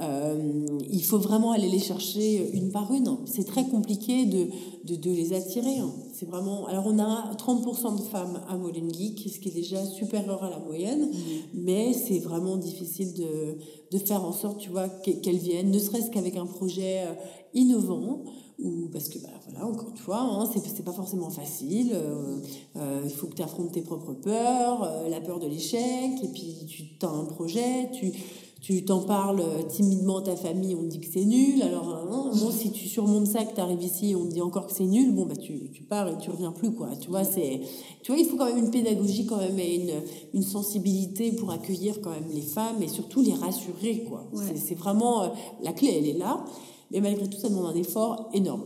Euh, 0.00 0.66
il 0.90 1.04
faut 1.04 1.18
vraiment 1.18 1.52
aller 1.52 1.68
les 1.68 1.78
chercher 1.78 2.50
une 2.54 2.70
par 2.70 2.92
une. 2.92 3.18
C'est 3.26 3.44
très 3.44 3.66
compliqué 3.66 4.24
de, 4.24 4.46
de, 4.84 4.96
de 4.96 5.10
les 5.10 5.34
attirer. 5.34 5.76
C'est 6.14 6.26
vraiment. 6.26 6.66
Alors, 6.66 6.86
on 6.86 6.98
a 6.98 7.34
30% 7.34 7.98
de 7.98 8.02
femmes 8.02 8.40
à 8.48 8.56
Molen 8.56 8.92
Geek, 8.92 9.28
ce 9.28 9.38
qui 9.38 9.48
est 9.50 9.54
déjà 9.54 9.84
supérieur 9.84 10.42
à 10.42 10.50
la 10.50 10.58
moyenne, 10.58 11.10
mmh. 11.10 11.14
mais 11.54 11.92
c'est 11.92 12.20
vraiment 12.20 12.56
difficile 12.56 13.12
de, 13.14 13.58
de 13.90 13.98
faire 13.98 14.24
en 14.24 14.32
sorte, 14.32 14.58
tu 14.58 14.70
vois, 14.70 14.88
qu'elles 14.88 15.36
viennent, 15.36 15.70
ne 15.70 15.78
serait-ce 15.78 16.10
qu'avec 16.10 16.36
un 16.36 16.46
projet 16.46 17.04
euh, 17.06 17.14
innovant 17.54 18.24
ou 18.58 18.88
parce 18.92 19.08
que 19.08 19.18
bah, 19.18 19.28
voilà 19.48 19.66
encore 19.66 19.90
une 19.90 19.96
fois 19.96 20.20
hein, 20.20 20.48
c'est 20.52 20.84
pas 20.84 20.92
forcément 20.92 21.30
facile 21.30 21.92
euh, 21.94 22.38
euh, 22.76 23.02
il 23.04 23.10
faut 23.10 23.26
que 23.26 23.34
tu 23.34 23.42
affrontes 23.42 23.72
tes 23.72 23.82
propres 23.82 24.12
peurs 24.12 24.84
euh, 24.84 25.08
la 25.08 25.20
peur 25.20 25.38
de 25.38 25.46
l'échec 25.46 26.12
et 26.22 26.28
puis 26.28 26.66
tu 26.68 27.06
as 27.06 27.08
un 27.08 27.24
projet 27.24 27.90
tu 27.92 28.12
tu 28.60 28.84
t'en 28.84 29.00
parles 29.00 29.42
timidement 29.68 30.18
à 30.18 30.22
ta 30.22 30.36
famille 30.36 30.76
on 30.76 30.82
te 30.82 30.86
dit 30.86 31.00
que 31.00 31.06
c'est 31.12 31.24
nul 31.24 31.60
alors 31.62 31.88
hein, 31.88 32.30
bon 32.32 32.50
si 32.52 32.70
tu 32.70 32.86
surmontes 32.86 33.26
ça 33.26 33.44
que 33.44 33.54
tu 33.54 33.60
arrives 33.60 33.82
ici 33.82 34.14
on 34.16 34.24
te 34.26 34.34
dit 34.34 34.40
encore 34.40 34.68
que 34.68 34.72
c'est 34.72 34.84
nul 34.84 35.12
bon 35.12 35.26
bah 35.26 35.34
tu, 35.34 35.70
tu 35.72 35.82
pars 35.82 36.06
et 36.08 36.16
tu 36.18 36.30
reviens 36.30 36.52
plus 36.52 36.72
quoi 36.72 36.90
tu 37.00 37.08
vois 37.08 37.24
c'est 37.24 37.60
tu 38.02 38.12
vois 38.12 38.20
il 38.20 38.26
faut 38.26 38.36
quand 38.36 38.46
même 38.46 38.58
une 38.58 38.70
pédagogie 38.70 39.26
quand 39.26 39.38
même 39.38 39.58
et 39.58 39.76
une, 39.76 40.02
une 40.34 40.44
sensibilité 40.44 41.32
pour 41.32 41.50
accueillir 41.50 42.00
quand 42.00 42.10
même 42.10 42.30
les 42.32 42.42
femmes 42.42 42.80
et 42.82 42.88
surtout 42.88 43.22
les 43.22 43.34
rassurer 43.34 44.04
quoi. 44.08 44.28
C'est 44.54 44.76
vraiment 44.76 45.32
la 45.62 45.72
clé 45.72 45.96
elle 45.98 46.06
est 46.06 46.18
là 46.18 46.44
mais 46.92 47.00
malgré 47.00 47.28
tout, 47.28 47.38
ça 47.38 47.48
demande 47.48 47.74
un 47.74 47.74
effort 47.74 48.30
énorme. 48.34 48.62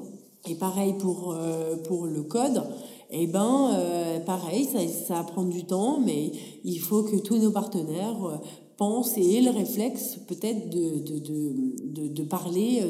Et 0.48 0.54
pareil 0.54 0.94
pour, 0.94 1.32
euh, 1.32 1.76
pour 1.76 2.06
le 2.06 2.22
code. 2.22 2.62
Eh 3.10 3.26
ben, 3.26 3.70
euh, 3.72 4.20
pareil, 4.20 4.64
ça, 4.64 4.78
ça 4.88 5.14
va 5.14 5.24
prendre 5.24 5.50
du 5.50 5.64
temps, 5.64 6.00
mais 6.00 6.32
il 6.64 6.78
faut 6.78 7.02
que 7.02 7.16
tous 7.16 7.38
nos 7.38 7.50
partenaires 7.50 8.24
euh, 8.24 8.36
pensent 8.76 9.16
et 9.16 9.36
aient 9.36 9.42
le 9.42 9.50
réflexe 9.50 10.18
peut-être 10.26 10.70
de, 10.70 10.98
de, 10.98 11.18
de, 11.18 12.08
de, 12.08 12.22
parler 12.24 12.82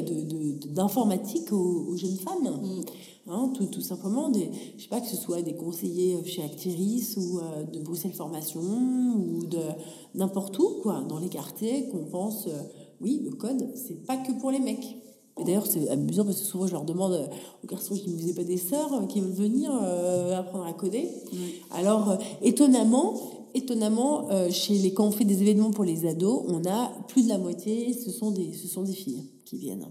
d'informatique 0.69 1.51
aux, 1.51 1.95
jeunes 1.95 2.17
femmes. 2.17 2.59
Mm. 2.61 2.81
Hein, 3.29 3.51
tout, 3.55 3.65
tout, 3.65 3.81
simplement, 3.81 4.29
des, 4.29 4.49
je 4.77 4.83
sais 4.83 4.89
pas 4.89 5.01
que 5.01 5.07
ce 5.07 5.17
soit 5.17 5.41
des 5.41 5.53
conseillers 5.53 6.17
chez 6.25 6.43
Actiris 6.43 7.17
ou 7.17 7.41
de 7.71 7.79
Bruxelles 7.79 8.13
Formation 8.13 8.61
ou 8.61 9.45
de 9.45 9.59
n'importe 10.15 10.57
où, 10.59 10.79
quoi, 10.81 11.03
dans 11.07 11.19
les 11.19 11.27
quartiers, 11.27 11.89
qu'on 11.89 12.05
pense, 12.05 12.47
oui, 13.01 13.21
le 13.25 13.31
code, 13.31 13.67
c'est 13.75 14.05
pas 14.05 14.15
que 14.17 14.31
pour 14.39 14.51
les 14.51 14.59
mecs. 14.59 14.97
Et 15.39 15.43
d'ailleurs, 15.43 15.67
c'est 15.67 15.87
amusant 15.89 16.25
parce 16.25 16.39
que 16.39 16.45
souvent, 16.45 16.67
je 16.67 16.73
leur 16.73 16.85
demande 16.85 17.13
euh, 17.13 17.27
aux 17.63 17.67
garçons 17.67 17.95
qui 17.95 18.09
ne 18.09 18.17
faisaient 18.17 18.33
pas 18.33 18.43
des 18.43 18.57
sœurs 18.57 18.93
euh, 18.93 19.05
qui 19.05 19.21
veulent 19.21 19.31
venir 19.31 19.71
euh, 19.71 20.37
apprendre 20.37 20.65
à 20.65 20.73
coder. 20.73 21.09
Alors, 21.71 22.17
étonnamment, 22.41 23.19
étonnamment 23.53 24.29
chez 24.49 24.75
les, 24.75 24.93
quand 24.93 25.07
on 25.07 25.11
fait 25.11 25.25
des 25.25 25.41
événements 25.41 25.71
pour 25.71 25.83
les 25.83 26.05
ados, 26.05 26.43
on 26.47 26.65
a 26.65 26.91
plus 27.07 27.23
de 27.23 27.29
la 27.29 27.37
moitié, 27.37 27.93
ce 27.93 28.11
sont 28.11 28.31
des, 28.31 28.53
ce 28.53 28.67
sont 28.67 28.83
des 28.83 28.93
filles 28.93 29.23
qui 29.45 29.57
viennent. 29.57 29.87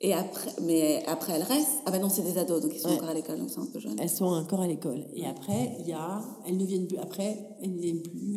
Et 0.00 0.12
après, 0.12 0.50
mais 0.62 1.04
après, 1.06 1.34
elles 1.34 1.42
restent? 1.42 1.80
Ah 1.86 1.92
ben 1.92 2.00
non, 2.00 2.08
c'est 2.08 2.22
des 2.22 2.36
ados, 2.36 2.60
donc 2.60 2.72
ils 2.74 2.80
sont 2.80 2.88
encore 2.88 3.10
à 3.10 3.14
l'école, 3.14 3.38
donc 3.38 3.50
c'est 3.50 3.60
un 3.60 3.66
peu 3.66 3.78
jeune. 3.78 3.96
Elles 4.00 4.10
sont 4.10 4.24
encore 4.24 4.60
à 4.60 4.66
l'école. 4.66 5.06
Et 5.14 5.24
après, 5.26 5.76
il 5.80 5.88
y 5.88 5.92
a, 5.92 6.20
elles 6.46 6.56
ne 6.56 6.64
viennent 6.64 6.88
plus. 6.88 6.98
Après, 6.98 7.38
elles 7.62 7.72
ne 7.72 7.80
viennent 7.80 8.02
plus. 8.02 8.36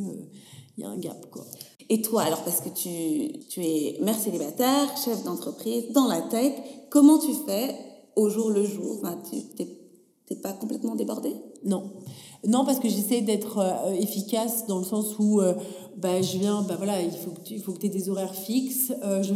Il 0.78 0.82
y 0.82 0.84
a 0.84 0.90
un 0.90 0.98
gap, 0.98 1.26
quoi. 1.32 1.44
Et 1.90 2.02
toi, 2.02 2.24
alors, 2.24 2.44
parce 2.44 2.62
que 2.62 2.70
tu, 2.70 3.40
tu 3.48 3.64
es 3.64 4.00
mère 4.02 4.18
célibataire, 4.18 4.98
chef 4.98 5.24
d'entreprise, 5.24 5.92
dans 5.94 6.08
la 6.08 6.22
tête, 6.22 6.56
comment 6.90 7.20
tu 7.20 7.32
fais 7.46 7.76
au 8.16 8.30
jour 8.30 8.50
le 8.50 8.66
jour? 8.66 8.98
Enfin, 9.00 9.20
Tu 9.30 9.36
n'es 10.32 10.42
pas 10.42 10.54
complètement 10.54 10.96
débordée? 10.96 11.36
Non. 11.64 11.92
Non, 12.48 12.66
parce 12.66 12.80
que 12.80 12.90
j'essaie 12.90 13.22
d'être 13.22 13.60
euh, 13.60 13.94
efficace 13.94 14.66
dans 14.68 14.80
le 14.80 14.84
sens 14.84 15.18
où 15.20 15.42
euh, 15.42 15.54
bah, 15.98 16.22
je 16.22 16.38
viens, 16.38 16.64
bah, 16.64 16.76
voilà, 16.78 17.02
il 17.02 17.12
faut 17.12 17.32
que 17.32 17.42
tu 17.42 17.60
faut 17.60 17.74
que 17.74 17.86
aies 17.86 17.90
des 17.90 18.10
horaires 18.10 18.34
fixes. 18.34 18.92
Euh, 19.04 19.22
je, 19.22 19.34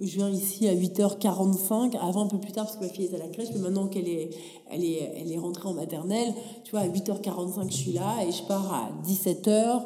je, 0.00 0.16
viens 0.16 0.30
ici 0.30 0.68
à 0.68 0.74
8h45, 0.74 1.96
avant 1.98 2.24
un 2.24 2.28
peu 2.28 2.38
plus 2.38 2.52
tard 2.52 2.66
parce 2.66 2.76
que 2.76 2.84
ma 2.84 2.88
fille 2.88 3.06
est 3.06 3.14
à 3.14 3.18
la 3.18 3.28
crèche, 3.28 3.48
mais 3.52 3.60
maintenant 3.60 3.88
qu'elle 3.88 4.08
est, 4.08 4.30
elle 4.70 4.84
est, 4.84 5.12
elle 5.16 5.32
est 5.32 5.38
rentrée 5.38 5.68
en 5.68 5.74
maternelle, 5.74 6.32
tu 6.64 6.70
vois, 6.70 6.80
à 6.80 6.88
8h45, 6.88 7.70
je 7.70 7.76
suis 7.76 7.92
là 7.92 8.24
et 8.26 8.30
je 8.30 8.42
pars 8.44 8.72
à 8.72 8.90
17h 9.08 9.82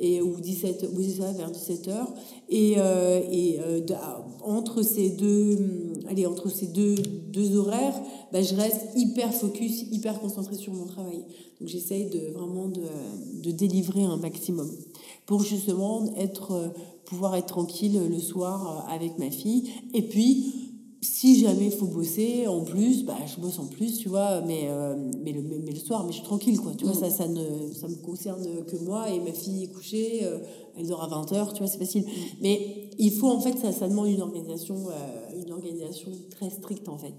et 0.00 0.22
ou 0.22 0.40
17 0.40 0.88
oui 0.94 1.10
ça 1.18 1.32
vers 1.32 1.50
17 1.50 1.88
heures. 1.88 2.12
Et, 2.48 2.74
euh, 2.78 3.20
et 3.30 3.58
euh, 3.60 3.80
entre 4.42 4.82
ces 4.82 5.10
deux 5.10 5.56
hum, 5.56 5.92
allez 6.08 6.26
entre 6.26 6.48
ces 6.48 6.66
deux 6.66 6.94
deux 6.94 7.56
horaires 7.56 8.00
bah, 8.32 8.42
je 8.42 8.54
reste 8.54 8.88
hyper 8.96 9.32
focus 9.32 9.82
hyper 9.90 10.20
concentré 10.20 10.56
sur 10.56 10.72
mon 10.72 10.86
travail. 10.86 11.24
Donc 11.60 11.68
j'essaye 11.68 12.08
de 12.10 12.32
vraiment 12.32 12.68
de, 12.68 12.82
de, 13.42 13.50
délivrer 13.50 14.02
un 14.04 14.16
maximum 14.16 14.70
pour 15.26 15.42
justement 15.42 16.04
être 16.16 16.52
euh, 16.52 16.68
pouvoir 17.04 17.36
être 17.36 17.46
tranquille 17.46 18.00
le 18.08 18.18
soir 18.18 18.86
avec 18.90 19.18
ma 19.18 19.30
fille. 19.30 19.70
Et 19.94 20.02
puis 20.02 20.67
si 21.00 21.40
jamais 21.40 21.66
il 21.66 21.72
faut 21.72 21.86
bosser 21.86 22.46
en 22.46 22.62
plus, 22.62 23.04
bah, 23.04 23.16
je 23.26 23.40
bosse 23.40 23.58
en 23.58 23.66
plus, 23.66 23.98
tu 23.98 24.08
vois, 24.08 24.40
mais, 24.40 24.64
euh, 24.68 24.96
mais, 25.22 25.32
le, 25.32 25.42
mais, 25.42 25.72
le 25.72 25.78
soir, 25.78 26.04
mais 26.04 26.10
je 26.10 26.16
suis 26.16 26.24
tranquille, 26.24 26.58
quoi. 26.58 26.72
Tu 26.76 26.84
vois, 26.84 26.94
mm. 26.94 26.98
ça, 26.98 27.10
ça, 27.10 27.28
ne 27.28 27.72
ça 27.72 27.86
me 27.88 27.94
concerne 27.96 28.64
que 28.64 28.76
moi 28.76 29.08
et 29.10 29.20
ma 29.20 29.32
fille 29.32 29.64
est 29.64 29.68
couchée, 29.72 30.20
euh, 30.24 30.38
elle 30.76 30.88
dort 30.88 31.02
à 31.02 31.08
20h, 31.08 31.52
tu 31.52 31.58
vois, 31.58 31.68
c'est 31.68 31.78
facile. 31.78 32.02
Mm. 32.02 32.10
Mais 32.40 32.90
il 32.98 33.12
faut, 33.12 33.30
en 33.30 33.40
fait, 33.40 33.56
ça, 33.58 33.72
ça 33.72 33.88
demande 33.88 34.08
une 34.08 34.22
organisation, 34.22 34.76
euh, 34.88 35.42
une 35.44 35.52
organisation 35.52 36.10
très 36.30 36.50
stricte, 36.50 36.88
en 36.88 36.98
fait. 36.98 37.14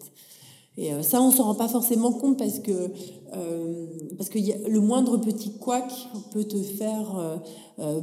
Et 0.81 1.03
ça, 1.03 1.21
on 1.21 1.29
s'en 1.29 1.43
rend 1.43 1.55
pas 1.55 1.67
forcément 1.67 2.13
compte 2.13 2.37
parce 2.37 2.59
que, 2.59 2.91
parce 4.17 4.29
que 4.29 4.39
y 4.39 4.53
a, 4.53 4.55
le 4.67 4.79
moindre 4.79 5.17
petit 5.17 5.51
couac 5.51 5.91
peut 6.31 6.45
te 6.45 6.57
faire, 6.57 7.41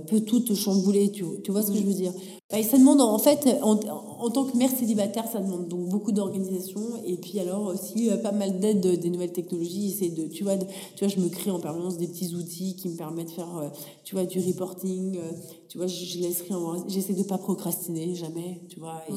peut 0.07 0.21
tout 0.21 0.41
te 0.41 0.53
chambouler, 0.53 1.11
tu, 1.11 1.25
tu 1.43 1.53
vois 1.53 1.63
ce 1.63 1.73
que 1.73 1.79
je 1.79 1.85
veux 1.85 1.95
dire 1.95 2.13
bah, 2.49 2.63
ça 2.63 2.79
demande, 2.79 3.01
en 3.01 3.19
fait, 3.19 3.59
en, 3.61 3.73
en, 3.75 4.31
tant 4.31 4.45
que 4.45 4.57
mère 4.57 4.71
célibataire, 4.71 5.27
ça 5.27 5.41
demande 5.41 5.67
donc 5.67 5.89
beaucoup 5.89 6.13
d'organisation 6.13 6.81
et 7.05 7.17
puis 7.17 7.41
alors 7.41 7.67
aussi 7.67 8.09
euh, 8.09 8.19
pas 8.19 8.31
mal 8.31 8.61
d'aide 8.61 8.87
des 9.01 9.11
nouvelles 9.11 9.33
technologies. 9.33 9.91
C'est 9.99 10.11
de, 10.11 10.29
tu 10.29 10.45
vois, 10.45 10.57
tu 10.57 10.67
vois, 11.05 11.09
je 11.09 11.19
me 11.19 11.29
crée 11.29 11.51
en 11.51 11.59
permanence 11.59 11.99
des 11.99 12.07
petits 12.07 12.37
outils 12.37 12.77
qui 12.77 12.89
me 12.89 12.97
permettent 12.97 13.29
de 13.29 13.33
faire, 13.33 13.57
euh, 13.57 13.69
tu 14.05 14.15
vois, 14.15 14.27
du 14.27 14.39
reporting. 14.39 15.17
Euh, 15.17 15.33
tu 15.69 15.79
vois, 15.79 15.89
je, 15.89 16.21
laisse 16.21 16.43
rien, 16.43 16.85
j'essaie 16.87 17.15
de 17.15 17.25
pas 17.25 17.39
procrastiner 17.39 18.15
jamais, 18.15 18.63
tu 18.69 18.79
vois. 18.79 19.03
Et, 19.09 19.13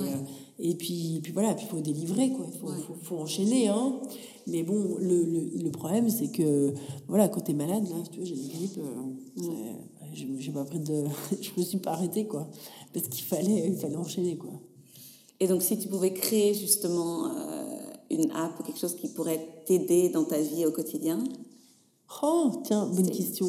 et 0.60 0.76
puis, 0.76 1.20
puis 1.24 1.32
voilà, 1.32 1.54
puis 1.54 1.66
il 1.66 1.70
faut 1.70 1.82
délivrer 1.82 2.32
quoi. 2.32 2.46
Il 2.52 2.60
faut, 2.60 2.68
faut, 2.68 2.98
faut, 3.02 3.18
enchaîner, 3.18 3.68
hein. 3.68 4.00
Mais 4.48 4.64
bon, 4.64 4.98
le, 5.00 5.24
le, 5.24 5.64
le 5.64 5.72
problème, 5.72 6.10
c'est 6.10 6.32
que 6.32 6.74
voilà, 7.08 7.30
quand 7.30 7.42
tu 7.42 7.52
es 7.52 7.54
malade, 7.54 7.84
là, 7.90 7.96
tu 8.12 8.20
vois, 8.20 8.26
j'ai 8.26 8.36
une 8.36 8.48
grippe 8.48 8.80
j'ai 10.14 10.52
pas 10.52 10.66
pris 10.66 10.80
de 10.80 11.06
je 11.42 11.50
me 11.58 11.64
suis 11.64 11.78
pas 11.78 11.92
arrêtée 11.92 12.26
quoi. 12.26 12.48
Parce 12.94 13.08
qu'il 13.08 13.24
fallait 13.24 13.68
il 13.68 13.76
fallait 13.76 13.96
enchaîner 13.96 14.38
quoi. 14.38 14.52
Et 15.40 15.48
donc 15.48 15.62
si 15.62 15.78
tu 15.78 15.88
pouvais 15.88 16.14
créer 16.14 16.54
justement 16.54 17.28
euh, 17.28 17.80
une 18.10 18.32
app 18.32 18.60
ou 18.60 18.64
quelque 18.64 18.80
chose 18.80 18.96
qui 18.96 19.10
pourrait 19.10 19.64
t'aider 19.66 20.10
dans 20.10 20.26
ta 20.26 20.40
vie 20.40 20.66
au 20.66 20.72
quotidien? 20.72 21.24
Oh 22.24 22.52
tiens 22.64 22.88
bonne 22.88 23.10
question 23.10 23.48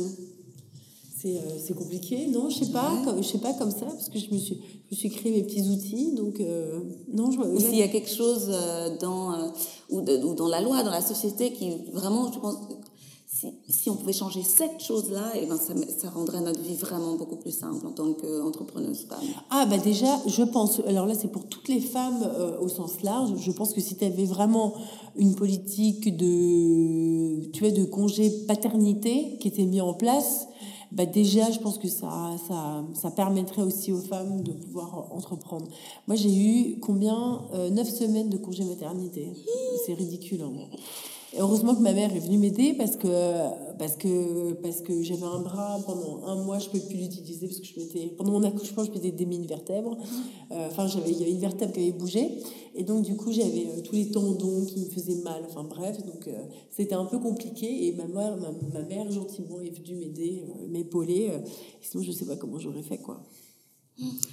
c'est 1.20 1.36
euh, 1.36 1.74
compliqué 1.74 2.26
non 2.28 2.48
je 2.48 2.64
sais 2.64 2.72
pas 2.72 2.92
comme, 3.04 3.22
je 3.22 3.28
sais 3.28 3.38
pas 3.38 3.52
comme 3.54 3.70
ça 3.70 3.86
parce 3.86 4.08
que 4.08 4.18
je 4.18 4.32
me 4.32 4.38
suis 4.38 4.60
je 4.90 4.94
me 4.94 4.96
suis 4.96 5.10
créé 5.10 5.32
mes 5.32 5.42
petits 5.42 5.68
outils 5.68 6.14
donc 6.14 6.40
euh, 6.40 6.80
non 7.12 7.30
je 7.30 7.58
s'il 7.58 7.76
y 7.76 7.82
a 7.82 7.88
quelque 7.88 8.10
chose 8.10 8.48
dans 9.00 9.52
ou, 9.90 10.00
de, 10.00 10.24
ou 10.24 10.34
dans 10.34 10.48
la 10.48 10.60
loi 10.60 10.82
dans 10.82 10.90
la 10.90 11.02
société 11.02 11.52
qui 11.52 11.70
vraiment 11.92 12.32
je 12.32 12.38
pense 12.38 12.56
si, 13.68 13.88
on 13.88 13.96
pouvait 13.96 14.12
changer 14.12 14.42
cette 14.42 14.80
chose-là, 14.80 15.36
et 15.36 15.42
eh 15.44 15.46
ben 15.46 15.56
ça, 15.56 15.72
ça, 15.98 16.10
rendrait 16.10 16.40
notre 16.40 16.60
vie 16.60 16.74
vraiment 16.74 17.14
beaucoup 17.14 17.36
plus 17.36 17.56
simple 17.56 17.86
en 17.86 17.92
tant 17.92 18.12
qu'entrepreneuse 18.12 19.06
femme. 19.08 19.18
Ah 19.50 19.66
bah 19.66 19.78
déjà, 19.78 20.18
je 20.26 20.42
pense, 20.42 20.80
alors 20.80 21.06
là 21.06 21.14
c'est 21.14 21.30
pour 21.30 21.46
toutes 21.46 21.68
les 21.68 21.80
femmes 21.80 22.22
euh, 22.22 22.58
au 22.60 22.68
sens 22.68 23.02
large, 23.02 23.30
je 23.38 23.50
pense 23.52 23.72
que 23.72 23.80
si 23.80 23.96
tu 23.96 24.04
avais 24.04 24.24
vraiment 24.24 24.74
une 25.16 25.34
politique 25.36 26.16
de, 26.16 27.46
tu 27.52 27.64
vois, 27.64 27.72
de 27.72 27.84
congé 27.84 28.30
paternité 28.46 29.38
qui 29.40 29.48
était 29.48 29.64
mise 29.64 29.82
en 29.82 29.94
place, 29.94 30.46
bah 30.92 31.06
déjà, 31.06 31.50
je 31.50 31.58
pense 31.60 31.78
que 31.78 31.88
ça, 31.88 32.32
ça, 32.48 32.84
ça 32.94 33.10
permettrait 33.10 33.62
aussi 33.62 33.92
aux 33.92 34.00
femmes 34.00 34.42
de 34.42 34.52
pouvoir 34.52 35.12
entreprendre. 35.12 35.66
Moi, 36.08 36.16
j'ai 36.16 36.34
eu 36.34 36.80
combien 36.80 37.42
euh, 37.54 37.70
Neuf 37.70 37.88
semaines 37.88 38.28
de 38.28 38.38
congé 38.38 38.64
maternité. 38.64 39.28
C'est 39.86 39.94
ridicule. 39.94 40.42
Hein 40.42 40.76
heureusement 41.38 41.74
que 41.74 41.80
ma 41.80 41.92
mère 41.92 42.14
est 42.14 42.20
venue 42.20 42.38
m'aider 42.38 42.74
parce 42.74 42.96
que, 42.96 43.06
parce 43.78 43.96
que, 43.96 44.52
parce 44.54 44.80
que 44.80 45.02
j'avais 45.02 45.24
un 45.24 45.40
bras 45.40 45.78
pendant 45.86 46.24
un 46.24 46.42
mois, 46.44 46.58
je 46.58 46.66
ne 46.66 46.70
pouvais 46.70 46.86
plus 46.86 46.96
l'utiliser 46.96 47.46
parce 47.46 47.60
que 47.60 47.66
je 47.66 47.78
m'étais, 47.78 48.06
pendant 48.16 48.32
mon 48.32 48.42
accouchement, 48.42 48.84
je 48.84 48.90
m'étais 48.90 49.12
démis 49.12 49.36
une 49.36 49.46
vertèbre. 49.46 49.96
Euh, 50.52 50.66
enfin, 50.68 50.86
j'avais, 50.86 51.10
il 51.10 51.18
y 51.18 51.22
avait 51.22 51.32
une 51.32 51.40
vertèbre 51.40 51.72
qui 51.72 51.80
avait 51.80 51.92
bougé. 51.92 52.38
Et 52.74 52.84
donc, 52.84 53.02
du 53.02 53.16
coup, 53.16 53.32
j'avais 53.32 53.66
euh, 53.66 53.82
tous 53.82 53.94
les 53.94 54.10
tendons 54.10 54.64
qui 54.64 54.80
me 54.80 54.90
faisaient 54.90 55.22
mal. 55.22 55.42
Enfin, 55.48 55.64
bref, 55.64 56.04
donc, 56.04 56.28
euh, 56.28 56.32
c'était 56.70 56.94
un 56.94 57.04
peu 57.04 57.18
compliqué. 57.18 57.86
Et 57.86 57.92
ma 57.92 58.06
mère, 58.06 58.36
ma, 58.36 58.52
ma 58.72 58.86
mère 58.86 59.10
gentiment, 59.10 59.60
est 59.60 59.70
venue 59.70 59.96
m'aider, 59.96 60.44
m'épauler. 60.68 61.30
sinon, 61.80 62.02
je 62.02 62.10
ne 62.10 62.14
sais 62.14 62.26
pas 62.26 62.36
comment 62.36 62.58
j'aurais 62.58 62.82
fait, 62.82 62.98
quoi. 62.98 63.22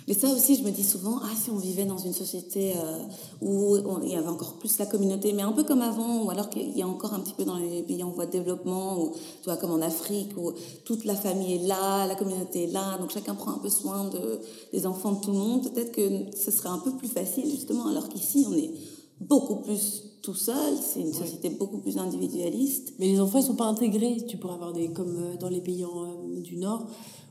Mais 0.07 0.13
ça 0.13 0.29
aussi, 0.29 0.55
je 0.55 0.63
me 0.63 0.71
dis 0.71 0.83
souvent, 0.83 1.19
ah, 1.21 1.35
si 1.35 1.49
on 1.49 1.57
vivait 1.57 1.83
dans 1.83 1.97
une 1.97 2.13
société 2.13 2.73
euh, 2.77 2.99
où 3.41 3.77
il 4.01 4.09
y 4.09 4.15
avait 4.15 4.27
encore 4.27 4.53
plus 4.53 4.77
la 4.77 4.85
communauté, 4.85 5.33
mais 5.33 5.41
un 5.41 5.51
peu 5.51 5.63
comme 5.63 5.81
avant, 5.81 6.23
ou 6.23 6.29
alors 6.29 6.49
qu'il 6.49 6.77
y 6.77 6.81
a 6.81 6.87
encore 6.87 7.13
un 7.13 7.19
petit 7.19 7.33
peu 7.33 7.43
dans 7.43 7.57
les 7.57 7.83
pays 7.83 8.01
en 8.03 8.11
voie 8.11 8.25
de 8.25 8.31
développement, 8.31 8.97
ou 8.97 9.11
tu 9.11 9.45
vois, 9.45 9.57
comme 9.57 9.71
en 9.71 9.81
Afrique, 9.81 10.37
où 10.37 10.53
toute 10.85 11.03
la 11.03 11.15
famille 11.15 11.55
est 11.55 11.67
là, 11.67 12.07
la 12.07 12.15
communauté 12.15 12.63
est 12.63 12.71
là, 12.71 12.97
donc 12.97 13.11
chacun 13.11 13.35
prend 13.35 13.51
un 13.51 13.57
peu 13.57 13.69
soin 13.69 14.05
de, 14.05 14.39
des 14.71 14.87
enfants 14.87 15.11
de 15.11 15.19
tout 15.19 15.31
le 15.31 15.37
monde, 15.37 15.69
peut-être 15.73 15.91
que 15.91 16.37
ce 16.37 16.51
serait 16.51 16.69
un 16.69 16.79
peu 16.79 16.91
plus 16.91 17.09
facile, 17.09 17.49
justement, 17.49 17.87
alors 17.87 18.07
qu'ici, 18.07 18.45
on 18.47 18.53
est 18.53 18.71
beaucoup 19.19 19.57
plus 19.57 20.03
tout 20.21 20.33
seul, 20.33 20.75
c'est 20.81 20.99
une 20.99 21.13
société 21.13 21.49
beaucoup 21.49 21.77
plus 21.77 21.97
individualiste. 21.97 22.93
Mais 22.99 23.07
les 23.07 23.19
enfants, 23.21 23.39
ils 23.39 23.45
sont 23.45 23.55
pas 23.55 23.65
intégrés, 23.65 24.17
tu 24.27 24.37
pourrais 24.37 24.55
avoir 24.55 24.73
des, 24.73 24.91
comme 24.91 25.15
euh, 25.15 25.37
dans 25.37 25.47
les 25.47 25.61
pays 25.61 25.85
en, 25.85 26.03
euh, 26.03 26.41
du 26.41 26.57
Nord, 26.57 26.87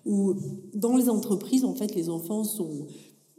où 0.06 0.34
dans 0.72 0.96
les 0.96 1.10
entreprises, 1.10 1.64
en 1.64 1.74
fait, 1.74 1.94
les 1.94 2.08
enfants 2.08 2.44
sont 2.44 2.86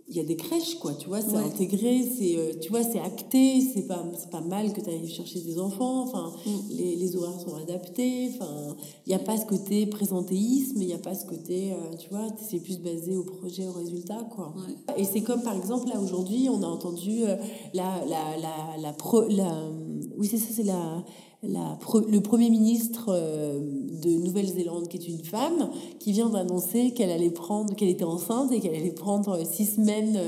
il 0.10 0.16
y 0.16 0.22
a 0.22 0.24
des 0.24 0.38
crèches, 0.38 0.76
quoi, 0.76 0.94
tu 0.94 1.10
vois, 1.10 1.20
c'est 1.20 1.36
intégré, 1.36 2.02
c'est, 2.02 2.38
euh, 2.38 2.54
tu 2.62 2.70
vois, 2.70 2.82
c'est 2.82 3.00
acté, 3.00 3.60
c'est 3.74 3.88
pas, 3.88 4.06
c'est 4.18 4.30
pas 4.30 4.40
mal 4.40 4.72
que 4.72 4.80
tu 4.80 4.90
ailles 4.90 5.10
chercher 5.10 5.42
des 5.42 5.60
enfants, 5.60 6.04
enfin, 6.04 6.32
mm. 6.46 6.50
les, 6.70 6.96
les, 6.96 7.16
horaires 7.18 7.40
sont 7.42 7.56
adaptés, 7.56 8.30
enfin, 8.34 8.78
il 9.06 9.10
n'y 9.10 9.16
a 9.16 9.20
pas 9.20 9.36
ce 9.36 9.46
côté 9.46 9.86
présentéisme, 9.86 10.82
il 10.82 10.88
n'y 10.88 10.94
a 10.94 10.98
pas 10.98 11.14
ce 11.14 11.26
côté, 11.26 11.74
euh, 11.74 11.96
tu 12.00 12.08
vois, 12.10 12.26
c'est 12.50 12.60
plus 12.60 12.80
basé 12.80 13.18
au 13.18 13.26
projet, 13.26 13.68
au 13.68 13.74
résultat, 13.74 14.26
quoi. 14.34 14.54
Et 14.96 15.04
c'est 15.04 15.22
comme, 15.22 15.42
par 15.42 15.58
exemple, 15.58 15.90
là, 15.90 16.00
aujourd'hui, 16.00 16.48
on 16.50 16.64
a 16.64 16.68
entendu 16.68 17.24
euh, 17.26 17.36
la, 17.74 18.02
la, 18.08 18.38
la, 18.38 18.82
la, 18.82 18.94
pro, 18.94 19.28
la, 19.28 19.70
oui, 20.18 20.28
c'est 20.28 20.38
ça, 20.38 20.54
c'est 20.54 20.64
la, 20.64 21.04
la, 21.44 21.78
le 22.10 22.20
Premier 22.22 22.50
ministre 22.50 23.12
de 23.12 24.10
Nouvelle-Zélande, 24.10 24.88
qui 24.88 24.98
est 24.98 25.08
une 25.08 25.24
femme, 25.24 25.70
qui 26.00 26.12
vient 26.12 26.30
d'annoncer 26.30 26.92
qu'elle 26.92 27.12
allait 27.12 27.30
prendre, 27.30 27.76
qu'elle 27.76 27.90
était 27.90 28.04
enceinte 28.04 28.52
et 28.52 28.60
qu'elle 28.60 28.76
allait 28.76 28.92
prendre 28.92 29.46
six 29.46 29.66
semaines 29.66 30.20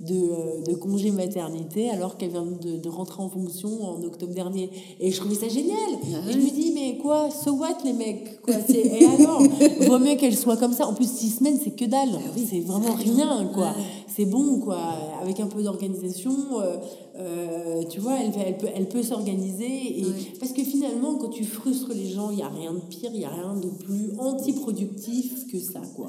de, 0.00 0.14
euh, 0.14 0.62
de 0.66 0.74
congé 0.74 1.10
maternité 1.10 1.88
alors 1.90 2.16
qu'elle 2.16 2.30
vient 2.30 2.44
de, 2.44 2.76
de, 2.76 2.88
rentrer 2.88 3.22
en 3.22 3.28
fonction 3.28 3.68
en 3.82 4.02
octobre 4.02 4.34
dernier. 4.34 4.70
Et 5.00 5.10
je 5.10 5.16
trouvais 5.18 5.34
ça 5.34 5.48
génial. 5.48 5.78
Ah 6.14 6.30
je 6.30 6.36
me 6.36 6.50
dis, 6.50 6.72
mais 6.74 6.98
quoi, 6.98 7.30
so 7.30 7.52
what 7.52 7.78
les 7.84 7.92
mecs 7.92 8.42
quoi, 8.42 8.54
Et 8.68 9.04
alors, 9.06 9.42
vaut 9.80 9.98
mieux 9.98 10.16
qu'elle 10.16 10.36
soit 10.36 10.56
comme 10.56 10.72
ça. 10.72 10.86
En 10.86 10.94
plus, 10.94 11.10
six 11.10 11.30
semaines, 11.30 11.58
c'est 11.62 11.74
que 11.74 11.84
dalle. 11.84 12.10
Ah 12.14 12.38
c'est 12.48 12.60
vraiment 12.60 12.94
rien, 12.94 13.50
quoi. 13.54 13.74
C'est 14.06 14.24
bon, 14.24 14.60
quoi. 14.60 14.78
Avec 15.20 15.40
un 15.40 15.46
peu 15.46 15.62
d'organisation, 15.62 16.60
euh, 16.60 16.76
euh, 17.16 17.82
tu 17.84 18.00
vois, 18.00 18.18
elle, 18.20 18.32
elle 18.46 18.58
peut, 18.58 18.68
elle 18.74 18.88
peut 18.88 19.02
s'organiser. 19.02 20.00
Et... 20.00 20.04
Parce 20.38 20.52
que 20.52 20.62
finalement, 20.62 21.16
quand 21.16 21.30
tu 21.30 21.44
frustres 21.44 21.92
les 21.94 22.08
gens, 22.08 22.30
il 22.30 22.36
n'y 22.36 22.42
a 22.42 22.48
rien 22.48 22.72
de 22.72 22.80
pire, 22.80 23.10
il 23.12 23.18
n'y 23.18 23.24
a 23.24 23.30
rien 23.30 23.54
de 23.54 23.68
plus 23.68 24.12
antiproductif 24.18 25.46
que 25.50 25.58
ça, 25.58 25.80
quoi. 25.96 26.08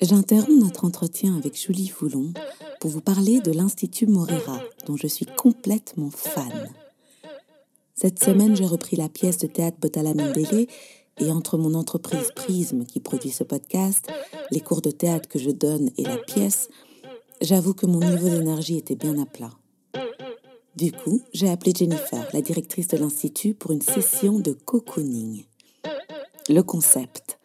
J'interromps 0.00 0.60
notre 0.60 0.84
entretien 0.84 1.36
avec 1.36 1.56
Julie 1.56 1.86
Foulon 1.86 2.32
pour 2.80 2.90
vous 2.90 3.00
parler 3.00 3.40
de 3.40 3.52
l'Institut 3.52 4.08
Morera, 4.08 4.58
dont 4.86 4.96
je 4.96 5.06
suis 5.06 5.26
complètement 5.26 6.10
fan. 6.10 6.70
Cette 7.94 8.18
semaine, 8.18 8.56
j'ai 8.56 8.66
repris 8.66 8.96
la 8.96 9.08
pièce 9.08 9.38
de 9.38 9.46
théâtre 9.46 9.76
Botala 9.80 10.12
Mendele 10.14 10.66
et 11.20 11.30
entre 11.30 11.56
mon 11.56 11.74
entreprise 11.74 12.32
Prisme 12.34 12.84
qui 12.84 12.98
produit 12.98 13.30
ce 13.30 13.44
podcast, 13.44 14.08
les 14.50 14.60
cours 14.60 14.82
de 14.82 14.90
théâtre 14.90 15.28
que 15.28 15.38
je 15.38 15.50
donne 15.50 15.90
et 15.96 16.02
la 16.02 16.16
pièce, 16.16 16.68
j'avoue 17.42 17.74
que 17.74 17.86
mon 17.86 18.00
niveau 18.00 18.28
d'énergie 18.28 18.78
était 18.78 18.96
bien 18.96 19.20
à 19.20 19.26
plat. 19.26 19.52
Du 20.74 20.90
coup, 20.90 21.20
j'ai 21.34 21.50
appelé 21.50 21.72
Jennifer, 21.76 22.26
la 22.32 22.40
directrice 22.40 22.88
de 22.88 22.96
l'Institut, 22.96 23.52
pour 23.52 23.72
une 23.72 23.82
session 23.82 24.38
de 24.38 24.52
cocooning. 24.52 25.44
Le 26.48 26.62
concept 26.62 27.38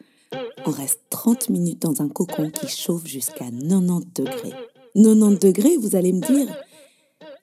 on 0.67 0.71
reste 0.71 0.99
30 1.09 1.49
minutes 1.49 1.81
dans 1.81 2.01
un 2.01 2.09
cocon 2.09 2.49
qui 2.49 2.67
chauffe 2.67 3.05
jusqu'à 3.05 3.45
90 3.45 4.05
degrés. 4.13 4.53
90 4.95 5.39
degrés, 5.39 5.77
vous 5.77 5.95
allez 5.95 6.11
me 6.11 6.19
dire? 6.19 6.53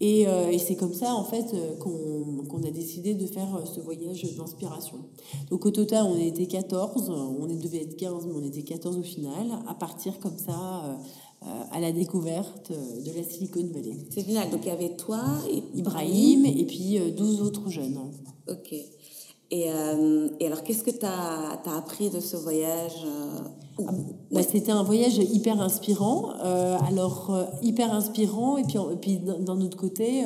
Et, 0.00 0.26
euh, 0.26 0.56
c'est 0.56 0.76
comme 0.76 0.94
ça, 0.94 1.14
en 1.14 1.24
fait, 1.24 1.54
qu'on 1.78 2.44
qu'on 2.48 2.62
a 2.64 2.70
décidé 2.70 3.14
de 3.14 3.26
faire 3.26 3.62
ce 3.64 3.80
voyage 3.80 4.22
d'inspiration. 4.36 4.98
Donc, 5.50 5.66
au 5.66 5.70
total, 5.70 6.04
on 6.04 6.16
était 6.16 6.46
14, 6.46 7.10
on 7.10 7.46
devait 7.46 7.82
être 7.82 7.96
15, 7.96 8.26
mais 8.26 8.34
on 8.34 8.44
était 8.44 8.62
14 8.62 8.98
au 8.98 9.02
final, 9.02 9.46
à 9.66 9.74
partir 9.74 10.18
comme 10.20 10.38
ça 10.38 10.84
euh, 10.84 10.94
à 11.70 11.80
la 11.80 11.92
découverte 11.92 12.70
euh, 12.70 13.02
de 13.02 13.16
la 13.16 13.22
Silicon 13.22 13.66
Valley. 13.72 13.96
C'est 14.10 14.26
génial. 14.26 14.50
Donc 14.50 14.60
il 14.64 14.68
y 14.68 14.70
avait 14.70 14.96
toi, 14.96 15.22
et 15.50 15.62
Ibrahim 15.74 16.46
et 16.46 16.64
puis 16.64 16.98
12 17.16 17.40
euh, 17.40 17.44
autres 17.44 17.70
jeunes. 17.70 17.98
Ok. 18.48 18.72
Et, 19.54 19.66
et 20.40 20.46
alors, 20.46 20.62
qu'est-ce 20.62 20.82
que 20.82 20.90
tu 20.90 21.04
as, 21.04 21.60
as, 21.62 21.76
appris 21.76 22.08
de 22.08 22.20
ce 22.20 22.38
voyage 22.38 23.04
C'était 24.48 24.72
un 24.72 24.82
voyage 24.82 25.16
hyper 25.18 25.60
inspirant. 25.60 26.30
alors, 26.88 27.34
hyper 27.62 27.92
inspirant. 27.92 28.56
Et 28.56 28.64
puis, 28.64 28.78
puis 29.00 29.18
d'un 29.18 29.60
autre 29.60 29.76
côté, 29.76 30.24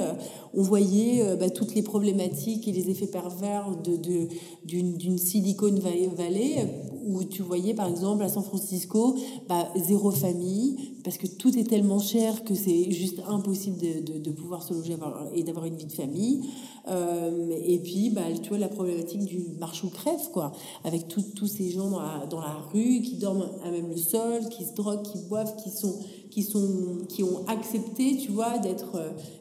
on 0.55 0.63
voyait 0.63 1.37
bah, 1.37 1.51
toutes 1.51 1.75
les 1.75 1.83
problématiques 1.83 2.67
et 2.69 2.73
les 2.73 2.91
effets 2.91 3.07
pervers 3.07 3.71
d'une 3.85 4.29
de, 4.65 4.97
d'une 4.97 5.19
Silicon 5.19 5.75
Valley 6.17 6.67
où 7.07 7.23
tu 7.25 7.43
voyais 7.43 7.73
par 7.73 7.89
exemple 7.89 8.23
à 8.25 8.29
San 8.29 8.43
Francisco 8.43 9.17
bah, 9.49 9.69
zéro 9.77 10.11
famille 10.11 10.97
parce 11.05 11.19
que 11.19 11.27
tout 11.27 11.57
est 11.57 11.65
tellement 11.65 12.01
cher 12.01 12.43
que 12.45 12.55
c'est 12.55 12.91
juste 12.91 13.21
impossible 13.29 13.79
de, 13.79 14.19
de, 14.19 14.31
pouvoir 14.31 14.63
se 14.63 14.75
loger 14.75 14.97
et 15.35 15.45
d'avoir 15.45 15.67
une 15.67 15.77
vie 15.77 15.87
de 15.87 15.93
famille 15.93 16.43
euh, 16.89 17.57
et 17.65 17.79
puis 17.79 18.11
bah, 18.11 18.23
tu 18.43 18.49
vois 18.49 18.59
la 18.59 18.69
problématique 18.69 19.25
du 19.25 19.41
marche 19.59 19.85
ou 19.85 19.89
crève 19.89 20.31
quoi 20.33 20.53
avec 20.85 21.07
tous 21.09 21.47
ces 21.47 21.71
gens 21.71 21.91
dans 21.91 22.01
la, 22.01 22.27
dans 22.27 22.41
la, 22.41 22.57
rue 22.73 23.01
qui 23.03 23.17
dorment 23.17 23.36
à 23.65 23.71
même 23.71 23.89
le 23.89 23.97
sol 23.97 24.49
qui 24.51 24.65
se 24.65 24.75
droguent 24.75 25.03
qui 25.03 25.19
boivent 25.29 25.57
qui 25.57 25.71
sont 25.71 25.95
qui 26.31 26.43
sont 26.43 26.99
qui 27.09 27.23
ont 27.23 27.47
accepté 27.47 28.17
tu 28.17 28.33
vois 28.33 28.59
d'être 28.59 29.01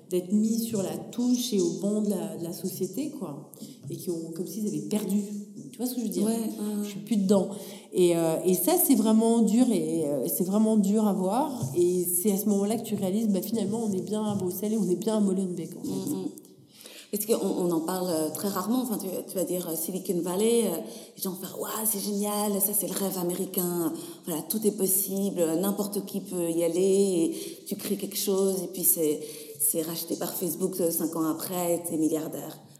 d'être 0.10 0.32
mis 0.32 0.60
sur 0.60 0.82
la 0.84 0.98
touche 0.98 1.54
et 1.54 1.60
au 1.62 1.80
banc 1.82 2.02
de 2.02 2.10
la, 2.10 2.38
de 2.38 2.44
la 2.44 2.54
société 2.54 3.12
quoi 3.12 3.52
et 3.90 3.96
qui 3.96 4.10
ont 4.10 4.32
comme 4.36 4.48
s'ils 4.48 4.68
avaient 4.68 4.88
perdu 4.88 5.24
tu 5.76 5.82
vois 5.82 5.88
ce 5.88 5.96
que 5.96 6.00
je 6.00 6.06
veux 6.06 6.12
dire? 6.12 6.26
Ouais, 6.26 6.40
Je 6.84 6.88
suis 6.88 7.00
plus 7.00 7.18
dedans. 7.18 7.50
Et, 7.92 8.16
euh, 8.16 8.38
et 8.46 8.54
ça, 8.54 8.76
c'est 8.82 8.96
vraiment 8.96 9.42
dur 9.42 9.66
et 9.70 10.06
euh, 10.06 10.26
c'est 10.26 10.46
vraiment 10.46 10.78
dur 10.78 11.06
à 11.06 11.12
voir. 11.12 11.52
Et 11.76 12.06
c'est 12.06 12.32
à 12.32 12.38
ce 12.38 12.46
moment-là 12.46 12.78
que 12.78 12.84
tu 12.84 12.96
réalises, 12.96 13.28
bah, 13.28 13.42
finalement, 13.42 13.82
on 13.84 13.92
est 13.92 14.00
bien 14.02 14.24
à 14.24 14.36
Bruxelles 14.36 14.72
et 14.72 14.78
on 14.78 14.90
est 14.90 14.96
bien 14.96 15.18
à 15.18 15.20
Molenbeek. 15.20 15.72
En 15.76 15.82
fait. 15.84 16.12
Mm, 16.12 16.28
Parce 17.12 17.26
qu'on 17.26 17.46
on 17.46 17.72
en 17.72 17.82
parle 17.82 18.10
euh, 18.10 18.30
très 18.30 18.48
rarement? 18.48 18.82
Enfin, 18.82 18.98
tu, 18.98 19.36
vas 19.36 19.44
dire 19.44 19.70
Silicon 19.76 20.20
Valley, 20.22 20.64
les 21.16 21.24
gens 21.24 21.32
vont 21.32 21.68
c'est 21.86 22.00
génial, 22.00 22.54
ça 22.62 22.74
c'est 22.74 22.88
le 22.88 22.94
rêve 22.94 23.18
américain. 23.18 23.94
Voilà, 24.26 24.42
tout 24.44 24.66
est 24.66 24.76
possible, 24.76 25.44
n'importe 25.60 26.06
qui 26.06 26.22
peut 26.22 26.50
y 26.50 26.64
aller. 26.64 27.36
Tu 27.68 27.76
crées 27.76 27.98
quelque 27.98 28.18
chose 28.18 28.64
et 28.64 28.68
puis 28.68 28.84
c'est 28.84 29.82
racheté 29.82 30.16
par 30.16 30.34
Facebook 30.34 30.76
cinq 30.92 31.16
ans 31.16 31.26
après, 31.26 31.84
tu 31.88 31.94
es 31.94 31.98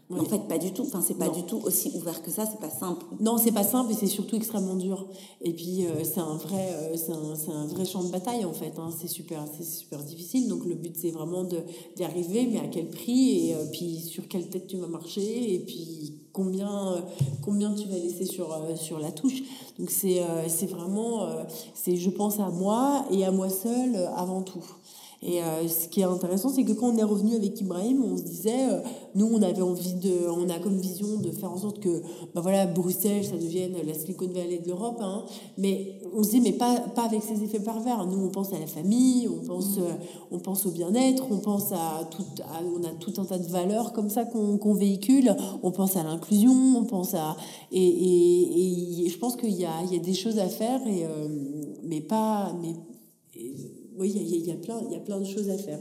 En 0.08 0.24
fait, 0.24 0.46
pas 0.46 0.58
du 0.58 0.72
tout. 0.72 0.82
Enfin, 0.82 1.02
c'est 1.04 1.18
pas 1.18 1.28
du 1.28 1.42
tout 1.42 1.60
aussi 1.64 1.90
ouvert 1.94 2.22
que 2.22 2.30
ça. 2.30 2.46
C'est 2.46 2.60
pas 2.60 2.70
simple. 2.70 3.04
Non, 3.18 3.38
c'est 3.38 3.50
pas 3.50 3.64
simple 3.64 3.90
et 3.90 3.94
c'est 3.94 4.06
surtout 4.06 4.36
extrêmement 4.36 4.76
dur. 4.76 5.06
Et 5.42 5.52
puis 5.52 5.84
euh, 5.84 6.04
c'est 6.04 6.20
un 6.20 6.36
vrai, 6.36 6.68
euh, 6.74 6.96
c'est 6.96 7.10
un, 7.10 7.54
un, 7.54 7.66
vrai 7.66 7.84
champ 7.84 8.04
de 8.04 8.12
bataille 8.12 8.44
en 8.44 8.52
fait. 8.52 8.72
Hein. 8.78 8.90
C'est 8.96 9.08
super, 9.08 9.44
c'est 9.56 9.64
super 9.64 10.04
difficile. 10.04 10.48
Donc 10.48 10.64
le 10.64 10.76
but 10.76 10.96
c'est 10.96 11.10
vraiment 11.10 11.42
d'y 11.42 12.04
arriver, 12.04 12.46
mais 12.46 12.60
à 12.60 12.68
quel 12.68 12.88
prix 12.88 13.48
et 13.48 13.54
euh, 13.54 13.64
puis 13.72 13.98
sur 13.98 14.28
quelle 14.28 14.48
tête 14.48 14.68
tu 14.68 14.76
vas 14.76 14.86
marcher 14.86 15.54
et 15.54 15.58
puis 15.58 16.12
combien 16.32 17.04
combien 17.42 17.72
tu 17.72 17.88
vas 17.88 17.96
laisser 17.96 18.26
sur 18.26 18.56
sur 18.76 19.00
la 19.00 19.10
touche. 19.10 19.42
Donc 19.78 19.90
c'est 19.90 20.22
c'est 20.48 20.66
vraiment 20.66 21.28
c'est 21.74 21.96
je 21.96 22.10
pense 22.10 22.38
à 22.38 22.50
moi 22.50 23.06
et 23.10 23.24
à 23.24 23.32
moi 23.32 23.48
seule 23.48 23.96
avant 24.14 24.42
tout. 24.42 24.62
Et 25.22 25.42
euh, 25.42 25.66
ce 25.66 25.88
qui 25.88 26.00
est 26.00 26.04
intéressant, 26.04 26.50
c'est 26.50 26.62
que 26.62 26.72
quand 26.72 26.88
on 26.88 26.96
est 26.98 27.02
revenu 27.02 27.34
avec 27.34 27.60
Ibrahim, 27.60 28.04
on 28.04 28.16
se 28.16 28.22
disait, 28.22 28.70
euh, 28.70 28.80
nous, 29.14 29.26
on 29.26 29.40
avait 29.40 29.62
envie 29.62 29.94
de, 29.94 30.28
on 30.28 30.48
a 30.50 30.58
comme 30.58 30.78
vision 30.78 31.18
de 31.18 31.30
faire 31.30 31.50
en 31.50 31.56
sorte 31.56 31.80
que, 31.80 32.02
ben 32.34 32.42
voilà, 32.42 32.66
Bruxelles, 32.66 33.24
ça 33.24 33.36
devienne 33.36 33.74
la 33.84 33.94
Silicon 33.94 34.26
Valley 34.26 34.58
de 34.58 34.68
l'Europe, 34.68 34.98
hein. 35.00 35.24
mais 35.56 36.00
on 36.14 36.22
se 36.22 36.30
dit, 36.30 36.40
mais 36.40 36.52
pas, 36.52 36.80
pas 36.94 37.04
avec 37.04 37.22
ces 37.22 37.42
effets 37.42 37.60
pervers. 37.60 38.06
Nous, 38.06 38.26
on 38.26 38.28
pense 38.28 38.52
à 38.52 38.58
la 38.58 38.66
famille, 38.66 39.26
on 39.28 39.44
pense, 39.44 39.78
euh, 39.78 39.90
on 40.30 40.38
pense 40.38 40.66
au 40.66 40.70
bien-être, 40.70 41.24
on 41.30 41.38
pense 41.38 41.72
à 41.72 42.06
tout, 42.10 42.24
on 42.76 42.84
a 42.84 42.90
tout 43.00 43.14
un 43.16 43.24
tas 43.24 43.38
de 43.38 43.48
valeurs 43.48 43.94
comme 43.94 44.10
ça 44.10 44.24
qu'on 44.26 44.74
véhicule, 44.74 45.34
on 45.62 45.70
pense 45.70 45.96
à 45.96 46.02
l'inclusion, 46.02 46.52
on 46.76 46.84
pense 46.84 47.14
à, 47.14 47.36
et, 47.72 47.82
et, 47.82 49.06
et, 49.06 49.08
je 49.08 49.18
pense 49.18 49.36
qu'il 49.36 49.54
y 49.54 49.64
a, 49.64 49.72
il 49.84 49.96
y 49.96 49.98
a 49.98 50.02
des 50.02 50.14
choses 50.14 50.38
à 50.38 50.48
faire, 50.48 50.86
et, 50.86 51.06
mais 51.82 52.00
pas, 52.00 52.52
mais, 52.60 52.74
oui, 53.98 54.12
il 54.14 54.46
y, 54.46 54.50
a 54.50 54.54
plein, 54.54 55.20
de 55.20 55.24
choses 55.24 55.48
à 55.50 55.58
faire. 55.58 55.80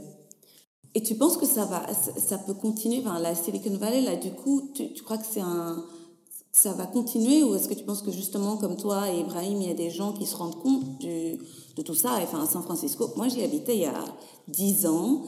Et 0.94 1.04
tu 1.04 1.16
penses 1.16 1.38
que 1.38 1.46
ça 1.46 1.66
va, 1.66 1.86
ça 1.94 2.38
peut 2.38 2.54
continuer, 2.54 3.00
enfin, 3.00 3.20
la 3.20 3.36
Silicon 3.36 3.76
Valley, 3.78 4.02
là, 4.02 4.16
du 4.16 4.32
coup, 4.32 4.70
tu, 4.74 5.04
crois 5.04 5.18
que 5.18 5.40
un, 5.40 5.86
ça 6.52 6.72
va 6.72 6.86
continuer 6.86 7.44
ou 7.44 7.54
est-ce 7.56 7.68
que 7.68 7.74
tu 7.74 7.84
penses 7.84 8.02
que 8.02 8.12
justement, 8.12 8.56
comme 8.56 8.78
toi 8.78 9.12
et 9.12 9.20
Ibrahim, 9.20 9.62
il 9.62 9.68
y 9.68 9.72
a 9.72 9.76
des 9.76 9.90
gens 9.90 10.14
qui 10.14 10.26
se 10.26 10.38
rendent 10.38 10.62
compte 10.62 11.02
de 11.02 11.82
tout 11.84 11.96
ça? 11.96 12.18
Enfin, 12.24 12.42
à 12.44 12.48
San 12.48 12.64
Francisco, 12.64 13.10
moi 13.18 13.28
j'y 13.28 13.44
habitais 13.44 13.76
il 13.76 13.82
y 13.82 13.86
a 13.86 14.06
10 14.48 14.86
ans, 14.86 15.24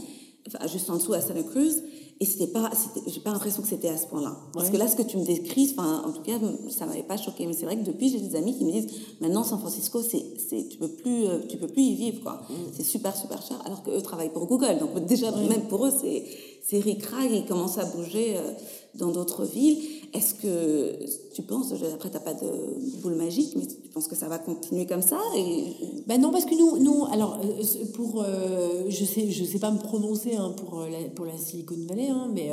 enfin, 0.47 0.65
juste 0.67 0.89
en 0.89 0.95
dessous 0.95 1.13
à 1.13 1.19
Santa 1.19 1.43
Cruz, 1.43 1.83
et 2.19 2.25
c'était 2.25 2.47
pas, 2.47 2.71
j'ai 3.05 3.19
pas 3.19 3.31
l'impression 3.31 3.61
que 3.61 3.67
c'était 3.67 3.89
à 3.89 3.97
ce 3.97 4.07
point-là. 4.07 4.35
Parce 4.53 4.71
que 4.71 4.77
là, 4.77 4.87
ce 4.87 4.95
que 4.95 5.03
tu 5.03 5.17
me 5.17 5.25
décris, 5.25 5.73
enfin, 5.77 6.03
en 6.03 6.11
tout 6.11 6.23
cas, 6.23 6.39
ça 6.69 6.87
m'avait 6.87 7.03
pas 7.03 7.17
choqué. 7.17 7.45
Mais 7.45 7.53
c'est 7.53 7.65
vrai 7.65 7.77
que 7.77 7.83
depuis, 7.83 8.09
j'ai 8.09 8.19
des 8.19 8.35
amis 8.35 8.57
qui 8.57 8.65
me 8.65 8.71
disent, 8.71 8.87
maintenant, 9.21 9.43
San 9.43 9.59
Francisco, 9.59 10.01
c'est, 10.01 10.25
c'est, 10.49 10.67
tu 10.67 10.79
peux 10.79 10.87
plus, 10.87 11.25
euh, 11.25 11.39
tu 11.47 11.57
peux 11.57 11.67
plus 11.67 11.83
y 11.83 11.95
vivre, 11.95 12.23
quoi. 12.23 12.41
Mm. 12.49 12.53
C'est 12.73 12.83
super, 12.83 13.15
super 13.15 13.39
cher. 13.43 13.61
Alors 13.65 13.83
qu'eux 13.83 14.01
travaillent 14.01 14.33
pour 14.33 14.47
Google. 14.47 14.79
Donc, 14.79 15.05
déjà, 15.05 15.29
même 15.31 15.67
pour 15.67 15.85
eux, 15.85 15.91
c'est, 15.91 16.23
c'est 16.63 16.79
ric 16.79 17.03
ils 17.31 17.45
commencent 17.45 17.77
à 17.77 17.85
bouger 17.85 18.37
euh, 18.37 18.51
dans 18.95 19.11
d'autres 19.11 19.45
villes. 19.45 19.77
Est-ce 20.13 20.33
que 20.35 21.33
tu 21.33 21.41
penses, 21.41 21.73
après, 21.93 22.09
tu 22.09 22.15
n'as 22.15 22.21
pas 22.21 22.33
de 22.33 23.01
boule 23.01 23.15
magique, 23.15 23.53
mais 23.55 23.65
tu 23.65 23.75
penses 23.93 24.07
que 24.07 24.15
ça 24.15 24.27
va 24.27 24.39
continuer 24.39 24.85
comme 24.85 25.01
ça 25.01 25.19
et... 25.35 25.73
ben 26.07 26.19
Non, 26.19 26.31
parce 26.31 26.45
que 26.45 26.55
nous, 26.55 26.83
nous 26.83 27.05
alors, 27.11 27.39
euh, 27.43 27.85
pour, 27.93 28.23
euh, 28.23 28.85
je 28.89 29.05
sais, 29.05 29.29
je 29.31 29.43
sais 29.43 29.59
pas 29.59 29.71
me 29.71 29.79
prononcer 29.79 30.35
hein, 30.35 30.53
pour, 30.57 30.81
la, 30.81 31.09
pour 31.09 31.25
la 31.25 31.37
Silicon 31.37 31.75
Valley, 31.87 32.09
hein, 32.09 32.29
mais 32.33 32.51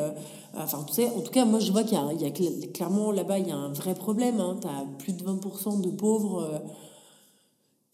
enfin, 0.56 0.78
en 0.78 1.20
tout 1.20 1.30
cas, 1.30 1.44
moi, 1.44 1.60
je 1.60 1.72
vois 1.72 1.84
qu'il 1.84 1.98
y, 1.98 2.26
a 2.26 2.30
clairement 2.72 3.12
là-bas, 3.12 3.38
il 3.38 3.48
y 3.48 3.52
a 3.52 3.56
un 3.56 3.72
vrai 3.72 3.94
problème. 3.94 4.40
Hein, 4.40 4.58
tu 4.60 4.66
as 4.66 4.84
plus 4.98 5.12
de 5.12 5.24
20% 5.24 5.80
de 5.80 5.90
pauvres 5.90 6.62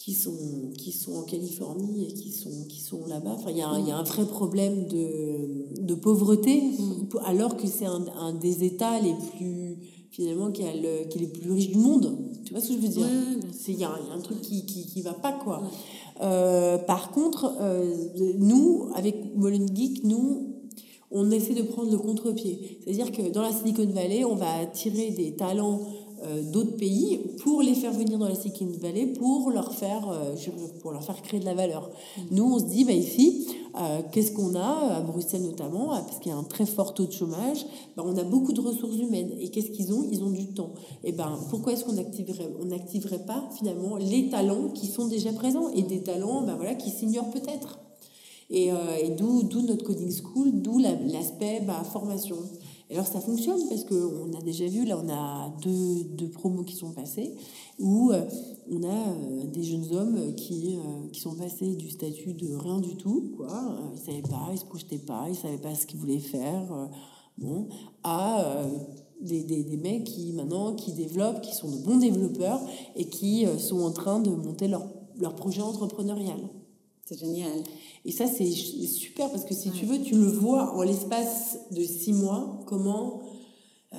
qui 0.01 0.14
sont, 0.14 0.72
qui 0.78 0.92
sont 0.92 1.12
en 1.12 1.24
Californie 1.24 2.07
et 2.07 2.14
qui 2.14 2.32
sont, 2.32 2.64
qui 2.70 2.80
sont 2.80 3.05
là-bas. 3.07 3.34
Enfin, 3.34 3.51
il 3.51 3.59
y, 3.59 3.61
a 3.61 3.68
un, 3.68 3.86
y 3.86 3.90
a 3.90 3.98
un 3.98 4.03
vrai 4.03 4.24
problème 4.24 4.86
de, 4.86 5.78
de 5.78 5.94
pauvreté, 5.94 6.62
mm. 6.62 7.18
alors 7.26 7.55
que 7.59 7.66
c'est 7.66 7.84
un, 7.84 8.07
un, 8.18 8.32
des 8.32 8.64
États 8.64 8.98
les 8.98 9.12
plus, 9.36 9.76
finalement, 10.11 10.53
qui, 10.53 10.62
a 10.62 10.74
le, 10.74 11.07
qui 11.11 11.18
est 11.18 11.20
les 11.20 11.26
plus 11.26 11.53
riches 11.53 11.68
du 11.68 11.76
monde. 11.76 12.16
Tu 12.46 12.55
vois 12.55 12.62
ce 12.62 12.68
que 12.68 12.76
je 12.76 12.78
veux 12.78 12.88
dire? 12.88 13.07
Il 13.68 13.78
y, 13.78 13.84
a 13.84 13.90
un 13.90 14.20
truc 14.20 14.40
qui, 14.40 14.64
qui, 14.64 14.86
qui 14.86 15.03
va 15.03 15.12
pas, 15.12 15.32
quoi. 15.32 15.62
Euh, 16.22 16.78
par 16.78 17.11
contre, 17.11 17.55
euh, 17.61 17.94
nous, 18.38 18.88
avec 18.94 19.36
Molen 19.36 19.68
Geek, 19.68 20.03
nous, 20.05 20.55
on 21.11 21.30
essaie 21.30 21.55
de 21.55 21.62
prendre 21.62 21.90
le 21.90 21.98
contre-pied. 21.98 22.80
C'est-à-dire 22.82 23.12
que 23.12 23.30
dans 23.30 23.42
la 23.42 23.53
Silicon 23.53 23.84
Valley, 23.92 24.24
on 24.24 24.34
va 24.34 24.51
attirer 24.61 25.11
des 25.11 25.36
talents 25.36 25.82
d'autres 26.53 26.77
pays 26.77 27.18
pour 27.43 27.62
les 27.62 27.75
faire 27.75 27.93
venir 27.93 28.18
dans 28.18 28.29
la 28.29 28.35
Silicon 28.35 28.68
Valley 28.81 29.07
pour 29.07 29.51
leur 29.51 29.73
faire 29.73 30.09
euh, 30.11 30.35
pour 30.81 30.93
leur 30.93 31.03
faire 31.03 31.21
créer 31.23 31.41
de 31.41 31.45
la 31.45 31.55
valeur. 31.55 31.91
Mm. 32.16 32.23
Nous 32.33 32.45
on 32.45 32.59
se 32.59 32.64
dit 32.64 32.85
bah 32.85 32.93
ici 32.93 33.47
euh, 33.81 34.01
qu'est-ce 34.12 34.33
qu'on 34.33 34.55
a 34.55 34.97
à 34.97 35.01
Bruxelles 35.01 35.43
notamment 35.43 35.89
parce 35.89 36.18
qu'il 36.18 36.31
y 36.31 36.35
a 36.35 36.39
un 36.39 36.45
très 36.45 36.66
fort 36.66 36.95
taux 36.95 37.07
de 37.07 37.12
chômage, 37.12 37.64
bah, 37.97 38.03
on 38.07 38.16
a 38.16 38.25
beaucoup 38.25 38.53
de 38.53 38.61
ressources 38.61 38.97
humaines 38.97 39.31
et 39.41 39.51
qu'est-ce 39.51 39.71
qu'ils 39.71 39.93
ont? 39.93 40.07
Ils 40.11 40.23
ont 40.23 40.31
du 40.31 40.49
temps. 40.49 40.73
Et 41.05 41.12
ben 41.12 41.39
pourquoi 41.49 41.73
est-ce 41.73 41.85
qu'on 41.85 41.99
activerait 41.99 42.51
on 42.61 42.66
n'activerait 42.66 43.25
pas 43.25 43.49
finalement 43.57 43.97
les 43.97 44.29
talents 44.29 44.68
qui 44.68 44.87
sont 44.87 45.07
déjà 45.07 45.33
présents 45.33 45.71
et 45.71 45.83
des 45.83 46.03
talents 46.03 46.43
bah, 46.43 46.55
voilà 46.57 46.75
qui 46.75 46.91
s'ignorent 46.91 47.31
peut-être? 47.31 47.79
Et, 48.53 48.71
et 49.01 49.11
d'où 49.11 49.45
notre 49.62 49.85
coding 49.85 50.11
school, 50.11 50.61
d'où 50.61 50.79
l'aspect 50.79 51.62
bah, 51.64 51.85
formation 51.85 52.37
alors 52.93 53.07
ça 53.07 53.20
fonctionne 53.20 53.61
parce 53.68 53.84
qu'on 53.84 54.32
a 54.36 54.43
déjà 54.43 54.66
vu, 54.66 54.84
là 54.84 55.01
on 55.03 55.09
a 55.09 55.55
deux, 55.62 56.05
deux 56.05 56.28
promos 56.28 56.64
qui 56.64 56.74
sont 56.74 56.91
passés, 56.91 57.36
où 57.78 58.11
euh, 58.11 58.24
on 58.70 58.82
a 58.82 58.86
euh, 58.86 59.47
des 59.47 59.62
jeunes 59.62 59.95
hommes 59.95 60.34
qui, 60.34 60.76
euh, 60.76 61.09
qui 61.12 61.20
sont 61.20 61.36
passés 61.36 61.76
du 61.76 61.88
statut 61.91 62.34
de 62.34 62.53
rien 62.57 62.80
du 62.80 62.97
tout, 62.97 63.32
quoi. 63.36 63.76
Ils 63.93 64.01
ne 64.01 64.05
savaient 64.07 64.28
pas, 64.28 64.49
ils 64.53 64.59
se 64.59 64.64
projetaient 64.64 64.99
pas, 64.99 65.24
ils 65.26 65.32
ne 65.32 65.36
savaient 65.36 65.59
pas 65.59 65.74
ce 65.74 65.86
qu'ils 65.86 66.01
voulaient 66.01 66.18
faire, 66.18 66.91
bon, 67.38 67.68
à 68.03 68.64
des, 69.20 69.45
des, 69.45 69.62
des, 69.62 69.76
mecs 69.76 70.05
qui 70.05 70.32
maintenant 70.32 70.74
qui 70.74 70.93
développent, 70.93 71.43
qui 71.43 71.55
sont 71.55 71.70
de 71.70 71.84
bons 71.84 71.99
développeurs 71.99 72.61
et 72.97 73.09
qui 73.09 73.47
sont 73.59 73.82
en 73.82 73.93
train 73.93 74.18
de 74.18 74.30
monter 74.30 74.66
leur, 74.66 74.88
leur 75.18 75.36
projet 75.36 75.62
entrepreneurial. 75.62 76.41
C'est 77.11 77.18
génial. 77.18 77.64
Et 78.04 78.12
ça, 78.12 78.28
c'est 78.28 78.46
super 78.46 79.32
parce 79.32 79.44
que 79.44 79.52
si 79.52 79.72
tu 79.72 79.84
veux, 79.84 80.00
tu 80.00 80.14
le 80.14 80.28
vois 80.28 80.76
en 80.76 80.82
l'espace 80.82 81.58
de 81.72 81.82
six 81.82 82.12
mois, 82.12 82.61
comment 82.66 83.22
euh, 83.92 83.98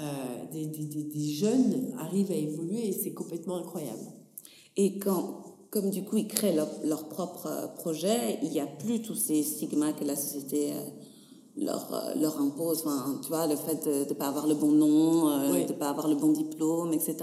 des, 0.53 0.65
des, 0.67 1.03
des, 1.03 1.33
jeunes 1.33 1.93
arrivent 1.99 2.31
à 2.31 2.35
évoluer 2.35 2.87
et 2.87 2.93
c'est 2.93 3.11
complètement 3.11 3.57
incroyable. 3.57 4.13
Et 4.77 4.97
quand, 4.97 5.57
comme 5.71 5.89
du 5.89 6.05
coup, 6.05 6.15
ils 6.15 6.29
créent 6.29 6.55
leur, 6.55 6.69
leur 6.85 7.09
propre 7.09 7.47
euh, 7.47 7.67
projet, 7.67 8.39
il 8.43 8.49
n'y 8.51 8.61
a 8.61 8.65
plus 8.65 9.01
tous 9.01 9.15
ces 9.15 9.43
stigmas 9.43 9.91
que 9.91 10.05
la 10.05 10.15
société 10.15 10.71
euh, 10.71 10.79
leur, 11.57 11.87
euh, 11.93 12.19
leur 12.19 12.39
impose, 12.39 12.83
enfin, 12.85 13.19
tu 13.21 13.27
vois, 13.27 13.45
le 13.45 13.55
fait 13.55 13.85
de 13.85 14.09
ne 14.09 14.13
pas 14.13 14.27
avoir 14.27 14.47
le 14.47 14.55
bon 14.55 14.71
nom, 14.71 15.29
euh, 15.29 15.65
de 15.65 15.73
ne 15.73 15.77
pas 15.77 15.89
avoir 15.89 16.07
le 16.07 16.15
bon 16.15 16.31
diplôme, 16.31 16.93
etc. 16.93 17.17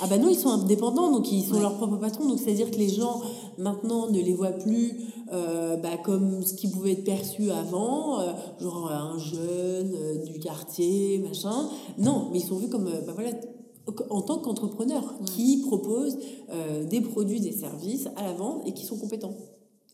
Ah 0.00 0.06
ben 0.06 0.20
non, 0.20 0.28
ils 0.28 0.38
sont 0.38 0.50
indépendants, 0.50 1.10
donc 1.10 1.30
ils 1.32 1.44
sont 1.44 1.60
leurs 1.60 1.76
propres 1.76 1.96
patrons, 1.96 2.26
donc 2.26 2.38
c'est-à-dire 2.38 2.70
que 2.70 2.76
les 2.76 2.90
gens, 2.90 3.22
maintenant, 3.58 4.08
ne 4.08 4.20
les 4.20 4.34
voient 4.34 4.52
plus 4.52 5.12
euh, 5.32 5.76
bah, 5.76 5.96
comme 6.04 6.42
ce 6.42 6.54
qui 6.54 6.68
pouvait 6.68 6.92
être 6.92 7.04
perçu 7.04 7.50
avant, 7.50 8.18
genre 8.60 8.90
un 8.90 9.18
jeune 9.18 10.24
du 10.24 10.38
quartier, 10.40 11.18
machin. 11.18 11.68
Non, 11.98 12.28
mais 12.32 12.40
ils 12.40 12.46
sont 12.46 12.56
vus 12.56 12.68
comme, 12.68 12.84
bah, 12.84 13.12
voilà, 13.14 13.30
en 14.10 14.20
tant 14.20 14.38
qu'entrepreneurs 14.38 15.14
qui 15.24 15.62
proposent 15.66 16.18
des 16.88 17.00
produits, 17.00 17.40
des 17.40 17.52
services 17.52 18.08
à 18.16 18.24
la 18.24 18.34
vente 18.34 18.62
et 18.66 18.72
qui 18.72 18.84
sont 18.84 18.96
compétents. 18.98 19.34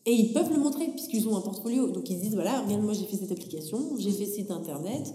Et 0.07 0.13
ils 0.13 0.31
peuvent 0.31 0.51
le 0.53 0.59
montrer 0.59 0.87
puisqu'ils 0.87 1.27
ont 1.27 1.35
un 1.35 1.41
portfolio. 1.41 1.89
Donc 1.89 2.09
ils 2.09 2.17
se 2.17 2.21
disent 2.21 2.35
voilà, 2.35 2.61
regarde, 2.61 2.81
moi 2.81 2.93
j'ai 2.93 3.05
fait 3.05 3.17
cette 3.17 3.31
application, 3.31 3.77
j'ai 3.99 4.11
fait 4.11 4.25
site 4.25 4.49
internet. 4.51 5.13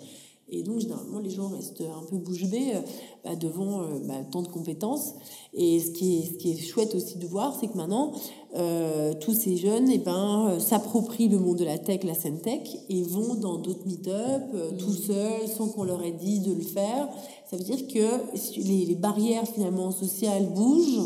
Et 0.55 0.63
donc 0.65 0.81
généralement 0.81 1.19
les 1.19 1.31
gens 1.31 1.49
restent 1.49 1.81
un 1.81 2.05
peu 2.11 2.19
bouche 2.19 2.45
bée 2.45 2.75
euh, 2.75 2.81
bah, 3.25 3.35
devant 3.37 3.81
euh, 3.81 4.01
bah, 4.07 4.17
tant 4.31 4.43
de 4.43 4.49
compétences. 4.49 5.15
Et 5.55 5.81
ce 5.81 5.93
qui 5.93 6.19
est, 6.19 6.27
ce 6.27 6.33
qui 6.35 6.51
est 6.51 6.57
chouette 6.59 6.95
aussi 6.95 7.17
de 7.17 7.27
voir, 7.27 7.57
c'est 7.59 7.69
que 7.69 7.77
maintenant 7.79 8.13
euh, 8.55 9.15
tous 9.19 9.33
ces 9.33 9.57
jeunes 9.57 9.89
eh 9.89 9.97
ben, 9.97 10.59
s'approprient 10.61 11.31
le 11.31 11.39
monde 11.39 11.57
de 11.57 11.65
la 11.65 11.79
tech, 11.79 12.05
la 12.05 12.13
scène 12.13 12.41
tech, 12.41 12.69
et 12.91 13.03
vont 13.03 13.37
dans 13.37 13.57
d'autres 13.57 13.87
meet-up 13.87 14.43
tout 14.79 14.91
mmh. 14.91 15.07
seuls, 15.07 15.49
sans 15.57 15.69
qu'on 15.69 15.85
leur 15.85 16.03
ait 16.03 16.13
dit 16.13 16.41
de 16.41 16.53
le 16.53 16.61
faire. 16.61 17.09
Ça 17.51 17.57
veut 17.57 17.65
dire 17.65 17.87
que 17.87 18.61
les, 18.61 18.85
les 18.85 18.95
barrières 18.95 19.49
finalement 19.49 19.91
sociales 19.91 20.53
bougent 20.53 21.01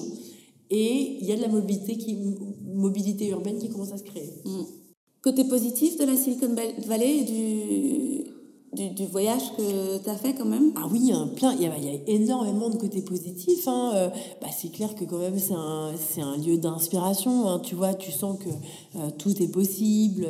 et 0.70 1.18
il 1.20 1.26
y 1.26 1.32
a 1.32 1.36
de 1.36 1.42
la 1.42 1.48
mobilité, 1.48 1.96
qui, 1.96 2.16
mobilité 2.64 3.28
urbaine 3.28 3.58
qui 3.58 3.68
commence 3.68 3.92
à 3.92 3.98
se 3.98 4.04
créer. 4.04 4.32
Mm. 4.44 4.64
Côté 5.22 5.44
positif 5.44 5.98
de 5.98 6.04
la 6.04 6.16
Silicon 6.16 6.54
Valley 6.86 7.18
et 7.18 7.24
du, 7.24 8.15
du, 8.76 9.06
voyage 9.06 9.52
que 9.56 9.98
tu 10.02 10.10
as 10.10 10.16
fait 10.16 10.34
quand 10.34 10.44
même? 10.44 10.72
Ah 10.76 10.86
oui, 10.90 11.00
il 11.02 11.08
y 11.08 11.12
a, 11.12 11.26
plein, 11.34 11.52
il 11.54 11.62
y 11.62 11.66
a, 11.66 11.76
il 11.78 11.84
y 11.84 11.88
a 11.88 12.00
énormément 12.06 12.68
de 12.68 12.76
côtés 12.76 13.02
positifs. 13.02 13.66
Hein. 13.66 13.92
Euh, 13.94 14.08
bah, 14.40 14.48
c'est 14.56 14.68
clair 14.68 14.94
que 14.94 15.04
quand 15.04 15.18
même 15.18 15.38
c'est 15.38 15.54
un, 15.54 15.92
c'est 15.96 16.20
un 16.20 16.36
lieu 16.36 16.58
d'inspiration. 16.58 17.48
Hein. 17.48 17.60
Tu 17.60 17.74
vois, 17.74 17.94
tu 17.94 18.12
sens 18.12 18.38
que 18.38 18.48
euh, 18.98 19.10
tout 19.18 19.42
est 19.42 19.48
possible. 19.48 20.26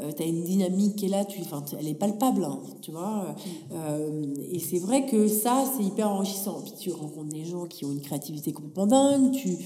Euh, 0.00 0.12
tu 0.16 0.22
as 0.22 0.26
une 0.26 0.44
dynamique 0.44 0.96
qui 0.96 1.06
est 1.06 1.08
là, 1.08 1.24
tu, 1.24 1.40
elle 1.78 1.88
est 1.88 1.94
palpable. 1.94 2.44
Hein, 2.44 2.58
tu 2.80 2.90
vois 2.90 3.34
et 4.52 4.58
c'est 4.58 4.78
vrai 4.78 5.06
que 5.06 5.28
ça, 5.28 5.64
c'est 5.76 5.84
hyper 5.84 6.08
enrichissant. 6.08 6.60
Puis 6.62 6.72
tu 6.78 6.92
rencontres 6.92 7.28
des 7.28 7.44
gens 7.44 7.66
qui 7.66 7.84
ont 7.84 7.92
une 7.92 8.00
créativité 8.00 8.52
complètement 8.52 8.86
dingue. 8.86 9.32
Tu 9.32 9.56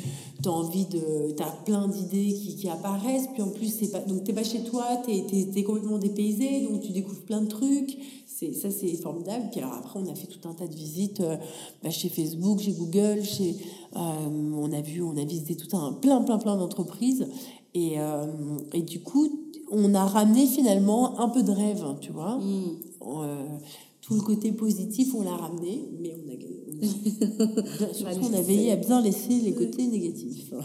as 0.44 0.50
envie 0.50 0.86
de... 0.86 1.32
Tu 1.36 1.42
as 1.42 1.50
plein 1.64 1.88
d'idées 1.88 2.34
qui, 2.34 2.56
qui, 2.56 2.68
apparaissent. 2.68 3.28
Puis 3.32 3.42
en 3.42 3.48
plus, 3.48 3.66
c'est 3.66 3.90
pas, 3.90 4.00
donc 4.00 4.24
tu 4.24 4.32
pas 4.32 4.44
chez 4.44 4.62
toi, 4.64 4.84
tu 5.04 5.12
es, 5.12 5.48
es, 5.56 5.62
complètement 5.62 5.98
dépaysé. 5.98 6.66
Donc 6.68 6.80
tu 6.80 6.92
découvres 6.92 7.22
plein 7.22 7.40
de 7.40 7.48
trucs 7.48 7.96
ça 8.26 8.70
c'est 8.70 8.94
formidable. 8.96 9.48
Puis 9.52 9.60
alors 9.60 9.74
après 9.74 9.98
on 10.00 10.06
a 10.10 10.14
fait 10.14 10.26
tout 10.26 10.46
un 10.48 10.54
tas 10.54 10.66
de 10.66 10.74
visites 10.74 11.20
euh, 11.20 11.36
bah, 11.82 11.90
chez 11.90 12.08
Facebook 12.08 12.60
chez 12.60 12.72
Google 12.72 13.22
chez 13.22 13.56
euh, 13.96 13.98
on 13.98 14.72
a 14.72 14.80
vu 14.80 15.02
on 15.02 15.16
a 15.16 15.24
visité 15.24 15.56
tout 15.56 15.76
un 15.76 15.92
plein 15.92 16.22
plein 16.22 16.38
plein 16.38 16.56
d'entreprises. 16.56 17.26
Et, 17.74 17.98
euh, 18.00 18.26
et 18.72 18.82
du 18.82 19.00
coup 19.00 19.28
on 19.70 19.94
a 19.94 20.04
ramené 20.04 20.46
finalement 20.46 21.18
un 21.20 21.28
peu 21.28 21.42
de 21.42 21.50
rêve 21.50 21.82
hein, 21.84 21.96
tu 22.00 22.12
vois. 22.12 22.36
Mm. 22.38 23.58
Tout 24.00 24.14
le 24.14 24.20
côté 24.20 24.52
positif 24.52 25.14
on 25.14 25.22
l'a 25.22 25.34
ramené 25.34 25.88
mais 26.00 26.14
on 26.14 26.30
a, 26.30 26.34
a- 27.90 27.94
surtout 27.94 28.26
on 28.30 28.34
a 28.34 28.42
veillé 28.42 28.72
à 28.72 28.76
bien 28.76 29.00
laisser 29.00 29.40
les 29.40 29.54
côtés 29.54 29.86
négatifs. 29.86 30.52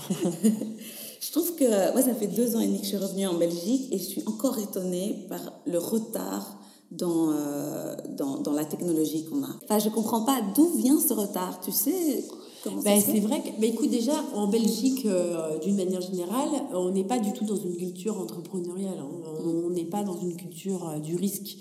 Je 1.22 1.32
trouve 1.32 1.54
que 1.56 1.92
moi, 1.92 2.02
ça 2.02 2.16
fait 2.16 2.28
deux 2.28 2.56
ans 2.56 2.60
et 2.62 2.66
demi 2.68 2.78
que 2.80 2.86
je 2.86 2.90
suis 2.90 2.98
revenue 2.98 3.28
en 3.28 3.38
Belgique 3.38 3.90
et 3.92 3.98
je 3.98 4.04
suis 4.04 4.24
encore 4.26 4.58
étonnée 4.58 5.26
par 5.28 5.62
le 5.68 5.78
retard 5.78 6.59
dans, 6.92 7.32
euh, 7.32 7.96
dans, 8.18 8.38
dans 8.40 8.54
la 8.54 8.66
technologie 8.66 9.26
qu'on 9.26 9.44
a. 9.44 9.50
Enfin, 9.64 9.80
je 9.80 9.90
comprends 9.90 10.22
pas 10.26 10.40
d'où 10.56 10.70
vient 10.78 11.00
ce 11.00 11.14
retard. 11.14 11.60
Tu 11.62 11.72
sais 11.72 12.24
Ben, 12.84 13.00
c'est 13.02 13.20
vrai 13.20 13.42
que, 13.42 13.50
ben, 13.62 13.70
écoute, 13.74 13.90
déjà, 13.90 14.14
en 14.36 14.48
Belgique, 14.48 15.06
euh, 15.06 15.60
d'une 15.60 15.76
manière 15.78 16.02
générale, 16.02 16.50
on 16.74 16.90
n'est 16.90 17.04
pas 17.04 17.20
du 17.20 17.32
tout 17.34 17.46
dans 17.46 17.56
une 17.56 17.76
culture 17.78 18.20
entrepreneuriale. 18.20 18.98
hein. 19.00 19.08
On- 19.46 19.68
On 19.68 19.70
n'est 19.70 19.86
pas 19.86 20.04
dans 20.04 20.18
une 20.20 20.36
culture 20.36 20.90
euh, 20.90 21.00
du 21.00 21.16
risque. 21.16 21.58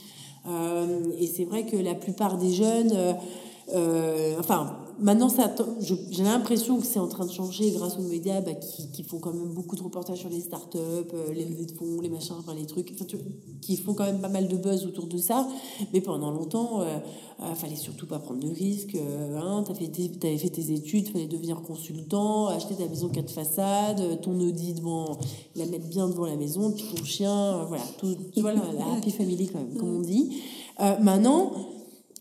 Et 1.18 1.26
c'est 1.26 1.45
vrai 1.45 1.66
que 1.66 1.76
la 1.76 1.95
plupart 1.95 2.39
des 2.39 2.51
jeunes, 2.55 2.91
enfin, 4.39 4.79
maintenant, 5.01 5.28
j'ai 5.80 6.22
l'impression 6.22 6.78
que 6.78 6.86
c'est 6.86 6.99
en 6.99 7.09
train 7.09 7.26
de 7.26 7.30
changer 7.30 7.70
grâce 7.70 7.96
aux 7.99 8.03
médias 8.03 8.40
bah, 8.40 8.55
qui, 8.55 9.03
font 9.03 9.18
quand 9.18 9.32
même 9.32 9.55
beaucoup 9.55 9.76
de 9.76 9.82
reportages 9.82 10.18
sur 10.18 10.28
les 10.28 10.40
startups, 10.40 10.78
euh, 10.78 11.32
les 11.32 11.44
levées 11.44 11.66
de 11.66 11.72
fonds, 11.72 12.01
les 12.01 12.09
machins, 12.09 12.34
enfin, 12.38 12.55
les 12.55 12.66
trucs, 12.66 12.94
tu- 13.07 13.16
qui 13.61 13.76
font 13.76 13.94
quand 13.94 14.05
même 14.05 14.20
pas 14.20 14.28
mal 14.28 14.49
de 14.49 14.57
buzz 14.57 14.84
autour 14.86 15.07
de 15.07 15.16
ça. 15.16 15.49
Mais 15.92 16.01
pendant 16.01 16.30
longtemps, 16.30 16.82
euh, 16.82 16.99
euh, 17.40 17.55
fallait 17.55 17.76
surtout 17.76 18.07
pas 18.07 18.18
prendre 18.18 18.40
de 18.40 18.49
risques. 18.49 18.94
Euh, 18.96 19.38
hein, 19.38 19.64
tes- 19.78 20.11
t'avais 20.11 20.38
fait 20.38 20.51
tes 20.51 20.72
études, 20.72 21.09
fallait 21.09 21.26
devenir 21.26 21.62
consultant, 21.62 22.49
acheter 22.49 22.74
ta 22.74 22.86
maison 22.86 23.09
quatre 23.09 23.30
façades, 23.30 24.01
euh, 24.01 24.16
ton 24.16 24.38
Audi 24.40 24.74
devant, 24.74 25.18
la 25.57 25.66
mettre 25.66 25.88
bien 25.88 26.09
devant 26.09 26.26
la 26.26 26.36
maison, 26.36 26.72
puis 26.72 26.84
ton 26.94 27.05
chien, 27.05 27.64
voilà, 27.66 27.84
tout, 27.99 28.14
tu 28.32 28.40
vois, 28.40 28.53
la, 28.53 28.62
happy 28.96 29.11
family 29.11 29.49
comme 29.49 29.96
on 29.96 30.01
dit. 30.01 30.36
Maintenant, 31.01 31.53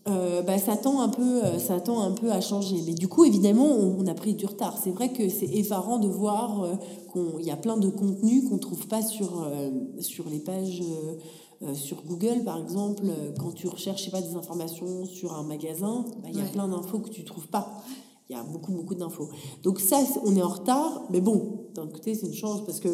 euh, 0.08 0.42
bah, 0.42 0.58
ça 0.58 0.76
tend 0.76 1.00
un 1.00 1.08
peu, 1.08 1.44
euh, 1.44 1.58
ça 1.58 1.80
tend 1.80 2.00
un 2.02 2.12
peu 2.12 2.30
à 2.32 2.40
changer. 2.40 2.82
Mais 2.86 2.94
du 2.94 3.08
coup, 3.08 3.24
évidemment, 3.24 3.66
on, 3.66 3.96
on 4.00 4.06
a 4.06 4.14
pris 4.14 4.34
du 4.34 4.46
retard. 4.46 4.78
C'est 4.82 4.90
vrai 4.90 5.12
que 5.12 5.28
c'est 5.28 5.46
effarant 5.46 5.98
de 5.98 6.08
voir 6.08 6.62
euh, 6.64 6.74
qu'il 7.12 7.46
y 7.46 7.50
a 7.50 7.56
plein 7.56 7.76
de 7.76 7.88
contenus 7.88 8.48
qu'on 8.48 8.58
trouve 8.58 8.86
pas 8.88 9.02
sur 9.02 9.42
euh, 9.42 9.70
sur 10.00 10.28
les 10.28 10.40
pages. 10.40 10.82
euh, 10.82 11.14
sur 11.74 12.04
Google, 12.04 12.44
par 12.44 12.56
exemple, 12.60 13.02
euh, 13.06 13.32
quand 13.36 13.50
tu 13.52 13.66
recherches, 13.66 14.00
je 14.00 14.04
sais 14.04 14.10
pas, 14.12 14.22
des 14.22 14.36
informations 14.36 15.04
sur 15.04 15.34
un 15.34 15.42
magasin, 15.42 16.04
bah, 16.22 16.28
il 16.32 16.36
y 16.36 16.40
a 16.40 16.44
Ouais. 16.44 16.50
plein 16.52 16.68
d'infos 16.68 17.00
que 17.00 17.08
tu 17.10 17.24
trouves 17.24 17.48
pas. 17.48 17.82
Il 18.30 18.36
y 18.36 18.38
a 18.38 18.44
beaucoup, 18.44 18.70
beaucoup 18.72 18.94
d'infos. 18.94 19.28
Donc 19.64 19.80
ça, 19.80 19.98
on 20.24 20.36
est 20.36 20.42
en 20.42 20.50
retard, 20.50 21.02
mais 21.10 21.20
bon, 21.20 21.66
d'un 21.74 21.88
côté, 21.88 22.14
c'est 22.14 22.26
une 22.26 22.32
chance 22.34 22.64
parce 22.64 22.78
que 22.78 22.88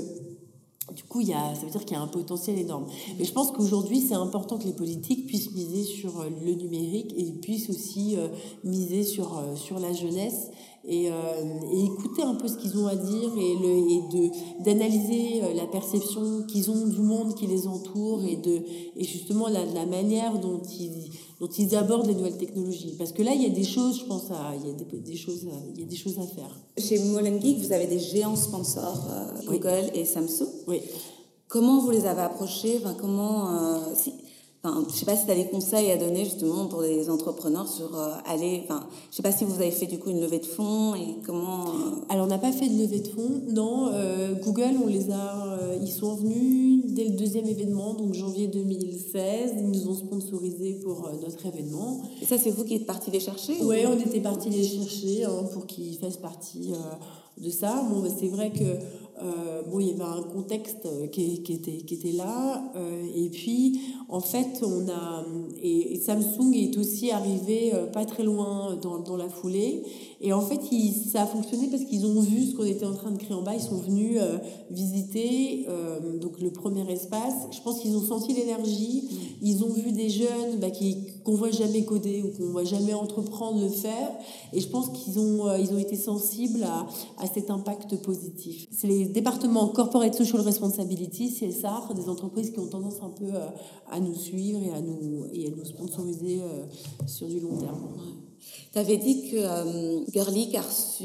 du 0.93 1.03
coup, 1.05 1.21
il 1.21 1.29
y 1.29 1.33
a, 1.33 1.55
ça 1.55 1.63
veut 1.65 1.71
dire 1.71 1.85
qu'il 1.85 1.97
y 1.97 2.01
a 2.01 2.03
un 2.03 2.09
potentiel 2.09 2.59
énorme. 2.59 2.87
Mais 3.19 3.25
je 3.25 3.33
pense 3.33 3.51
qu'aujourd'hui, 3.53 4.01
c'est 4.01 4.15
important 4.15 4.59
que 4.59 4.65
les 4.65 4.75
politiques 4.75 5.27
puissent 5.27 5.53
miser 5.53 5.83
sur 5.83 6.21
euh, 6.21 6.29
le 6.45 6.53
numérique 6.55 7.15
et 7.17 7.25
puissent 7.41 7.71
aussi 7.71 8.17
euh, 8.17 8.29
miser 8.65 9.03
sur, 9.03 9.39
euh, 9.39 9.57
sur 9.57 9.79
la 9.79 9.93
jeunesse 9.93 10.51
et, 10.87 11.09
écouter 11.73 12.23
un 12.23 12.35
peu 12.35 12.47
ce 12.47 12.59
qu'ils 12.59 12.77
ont 12.77 12.87
à 12.87 12.95
dire 12.95 13.31
et, 13.39 13.53
et 13.95 14.31
d'analyser 14.63 15.41
la 15.55 15.67
perception 15.67 16.43
qu'ils 16.43 16.71
ont 16.71 16.87
du 16.87 17.01
monde 17.01 17.35
qui 17.35 17.47
les 17.47 17.67
entoure 17.67 18.23
et, 18.23 18.37
de, 18.37 18.63
et 18.95 19.05
justement 19.05 19.49
la 19.49 19.87
manière 19.87 20.39
dont 20.39 20.61
ils, 20.79 21.11
dont 21.45 21.51
ils 21.59 21.77
abordent 21.77 22.07
les 22.07 22.15
nouvelles 22.15 22.39
technologies. 22.39 22.95
Parce 22.99 23.13
que 23.13 23.23
là, 23.23 23.33
il 23.35 23.43
y 23.43 23.47
a 23.47 23.51
des 23.51 23.65
choses, 23.65 24.01
je 24.01 24.05
pense, 24.07 24.31
à, 24.31 24.55
il, 24.59 24.67
y 24.67 24.71
a 24.71 24.75
des, 24.75 24.99
des 24.99 25.17
choses, 25.17 25.47
à- 25.47 25.67
il 25.75 25.81
y 25.81 25.83
a 25.83 25.87
des 25.87 25.97
choses 25.97 26.19
à 26.19 26.27
faire. 26.27 26.51
Chez 26.79 26.99
Molengeek, 27.01 27.59
vous 27.59 27.73
avez 27.73 27.87
des 27.87 27.99
géants 27.99 28.37
sponsors, 28.37 29.07
euh, 29.11 29.27
Oui. 29.51 29.59
Google 29.59 29.91
et 29.95 30.05
Samsung. 30.07 30.49
Oui. 30.67 30.81
Comment 31.49 31.81
vous 31.81 31.91
les 31.91 32.07
avez 32.07 32.23
approchés? 32.23 32.81
Enfin, 32.83 32.97
comment, 32.99 33.51
euh, 33.55 33.79
si, 33.95 34.13
enfin, 34.65 34.85
Je 34.89 34.95
sais 34.95 35.05
pas 35.05 35.17
si 35.17 35.27
tu 35.27 35.31
as 35.31 35.35
des 35.35 35.47
conseils 35.47 35.91
à 35.91 35.97
donner 35.97 36.25
justement 36.25 36.67
pour 36.67 36.81
les 36.83 37.11
entrepreneurs 37.11 37.69
sur 37.69 37.95
euh, 37.99 38.13
aller... 38.27 38.63
Enfin, 38.65 38.87
je 39.11 39.17
sais 39.17 39.23
pas 39.23 39.31
si 39.33 39.45
vous 39.45 39.55
avez 39.61 39.71
fait 39.71 39.87
du 39.87 39.99
coup 39.99 40.11
une 40.11 40.21
levée 40.21 40.39
de 40.39 40.47
fonds 40.47 40.95
et 40.95 41.17
comment... 41.27 41.65
euh, 41.67 41.71
Alors, 42.09 42.25
on 42.27 42.29
n'a 42.29 42.39
pas 42.39 42.53
fait 42.53 42.69
de 42.69 42.79
levée 42.81 43.01
de 43.01 43.09
fonds. 43.09 43.43
Non, 43.49 43.89
euh, 43.93 44.35
Google, 44.43 44.77
on 44.83 44.87
les 44.89 45.11
a, 45.11 45.59
ils 45.83 45.91
sont 45.93 46.15
venus 46.15 46.85
dès 46.89 47.05
le 47.05 47.11
deuxième 47.17 47.47
événement, 47.47 47.95
donc 47.95 48.15
janvier 48.15 48.47
2016. 48.49 49.53
Ils 49.59 49.67
nous 49.71 49.89
ont 49.89 49.95
sponsorisés 49.95 50.81
pour 50.83 51.11
notre 51.23 51.45
événement. 51.47 52.01
Et 52.23 52.25
ça, 52.25 52.39
c'est 52.39 52.51
vous 52.51 52.65
qui 52.65 52.75
êtes 52.77 52.87
parti 52.87 53.11
les 53.11 53.21
chercher 53.21 53.61
ou- 53.61 53.67
Ouais, 53.67 53.85
on 53.87 53.99
était 53.99 54.21
parti 54.21 54.49
les 54.51 54.65
chercher 54.65 55.25
hein, 55.25 55.45
pour 55.53 55.67
qu'ils 55.67 55.97
fassent 55.99 56.17
partie 56.17 56.73
de 57.39 57.51
ça. 57.51 57.85
Bon, 57.91 58.01
bah, 58.01 58.09
c'est 58.19 58.29
vrai 58.29 58.51
que 58.51 58.65
euh, 59.23 59.63
bon, 59.71 59.81
il 59.81 59.89
y 59.89 59.91
avait 59.93 60.03
un 60.03 60.23
contexte 60.23 60.87
euh, 60.87 61.07
qui, 61.07 61.43
qui 61.43 61.53
était 61.53 61.79
qui 61.79 61.95
était 61.95 62.13
là. 62.13 62.65
euh, 62.77 63.07
et 63.15 63.29
puis, 63.31 63.81
en 64.09 64.21
fait, 64.21 64.61
on 64.63 64.89
a 64.89 65.25
et, 65.63 65.95
et 65.95 66.01
Samsung 66.01 66.53
est 66.55 66.77
aussi 66.77 67.11
arrivé 67.11 67.73
euh, 67.75 67.87
pas 67.87 68.05
très 68.05 68.25
loin 68.25 68.77
dans, 68.83 68.99
dans 68.99 69.17
la 69.17 69.29
foulée. 69.29 69.83
Et 70.21 70.33
en 70.33 70.41
fait, 70.41 70.61
ça 71.13 71.23
a 71.23 71.27
fonctionné 71.27 71.69
parce 71.69 71.85
qu'ils 71.85 72.07
ont 72.07 72.21
vu 72.21 72.47
ce 72.47 72.55
qu'on 72.55 72.65
était 72.65 72.87
en 72.87 72.95
train 72.95 73.11
de 73.11 73.19
créer 73.19 73.37
en 73.37 73.43
bas. 73.43 73.55
Ils 73.55 73.61
sont 73.61 73.77
venus 73.77 74.19
visiter 74.71 75.67
donc 76.19 76.41
le 76.41 76.51
premier 76.51 76.91
espace. 76.91 77.35
Je 77.51 77.61
pense 77.61 77.81
qu'ils 77.81 77.95
ont 77.95 78.03
senti 78.03 78.33
l'énergie. 78.33 79.05
Ils 79.43 79.63
ont 79.65 79.69
vu 79.69 79.93
des 79.93 80.09
jeunes 80.09 80.59
bah, 80.61 80.71
qui 80.71 80.97
qu'on 81.25 81.35
voit 81.35 81.51
jamais 81.51 81.85
coder 81.85 82.23
ou 82.23 82.31
qu'on 82.37 82.51
voit 82.53 82.65
jamais 82.65 82.95
entreprendre 82.95 83.61
le 83.61 83.69
faire. 83.69 84.13
Et 84.55 84.61
je 84.61 84.69
pense 84.69 84.89
qu'ils 84.91 85.19
ont 85.19 85.55
ils 85.57 85.71
ont 85.75 85.79
été 85.79 85.97
sensibles 85.97 86.63
à, 86.63 86.87
à 87.19 87.27
cet 87.27 87.51
impact 87.51 87.97
positif. 87.97 88.67
C'est 88.71 88.87
les 88.87 89.04
départements 89.09 89.69
corporate 89.69 90.15
social 90.15 90.41
responsibility 90.43 91.31
CSR 91.33 91.95
des 91.95 92.09
entreprises 92.09 92.51
qui 92.51 92.59
ont 92.59 92.67
tendance 92.67 92.97
un 93.03 93.11
peu 93.11 93.27
euh, 93.35 93.47
à 93.91 94.01
nous 94.01 94.15
suivre 94.15 94.61
et 94.63 94.71
à 94.71 94.81
nous 94.81 95.27
et 95.33 95.47
à 95.47 95.51
nous 95.51 95.65
sponsoriser 95.65 96.41
euh, 96.43 96.65
sur 97.07 97.27
du 97.29 97.41
long 97.41 97.57
terme. 97.57 97.79
Tu 98.73 98.79
avais 98.79 98.97
dit 98.99 99.31
que 99.31 99.37
euh, 99.37 100.05
Girlic 100.13 100.55
a 100.55 100.63
reçu... 100.63 101.05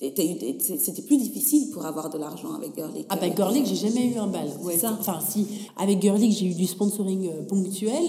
des- 0.00 0.56
C'était 0.78 1.02
plus 1.02 1.16
difficile 1.18 1.70
pour 1.70 1.84
avoir 1.84 2.08
de 2.10 2.18
l'argent 2.18 2.52
avec 2.54 2.74
Girlic. 2.74 3.06
Ah 3.10 3.16
bah 3.16 3.28
Girlic, 3.34 3.66
j'ai 3.66 3.76
jamais 3.76 4.06
eu 4.12 4.16
un 4.16 4.26
bal. 4.26 4.48
Ouais, 4.62 4.76
ça. 4.78 4.96
Enfin 4.98 5.18
si, 5.26 5.46
avec 5.76 6.00
Girlic, 6.00 6.32
j'ai 6.32 6.46
eu 6.46 6.54
du 6.54 6.66
sponsoring 6.66 7.28
euh, 7.28 7.42
ponctuel, 7.46 8.02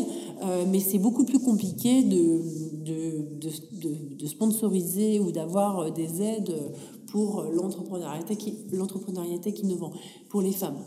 euh, 0.44 0.66
mais 0.72 0.80
c'est 0.80 1.00
beaucoup 1.00 1.26
plus 1.26 1.40
compliqué 1.40 2.04
de, 2.04 2.42
de, 2.90 3.00
de, 3.40 3.50
de, 3.84 4.16
de 4.16 4.26
sponsoriser 4.26 5.20
ou 5.20 5.32
d'avoir 5.32 5.92
des 5.92 6.22
aides 6.22 6.54
pour 7.12 7.44
l'entrepreneuriat 7.54 8.24
qui, 9.44 9.62
innovant, 9.64 9.92
pour 10.30 10.42
les 10.42 10.52
femmes. 10.52 10.78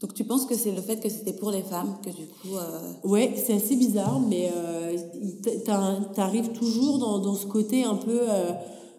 Donc 0.00 0.14
tu 0.14 0.24
penses 0.24 0.46
que 0.46 0.56
c'est 0.56 0.72
le 0.72 0.80
fait 0.80 0.98
que 0.98 1.10
c'était 1.10 1.34
pour 1.34 1.50
les 1.50 1.62
femmes 1.62 1.98
que 2.02 2.08
du 2.10 2.26
coup... 2.26 2.56
euh, 2.56 2.92
Ouais, 3.04 3.34
c'est 3.36 3.54
assez 3.54 3.76
bizarre, 3.76 4.18
mais 4.20 4.50
euh, 4.56 4.96
t'arrives 6.14 6.52
toujours 6.52 6.98
dans, 6.98 7.18
dans 7.18 7.34
ce 7.34 7.46
côté 7.46 7.84
un 7.84 7.96
peu 7.96 8.20
euh, 8.22 8.52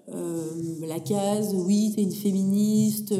euh, 0.09 0.85
la 0.85 0.99
case, 0.99 1.55
oui, 1.55 1.93
t'es 1.95 2.03
une 2.03 2.11
féministe, 2.11 3.15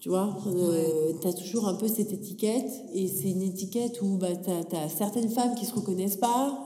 tu 0.00 0.08
vois, 0.10 0.36
euh, 0.46 1.12
t'as 1.22 1.32
toujours 1.32 1.68
un 1.68 1.74
peu 1.74 1.88
cette 1.88 2.12
étiquette, 2.12 2.70
et 2.92 3.08
c'est 3.08 3.30
une 3.30 3.42
étiquette 3.42 4.02
où 4.02 4.18
bah, 4.18 4.36
t'as 4.36 4.78
as 4.78 4.88
certaines 4.90 5.30
femmes 5.30 5.54
qui 5.54 5.64
se 5.64 5.74
reconnaissent 5.74 6.16
pas, 6.16 6.64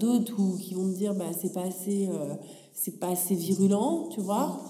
d'autres 0.00 0.36
qui 0.58 0.72
vont 0.72 0.90
te 0.90 0.96
dire 0.96 1.14
bah, 1.14 1.32
c'est 1.38 1.52
pas 1.52 1.64
assez, 1.64 2.08
c'est 2.80 2.98
pas 2.98 3.08
assez 3.08 3.34
virulent, 3.34 4.08
tu 4.10 4.20
vois. 4.20 4.60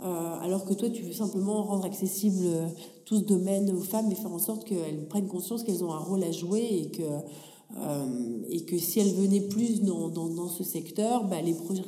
Euh, 0.00 0.40
alors 0.40 0.64
que 0.64 0.74
toi, 0.74 0.88
tu 0.88 1.02
veux 1.02 1.12
simplement 1.12 1.62
rendre 1.64 1.84
accessible 1.84 2.44
euh, 2.44 2.66
tout 3.04 3.16
ce 3.16 3.24
domaine 3.24 3.70
aux 3.70 3.80
femmes 3.80 4.10
et 4.10 4.14
faire 4.14 4.32
en 4.32 4.38
sorte 4.38 4.64
qu'elles 4.64 5.06
prennent 5.08 5.26
conscience 5.26 5.64
qu'elles 5.64 5.84
ont 5.84 5.92
un 5.92 5.98
rôle 5.98 6.22
à 6.22 6.30
jouer 6.30 6.62
et 6.62 6.90
que, 6.90 7.02
euh, 7.02 8.42
et 8.48 8.64
que 8.64 8.78
si 8.78 9.00
elles 9.00 9.12
venaient 9.12 9.48
plus 9.48 9.82
dans, 9.82 10.08
dans, 10.08 10.28
dans 10.28 10.48
ce 10.48 10.62
secteur, 10.64 11.24
bah, 11.24 11.42
les 11.42 11.52
projets 11.52 11.82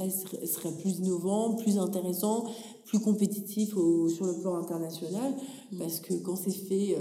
seraient, 0.45 0.77
plus 0.83 0.99
innovants, 0.99 1.55
plus 1.55 1.79
intéressants, 1.79 2.45
plus 2.85 2.99
compétitifs 2.99 3.71
sur 3.71 4.27
le 4.27 4.41
plan 4.41 4.57
international. 4.57 5.33
Parce 5.79 6.01
que 6.01 6.15
quand 6.15 6.37
c'est 6.37 6.51
fait 6.51 6.97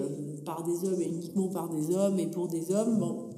par 0.45 0.63
des 0.63 0.87
hommes 0.87 1.01
et 1.01 1.07
uniquement 1.07 1.47
par 1.47 1.69
des 1.69 1.95
hommes 1.95 2.19
et 2.19 2.27
pour 2.27 2.47
des 2.47 2.71
hommes, 2.71 2.99
bon, 2.99 3.29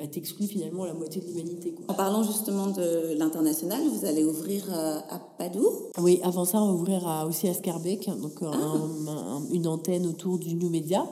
bah, 0.00 0.06
t'exclus 0.06 0.46
finalement 0.46 0.84
la 0.86 0.94
moitié 0.94 1.20
de 1.20 1.26
l'humanité. 1.26 1.74
En 1.88 1.94
parlant 1.94 2.22
justement 2.22 2.68
de 2.68 3.14
l'international, 3.18 3.80
vous 3.92 4.04
allez 4.06 4.24
ouvrir 4.24 4.64
euh, 4.72 4.98
à 5.10 5.18
Padoue? 5.38 5.68
Oui, 5.98 6.18
avant 6.22 6.44
ça, 6.44 6.62
on 6.62 6.68
va 6.68 6.72
ouvrir 6.72 7.06
à, 7.06 7.26
aussi 7.26 7.46
à 7.48 7.54
Scarbeck, 7.54 8.08
donc 8.20 8.42
un- 8.42 8.52
un- 8.52 9.42
une 9.52 9.66
antenne 9.66 10.06
autour 10.06 10.38
du 10.38 10.54
New 10.54 10.70
Media. 10.70 11.06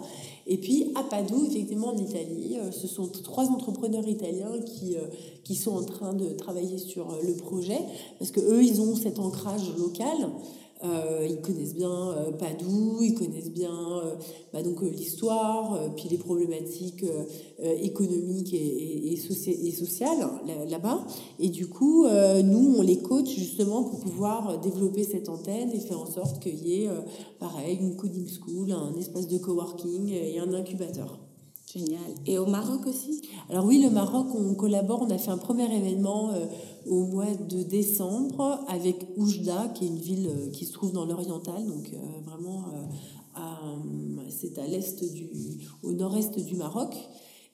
Et 0.46 0.56
puis 0.56 0.92
à 0.94 1.02
Padoue, 1.02 1.44
effectivement, 1.50 1.88
en 1.88 1.96
Italie, 1.98 2.56
euh, 2.58 2.70
ce 2.72 2.86
sont 2.86 3.06
trois 3.08 3.44
entrepreneurs 3.44 4.08
italiens 4.08 4.52
qui, 4.64 4.96
euh, 4.96 5.00
qui 5.44 5.54
sont 5.54 5.72
en 5.72 5.84
train 5.84 6.14
de 6.14 6.30
travailler 6.30 6.78
sur 6.78 7.10
euh, 7.10 7.16
le 7.26 7.34
projet, 7.34 7.78
parce 8.18 8.30
que 8.30 8.40
eux, 8.40 8.62
ils 8.64 8.80
ont 8.80 8.96
cet 8.96 9.18
ancrage 9.18 9.70
local. 9.78 10.30
Euh, 10.84 11.26
ils 11.28 11.40
connaissent 11.40 11.74
bien 11.74 11.90
euh, 11.90 12.30
Padoue, 12.30 12.98
ils 13.02 13.14
connaissent 13.14 13.50
bien 13.50 13.72
euh, 13.72 14.14
bah, 14.52 14.62
donc 14.62 14.80
l'histoire, 14.82 15.78
puis 15.96 16.08
les 16.08 16.18
problématiques 16.18 17.04
économiques 17.82 18.54
et, 18.54 18.56
et, 18.56 19.12
et, 19.12 19.68
et 19.68 19.72
sociales 19.72 20.18
là- 20.46 20.64
là-bas. 20.66 21.04
Et 21.40 21.48
du 21.48 21.68
coup, 21.68 22.06
nous, 22.06 22.74
on 22.78 22.82
les 22.82 22.98
coach 22.98 23.28
justement 23.28 23.84
pour 23.84 24.00
pouvoir 24.00 24.60
développer 24.60 25.04
cette 25.04 25.28
antenne 25.28 25.70
et 25.72 25.80
faire 25.80 26.00
en 26.00 26.06
sorte 26.06 26.40
qu'il 26.40 26.66
y 26.66 26.84
ait, 26.84 26.88
pareil, 27.38 27.78
une 27.80 27.96
coding 27.96 28.28
school, 28.28 28.72
un 28.72 28.94
espace 28.96 29.26
de 29.26 29.38
coworking 29.38 30.08
et 30.10 30.38
un 30.38 30.52
incubateur. 30.52 31.18
Génial. 31.78 32.00
Et 32.26 32.38
au 32.38 32.46
Maroc 32.46 32.86
aussi? 32.86 33.22
Alors 33.48 33.64
oui, 33.64 33.80
le 33.80 33.90
Maroc, 33.90 34.26
on 34.34 34.54
collabore. 34.54 35.02
On 35.02 35.10
a 35.10 35.18
fait 35.18 35.30
un 35.30 35.38
premier 35.38 35.72
événement 35.72 36.32
euh, 36.32 36.46
au 36.86 37.04
mois 37.04 37.32
de 37.48 37.62
décembre 37.62 38.64
avec 38.66 38.96
Oujda, 39.16 39.68
qui 39.74 39.84
est 39.84 39.88
une 39.88 39.98
ville 39.98 40.26
euh, 40.26 40.50
qui 40.50 40.66
se 40.66 40.72
trouve 40.72 40.92
dans 40.92 41.04
l'oriental, 41.04 41.64
donc 41.66 41.90
euh, 41.92 41.98
vraiment 42.24 42.64
c'est 44.28 44.58
à 44.58 44.66
l'est 44.66 45.04
du, 45.12 45.30
au 45.84 45.92
nord-est 45.92 46.40
du 46.40 46.56
Maroc. 46.56 46.92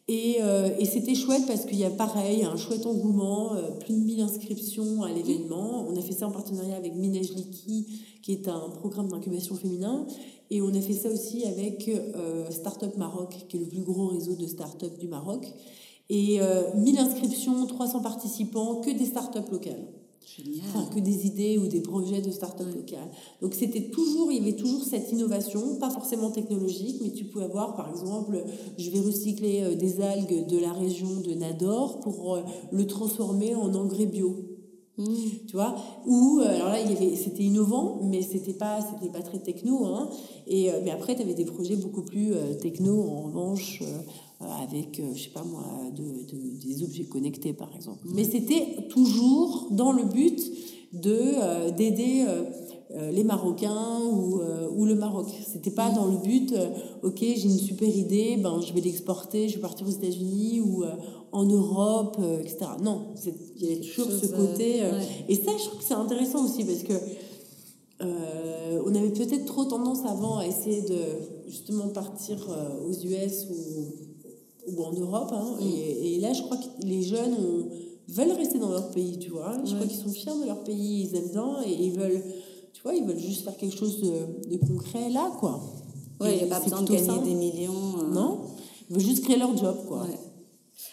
Et, 0.08 0.38
et 0.78 0.84
c'était 0.86 1.14
chouette 1.14 1.42
parce 1.46 1.66
qu'il 1.66 1.78
y 1.78 1.84
a 1.84 1.90
pareil 1.90 2.44
un 2.44 2.56
chouette 2.56 2.86
engouement, 2.86 3.52
plus 3.80 3.94
de 3.94 4.00
1000 4.00 4.20
inscriptions 4.20 5.02
à 5.02 5.10
l'événement. 5.12 5.86
On 5.88 5.96
a 5.96 6.00
fait 6.00 6.12
ça 6.12 6.26
en 6.26 6.30
partenariat 6.30 6.76
avec 6.76 6.94
Minej 6.94 7.34
Liki, 7.34 7.86
qui 8.22 8.32
est 8.32 8.48
un 8.48 8.70
programme 8.70 9.08
d'incubation 9.08 9.54
féminin. 9.54 10.06
Et 10.50 10.60
on 10.62 10.68
a 10.68 10.80
fait 10.80 10.94
ça 10.94 11.08
aussi 11.08 11.44
avec 11.44 11.88
euh, 11.88 12.50
Startup 12.50 12.96
Maroc, 12.96 13.46
qui 13.48 13.56
est 13.56 13.60
le 13.60 13.66
plus 13.66 13.82
gros 13.82 14.08
réseau 14.08 14.34
de 14.34 14.46
startups 14.46 14.98
du 14.98 15.08
Maroc. 15.08 15.46
Et 16.10 16.40
euh, 16.40 16.74
1000 16.74 16.98
inscriptions, 16.98 17.66
300 17.66 18.02
participants, 18.02 18.80
que 18.80 18.90
des 18.90 19.06
startups 19.06 19.50
locales. 19.50 19.86
Génial. 20.36 20.64
Enfin, 20.68 20.86
que 20.92 21.00
des 21.00 21.26
idées 21.26 21.58
ou 21.58 21.66
des 21.66 21.80
projets 21.80 22.20
de 22.20 22.30
start-up 22.30 22.66
locales. 22.74 23.10
Donc 23.42 23.54
c'était 23.54 23.90
toujours, 23.90 24.32
il 24.32 24.38
y 24.38 24.40
avait 24.40 24.56
toujours 24.56 24.82
cette 24.82 25.12
innovation, 25.12 25.76
pas 25.76 25.90
forcément 25.90 26.30
technologique, 26.30 26.96
mais 27.02 27.10
tu 27.10 27.24
pouvais 27.24 27.44
avoir 27.44 27.76
par 27.76 27.90
exemple, 27.90 28.42
je 28.78 28.90
vais 28.90 29.00
recycler 29.00 29.62
euh, 29.62 29.74
des 29.74 30.00
algues 30.00 30.46
de 30.46 30.58
la 30.58 30.72
région 30.72 31.20
de 31.20 31.34
Nador 31.34 32.00
pour 32.00 32.34
euh, 32.34 32.42
le 32.72 32.86
transformer 32.86 33.54
en 33.54 33.74
engrais 33.74 34.06
bio. 34.06 34.34
Mmh. 34.96 35.04
Tu 35.48 35.56
vois 35.56 35.74
Ou 36.06 36.38
euh, 36.40 36.48
alors 36.54 36.68
là, 36.68 36.76
c'était 37.16 37.42
innovant, 37.42 37.98
mais 38.04 38.22
c'était 38.22 38.52
pas, 38.52 38.78
c'était 38.80 39.10
pas 39.12 39.22
très 39.22 39.38
techno. 39.40 39.86
Hein. 39.86 40.08
Et 40.46 40.70
euh, 40.70 40.80
mais 40.84 40.90
après, 40.92 41.16
tu 41.16 41.22
avais 41.22 41.34
des 41.34 41.44
projets 41.44 41.76
beaucoup 41.76 42.02
plus 42.02 42.32
euh, 42.32 42.54
techno 42.54 43.02
en 43.02 43.22
revanche. 43.22 43.82
euh, 43.82 43.98
avec, 44.62 45.00
je 45.14 45.22
sais 45.22 45.30
pas 45.30 45.42
moi, 45.44 45.64
de, 45.96 46.02
de- 46.02 46.58
des 46.66 46.82
objets 46.82 47.04
connectés 47.04 47.54
par 47.54 47.74
exemple. 47.74 48.00
Mais 48.04 48.24
c'était 48.24 48.86
toujours 48.90 49.68
dans 49.70 49.90
le 49.92 50.04
but 50.04 50.38
de 50.92 51.16
euh, 51.40 51.70
d'aider 51.70 52.26
euh, 52.28 53.10
les 53.10 53.24
Marocains 53.24 54.00
ou, 54.04 54.40
ou 54.76 54.84
le 54.84 54.94
Maroc. 54.96 55.26
C'était 55.50 55.70
pas 55.70 55.88
dans 55.90 56.06
le 56.06 56.18
but, 56.18 56.54
ok, 57.02 57.18
j'ai 57.20 57.44
une 57.44 57.58
super 57.58 57.88
idée, 57.88 58.36
ben 58.36 58.60
je 58.60 58.72
vais 58.74 58.80
l'exporter, 58.82 59.48
je 59.48 59.54
vais 59.56 59.62
partir 59.62 59.86
aux 59.86 59.90
États-Unis 59.90 60.60
ou 60.60 60.84
en 61.34 61.44
Europe, 61.44 62.16
euh, 62.20 62.40
etc. 62.40 62.58
Non, 62.82 63.08
il 63.56 63.62
y 63.62 63.72
avait 63.72 63.80
toujours 63.80 64.06
ce 64.10 64.26
euh, 64.26 64.36
côté. 64.36 64.82
euh, 64.82 64.92
ouais. 64.92 65.06
Et 65.28 65.34
ça, 65.34 65.50
je 65.58 65.64
trouve 65.64 65.78
que 65.80 65.84
c'est 65.84 65.94
intéressant 65.94 66.44
aussi 66.46 66.64
parce 66.64 66.82
que 66.84 66.92
euh, 68.02 68.80
on 68.86 68.94
avait 68.94 69.10
peut-être 69.10 69.44
trop 69.44 69.64
tendance 69.64 70.04
avant 70.06 70.38
à 70.38 70.46
essayer 70.46 70.82
de 70.82 70.96
justement 71.48 71.88
partir 71.88 72.36
euh, 72.50 72.88
aux 72.88 72.92
US 72.92 73.46
ou, 73.50 74.72
ou 74.72 74.84
en 74.84 74.92
Europe. 74.92 75.30
hein. 75.32 75.56
Mm. 75.60 75.64
et, 75.66 76.14
et 76.16 76.20
là, 76.20 76.32
je 76.32 76.42
crois 76.42 76.56
que 76.56 76.86
les 76.86 77.02
jeunes 77.02 77.34
ont- 77.34 77.68
veulent 78.08 78.32
rester 78.32 78.58
dans 78.58 78.70
leur 78.70 78.90
pays, 78.90 79.18
tu 79.18 79.30
vois. 79.30 79.52
Je 79.64 79.74
crois 79.74 79.86
qu'ils 79.86 79.98
sont 79.98 80.10
fiers 80.10 80.32
de 80.40 80.46
leur 80.46 80.62
pays, 80.64 81.08
ils 81.10 81.16
aiment 81.16 81.30
bien 81.32 81.56
et 81.66 81.72
ils 81.72 81.92
veulent, 81.98 82.22
tu 82.72 82.82
vois, 82.82 82.94
ils 82.94 83.04
veulent 83.04 83.18
juste 83.18 83.42
faire 83.44 83.56
quelque 83.56 83.76
chose 83.76 84.00
de, 84.02 84.50
de 84.50 84.56
concret 84.66 85.08
là, 85.10 85.32
quoi. 85.40 85.60
Ouais, 86.20 86.36
il 86.36 86.44
n'y 86.46 86.52
a 86.52 86.54
pas 86.58 86.60
besoin 86.64 86.82
de 86.82 86.90
gagner 86.92 87.06
ça. 87.06 87.18
des 87.18 87.34
millions. 87.34 87.72
euh, 88.02 88.12
Non 88.12 88.38
Ils 88.90 88.94
veulent 88.96 89.04
juste 89.04 89.24
créer 89.24 89.36
leur 89.38 89.56
job, 89.56 89.76
quoi. 89.88 90.02
Ouais. 90.02 90.18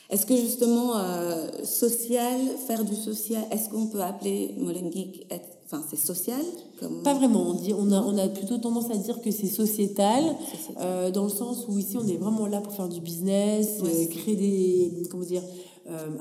Est-ce 0.09 0.25
que 0.25 0.35
justement, 0.35 0.95
euh, 0.97 1.47
social, 1.63 2.39
faire 2.67 2.83
du 2.83 2.95
social, 2.95 3.43
est-ce 3.51 3.69
qu'on 3.69 3.87
peut 3.87 4.01
appeler 4.01 4.53
Molen 4.57 4.91
Geek, 4.91 5.25
être- 5.31 5.57
enfin 5.65 5.83
c'est 5.89 5.97
social 5.97 6.41
comme... 6.79 7.01
Pas 7.01 7.13
vraiment. 7.13 7.41
On, 7.49 7.53
dit, 7.53 7.73
on, 7.73 7.91
a, 7.91 8.01
on 8.01 8.17
a 8.17 8.27
plutôt 8.27 8.57
tendance 8.57 8.91
à 8.91 8.97
dire 8.97 9.21
que 9.21 9.31
c'est 9.31 9.47
sociétal, 9.47 10.23
Sociétal. 10.51 10.75
euh, 10.81 11.11
dans 11.11 11.23
le 11.23 11.29
sens 11.29 11.65
où 11.69 11.77
ici 11.77 11.97
on 11.97 12.05
est 12.07 12.17
vraiment 12.17 12.45
là 12.45 12.59
pour 12.61 12.73
faire 12.73 12.89
du 12.89 12.99
business, 12.99 13.79
euh, 13.83 14.05
créer 14.07 14.35
des. 14.35 15.03
Comment 15.09 15.23
dire 15.23 15.43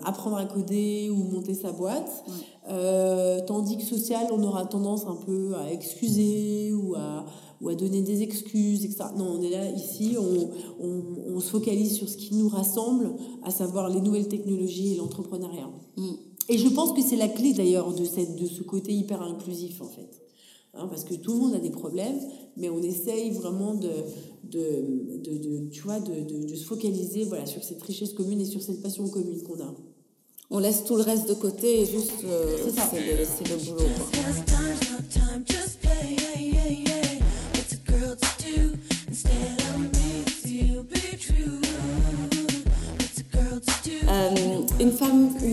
apprendre 0.04 0.36
à 0.36 0.46
coder 0.46 1.10
ou 1.10 1.16
monter 1.16 1.54
sa 1.54 1.70
boîte. 1.70 2.10
Tandis 3.46 3.76
que 3.76 3.84
social, 3.84 4.26
on 4.32 4.42
aura 4.42 4.64
tendance 4.66 5.04
un 5.06 5.14
peu 5.26 5.54
à 5.54 5.70
excuser 5.72 6.72
ou 6.72 6.94
à, 6.96 7.24
ou 7.60 7.68
à 7.68 7.74
donner 7.74 8.02
des 8.02 8.22
excuses, 8.22 8.84
etc. 8.84 9.04
Non, 9.16 9.38
on 9.38 9.42
est 9.42 9.50
là, 9.50 9.70
ici, 9.70 10.16
on, 10.18 10.50
on, 10.84 11.02
on 11.36 11.40
se 11.40 11.50
focalise 11.50 11.92
sur 11.94 12.08
ce 12.08 12.16
qui 12.16 12.34
nous 12.34 12.48
rassemble, 12.48 13.12
à 13.42 13.50
savoir 13.50 13.88
les 13.90 14.00
nouvelles 14.00 14.28
technologies 14.28 14.94
et 14.94 14.96
l'entrepreneuriat. 14.96 15.70
Mm. 15.96 16.08
Et 16.48 16.58
je 16.58 16.68
pense 16.68 16.92
que 16.94 17.02
c'est 17.02 17.16
la 17.16 17.28
clé 17.28 17.52
d'ailleurs 17.52 17.92
de, 17.94 18.04
cette, 18.04 18.34
de 18.36 18.46
ce 18.46 18.62
côté 18.62 18.92
hyper 18.92 19.20
inclusif 19.22 19.80
en 19.82 19.88
fait. 19.88 20.10
Hein, 20.74 20.86
parce 20.88 21.04
que 21.04 21.14
tout 21.14 21.32
le 21.32 21.38
monde 21.38 21.54
a 21.54 21.58
des 21.58 21.70
problèmes, 21.70 22.18
mais 22.56 22.70
on 22.70 22.80
essaye 22.82 23.30
vraiment 23.30 23.74
de, 23.74 23.88
de, 24.44 25.18
de, 25.22 25.36
de- 25.38 25.68
tu 25.70 25.82
vois, 25.82 25.98
de, 26.00 26.12
de, 26.22 26.46
de 26.46 26.54
se 26.54 26.64
focaliser 26.64 27.24
voilà, 27.24 27.44
sur 27.46 27.62
cette 27.62 27.82
richesse 27.82 28.12
commune 28.14 28.40
et 28.40 28.44
sur 28.44 28.62
cette 28.62 28.80
passion 28.80 29.06
commune 29.08 29.42
qu'on 29.42 29.60
a. 29.60 29.74
On 30.52 30.58
laisse 30.60 30.84
tout 30.84 30.96
le 30.96 31.02
reste 31.02 31.28
de 31.28 31.34
côté 31.34 31.82
et 31.82 31.86
juste 31.86 32.24
euh, 32.24 32.56
C'est 32.90 33.00
le, 33.18 33.24
c'est 33.24 33.48
le 33.48 33.56
boulot. 33.64 33.84
quoi. 33.96 34.20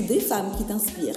Des 0.08 0.20
femmes 0.20 0.52
qui 0.58 0.64
t'inspirent 0.66 1.16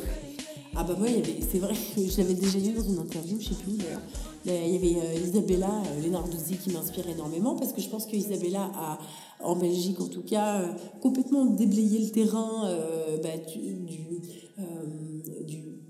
Ah 0.76 0.85
bah 0.85 0.95
moi, 0.99 1.09
c'est 1.51 1.59
vrai 1.59 1.74
je 1.97 2.16
l'avais 2.18 2.35
déjà 2.35 2.59
dit 2.59 2.72
dans 2.72 2.83
une 2.83 2.99
interview, 2.99 3.39
je 3.41 3.49
sais 3.49 3.55
plus 3.55 3.72
d'ailleurs. 3.72 4.01
Il 4.47 4.53
y 4.53 4.76
avait 4.76 5.07
euh, 5.07 5.26
Isabella 5.26 5.68
euh, 5.68 6.03
Lenarduzzi 6.03 6.57
qui 6.57 6.70
m'inspire 6.70 7.09
énormément 7.09 7.57
parce 7.57 7.72
que 7.72 7.81
je 7.83 7.89
pense 7.89 8.07
que 8.07 8.16
Isabella 8.16 8.70
a, 8.74 8.99
en 9.43 9.57
Belgique 9.57 10.01
en 10.01 10.07
tout 10.07 10.22
cas, 10.22 10.61
euh, 10.61 10.72
complètement 11.03 11.45
déblayé 11.45 11.99
le 11.99 12.11
terrain 12.11 12.66
euh, 12.68 13.18
bah, 13.22 13.37
du, 13.53 13.76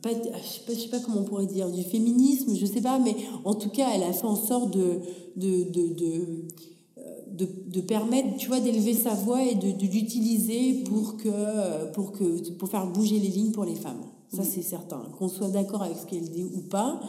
ah, 0.02 0.08
je 0.42 0.72
sais 0.72 0.80
sais 0.80 0.88
pas 0.88 0.98
comment 0.98 1.20
on 1.20 1.24
pourrait 1.24 1.46
dire, 1.46 1.70
du 1.70 1.82
féminisme, 1.82 2.56
je 2.56 2.64
sais 2.64 2.80
pas, 2.80 2.98
mais 2.98 3.14
en 3.44 3.54
tout 3.54 3.68
cas, 3.68 3.90
elle 3.94 4.02
a 4.02 4.12
fait 4.12 4.26
en 4.26 4.34
sorte 4.34 4.70
de 4.70 5.02
de, 7.40 7.48
de 7.68 7.80
permettre, 7.80 8.36
tu 8.36 8.48
vois, 8.48 8.60
d'élever 8.60 8.94
sa 8.94 9.14
voix 9.14 9.42
et 9.42 9.54
de, 9.54 9.72
de 9.72 9.86
l'utiliser 9.86 10.84
pour 10.84 11.16
que, 11.16 11.92
pour 11.92 12.12
que, 12.12 12.50
pour 12.52 12.68
faire 12.68 12.86
bouger 12.86 13.18
les 13.18 13.28
lignes 13.28 13.52
pour 13.52 13.64
les 13.64 13.74
femmes. 13.74 14.02
Ça, 14.32 14.44
c'est 14.44 14.62
certain. 14.62 15.02
Qu'on 15.18 15.28
soit 15.28 15.48
d'accord 15.48 15.82
avec 15.82 15.96
ce 15.98 16.06
qu'elle 16.06 16.30
dit 16.30 16.44
ou 16.44 16.60
pas, 16.60 17.00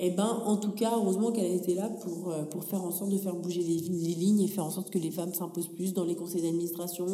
eh 0.00 0.10
ben, 0.10 0.42
en 0.46 0.56
tout 0.56 0.70
cas, 0.70 0.92
heureusement 0.94 1.32
qu'elle 1.32 1.46
a 1.46 1.54
été 1.54 1.74
là 1.74 1.88
pour, 1.88 2.30
euh, 2.30 2.44
pour 2.44 2.62
faire 2.62 2.84
en 2.84 2.92
sorte 2.92 3.10
de 3.10 3.18
faire 3.18 3.34
bouger 3.34 3.62
les, 3.62 3.78
les 3.80 4.14
lignes 4.14 4.40
et 4.42 4.46
faire 4.46 4.64
en 4.64 4.70
sorte 4.70 4.90
que 4.90 4.98
les 4.98 5.10
femmes 5.10 5.34
s'imposent 5.34 5.72
plus 5.74 5.92
dans 5.92 6.04
les 6.04 6.14
conseils 6.14 6.42
d'administration, 6.42 7.06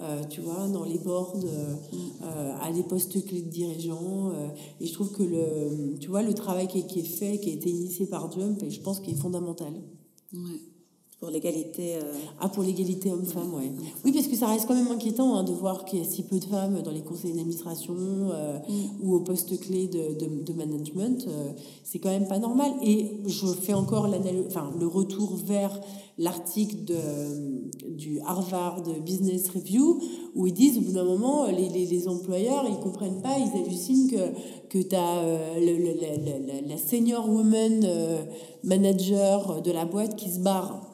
euh, 0.00 0.24
tu 0.24 0.40
vois, 0.40 0.68
dans 0.68 0.84
les 0.84 0.98
boards, 0.98 1.36
euh, 1.36 1.74
euh, 2.22 2.54
à 2.60 2.72
des 2.72 2.82
postes 2.82 3.24
clés 3.26 3.42
de 3.42 3.50
dirigeants. 3.50 4.32
et 4.80 4.86
je 4.86 4.92
trouve 4.92 5.12
que 5.12 5.22
le, 5.22 5.98
tu 5.98 6.08
vois, 6.08 6.22
le 6.22 6.32
travail 6.32 6.66
qui 6.66 6.78
est, 6.78 6.86
qui 6.86 7.00
est 7.00 7.02
fait, 7.04 7.38
qui 7.38 7.50
a 7.50 7.52
été 7.52 7.70
initié 7.70 8.06
par 8.06 8.30
Jump, 8.30 8.62
et 8.62 8.70
je 8.70 8.80
pense 8.80 9.00
qu'il 9.00 9.14
est 9.14 9.20
fondamental. 9.20 9.72
Ouais. 10.32 10.71
Pour 11.22 11.30
l'égalité. 11.30 11.94
euh, 11.94 12.00
Ah, 12.40 12.48
pour 12.48 12.64
l'égalité 12.64 13.08
homme-femme, 13.12 13.54
ouais. 13.54 13.70
Oui, 14.04 14.10
parce 14.10 14.26
que 14.26 14.34
ça 14.34 14.48
reste 14.48 14.66
quand 14.66 14.74
même 14.74 14.90
inquiétant 14.90 15.36
hein, 15.36 15.44
de 15.44 15.52
voir 15.52 15.84
qu'il 15.84 16.00
y 16.00 16.02
a 16.02 16.04
si 16.04 16.24
peu 16.24 16.40
de 16.40 16.44
femmes 16.44 16.82
dans 16.82 16.90
les 16.90 17.02
conseils 17.02 17.32
d'administration 17.32 17.94
euh, 17.94 18.58
ou 19.00 19.14
aux 19.14 19.20
postes 19.20 19.56
clés 19.60 19.86
de, 19.86 20.18
de, 20.18 20.42
de 20.42 20.52
management. 20.52 21.24
euh, 21.28 21.52
c'est 21.84 22.00
quand 22.00 22.08
même 22.10 22.26
pas 22.26 22.40
normal. 22.40 22.72
Et 22.82 23.20
je 23.24 23.46
fais 23.46 23.72
encore 23.72 24.08
enfin, 24.48 24.72
le 24.76 24.86
retour 24.88 25.36
vers 25.36 25.80
l'article 26.18 26.86
de, 26.86 27.88
du 27.96 28.18
Harvard 28.26 28.82
Business 29.04 29.48
Review 29.50 30.00
où 30.34 30.48
ils 30.48 30.52
disent 30.52 30.78
au 30.78 30.80
bout 30.80 30.92
d'un 30.92 31.04
moment, 31.04 31.46
les, 31.46 31.68
les, 31.68 31.86
les 31.86 32.08
employeurs, 32.08 32.64
ils 32.68 32.80
comprennent 32.80 33.22
pas, 33.22 33.36
ils 33.38 33.60
hallucinent 33.60 34.10
que, 34.10 34.68
que 34.70 34.78
tu 34.82 34.96
as 34.96 35.22
la, 35.60 35.72
la, 35.72 36.60
la 36.66 36.76
senior 36.78 37.28
woman 37.28 37.84
euh, 37.84 38.24
manager 38.64 39.62
de 39.62 39.70
la 39.70 39.84
boîte 39.84 40.16
qui 40.16 40.28
se 40.28 40.40
barre. 40.40 40.88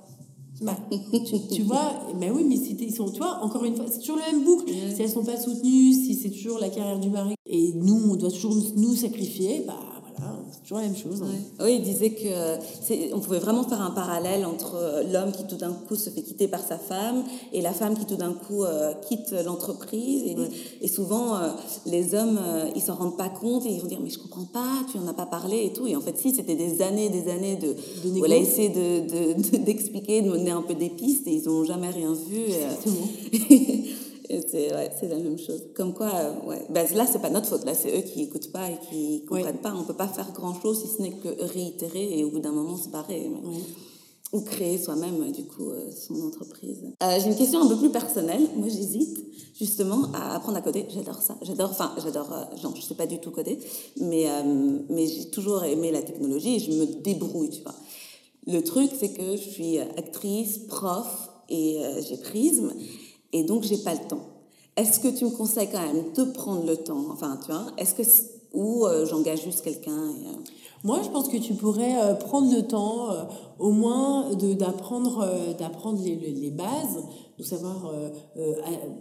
Bah, 0.61 0.77
tu, 0.91 1.49
tu 1.55 1.63
vois, 1.63 1.93
mais 2.19 2.31
oui, 2.31 2.45
mais 2.49 2.57
si 2.57 2.77
ils 2.81 2.95
sont, 2.95 3.11
tu 3.11 3.19
vois, 3.19 3.39
encore 3.43 3.65
une 3.65 3.77
fois, 3.77 3.87
c'est 3.89 4.01
toujours 4.01 4.19
la 4.19 4.33
même 4.33 4.45
boucle. 4.45 4.73
Si 4.73 5.03
elles 5.03 5.11
sont 5.11 5.25
pas 5.25 5.37
soutenues, 5.37 5.93
si 5.93 6.15
c'est 6.15 6.31
toujours 6.31 6.59
la 6.59 6.69
carrière 6.69 6.99
du 6.99 7.11
mari, 7.11 7.35
et 7.47 7.73
nous, 7.75 8.11
on 8.11 8.17
doit 8.17 8.31
toujours 8.31 8.55
nous 8.77 8.95
sacrifier, 8.95 9.65
bah 9.67 9.79
voilà, 10.19 10.35
c'est 10.51 10.63
toujours 10.63 10.79
la 10.79 10.85
même 10.85 10.97
chose. 10.97 11.23
hein. 11.23 11.27
Ouais. 11.61 11.65
Oui, 11.67 11.75
il 11.77 11.83
disait 11.83 12.11
que 12.11 12.27
euh, 12.27 12.57
c'est- 12.83 13.13
on 13.15 13.21
pouvait 13.21 13.39
vraiment 13.39 13.63
faire 13.65 13.81
un 13.81 13.91
parallèle 13.93 14.45
entre 14.45 14.75
euh, 14.77 15.03
l'homme 15.13 15.33
qui 15.33 15.45
tout 15.47 15.57
d'un 15.57 15.73
coup 15.73 15.95
se 15.97 16.11
fait 16.11 16.23
quitter 16.23 16.49
par 16.49 16.61
sa 16.63 16.77
femme 16.79 17.23
et 17.53 17.61
la 17.61 17.73
femme 17.73 17.97
qui 17.97 18.05
tout 18.05 18.17
d'un 18.17 18.33
coup 18.33 18.65
euh, 18.65 18.93
quitte 19.09 19.35
l'entreprise. 19.45 20.23
Et, 20.27 20.37
et 20.83 20.89
souvent, 20.89 21.37
euh, 21.37 21.49
les 21.87 22.15
hommes, 22.15 22.39
euh, 22.41 22.69
ils 22.75 22.83
s'en 22.83 22.95
rendent 22.97 23.17
pas 23.17 23.29
compte 23.29 23.65
et 23.67 23.71
ils 23.71 23.81
vont 23.81 23.87
dire 23.87 24.01
mais 24.03 24.11
je 24.11 24.19
comprends 24.19 24.45
pas, 24.53 24.85
tu 24.91 24.99
en 24.99 25.07
as 25.09 25.15
pas 25.15 25.27
parlé 25.27 25.65
et 25.67 25.73
tout. 25.73 25.87
Et 25.87 25.95
en 25.97 26.01
fait, 26.01 26.17
si, 26.19 26.35
c'était 26.35 26.57
des 26.57 26.83
années, 26.83 27.09
des 27.11 27.31
années 27.31 27.57
de, 27.57 27.75
De 28.09 28.33
a 28.33 28.37
essayé 28.37 28.69
de- 28.71 29.35
de- 29.37 29.43
de- 29.51 29.57
d'expliquer, 29.65 30.23
de, 30.23 30.31
mener 30.31 30.51
un 30.51 30.63
peu 30.63 30.75
des 30.75 30.91
pistes 30.91 31.27
et 31.27 31.33
ils 31.35 31.45
n'ont 31.47 31.65
jamais 31.65 31.91
rien 31.91 32.13
vu. 32.13 32.43
C'est 34.29 34.75
ouais, 34.75 34.91
la 35.03 35.17
même 35.17 35.39
chose. 35.39 35.69
Comme 35.75 35.95
quoi, 35.95 36.11
euh, 36.15 36.47
ouais. 36.47 36.67
ben, 36.69 36.87
là, 36.95 37.07
c'est 37.11 37.21
pas 37.21 37.31
notre 37.31 37.47
faute. 37.49 37.65
Là, 37.65 37.75
c'est 37.75 37.97
eux 37.97 38.03
qui 38.03 38.23
écoutent 38.23 38.53
pas 38.53 38.71
et 38.71 38.79
qui 38.91 39.25
comprennent 39.25 39.59
pas. 39.59 39.75
On 39.75 39.85
peut 39.85 39.95
pas 39.95 40.09
faire 40.09 40.31
grand 40.33 40.61
chose 40.61 40.83
si 40.83 40.89
ce 40.89 41.03
n'est 41.03 41.13
que 41.13 41.29
réitérer 41.53 42.19
et 42.19 42.25
au 42.25 42.31
bout 42.31 42.41
d'un 42.41 42.53
moment 42.53 42.77
se 42.77 42.89
barrer. 42.89 43.31
mais-. 43.31 43.59
Ou 44.35 44.43
créer 44.43 44.77
soi-même, 44.77 45.33
du 45.33 45.45
coup, 45.45 45.71
euh, 45.71 45.91
son 45.91 46.27
entreprise. 46.27 46.85
Euh, 47.03 47.19
J'ai 47.19 47.29
une 47.31 47.37
question 47.37 47.63
un 47.63 47.67
peu 47.67 47.79
plus 47.79 47.89
personnelle. 47.91 48.47
Moi, 48.57 48.69
j'hésite 48.69 49.25
justement 49.59 50.13
à 50.13 50.37
apprendre 50.37 50.59
à 50.59 50.61
coder. 50.61 50.85
J'adore 50.93 51.23
ça. 51.23 51.39
J'adore, 51.41 51.71
enfin, 51.71 51.95
j'adore, 52.03 52.31
euh, 52.35 52.45
non, 52.63 52.75
je 52.77 52.83
sais 52.83 52.95
pas 52.95 53.07
du 53.07 53.21
tout 53.21 53.31
coder, 53.31 53.59
mais, 53.99 54.27
mais 54.91 55.07
j'ai 55.07 55.31
toujours 55.31 55.65
aimé 55.65 55.91
la 55.91 56.03
technologie 56.03 56.57
et 56.57 56.59
je 56.59 56.73
me 56.73 56.85
débrouille, 57.01 57.49
tu 57.49 57.63
vois. 57.63 57.75
Le 58.47 58.63
truc, 58.63 58.91
c'est 58.99 59.15
que 59.15 59.33
je 59.37 59.49
suis 59.49 59.79
actrice, 59.79 60.59
prof 60.59 61.31
et 61.49 61.81
j'ai 62.07 62.19
prisme 62.19 62.75
et 63.33 63.45
donc 63.45 63.63
j'ai 63.65 63.79
pas 63.79 63.95
le 63.95 64.07
temps. 64.09 64.21
Est-ce 64.77 65.01
que 65.01 65.09
tu 65.09 65.25
me 65.25 65.31
conseilles 65.31 65.69
quand 65.73 65.81
même 65.83 66.13
de 66.17 66.25
prendre 66.33 66.65
le 66.65 66.77
temps 66.77 67.07
Enfin, 67.11 67.39
tu 67.45 67.51
vois, 67.51 67.67
est-ce 67.79 67.95
que 67.95 68.03
ou 68.55 68.87
euh, 68.87 69.05
j'engage 69.05 69.43
juste 69.45 69.61
quelqu'un 69.63 70.09
et, 70.11 70.27
euh, 70.29 70.33
Moi, 70.83 71.01
je 71.05 71.11
pense 71.11 71.29
que 71.29 71.37
tu 71.37 71.53
pourrais 71.55 72.01
euh, 72.01 72.15
prendre 72.15 72.51
le 72.55 72.63
temps, 72.63 73.11
euh, 73.11 73.25
au 73.59 73.73
moins, 73.73 74.35
de- 74.35 74.55
d'apprendre 74.55 75.21
euh, 75.23 75.53
d'apprendre 75.53 76.01
les, 76.03 76.15
les- 76.17 76.33
les 76.33 76.51
bases, 76.51 77.03
de 77.39 77.43
savoir 77.43 77.93
euh, 77.93 78.09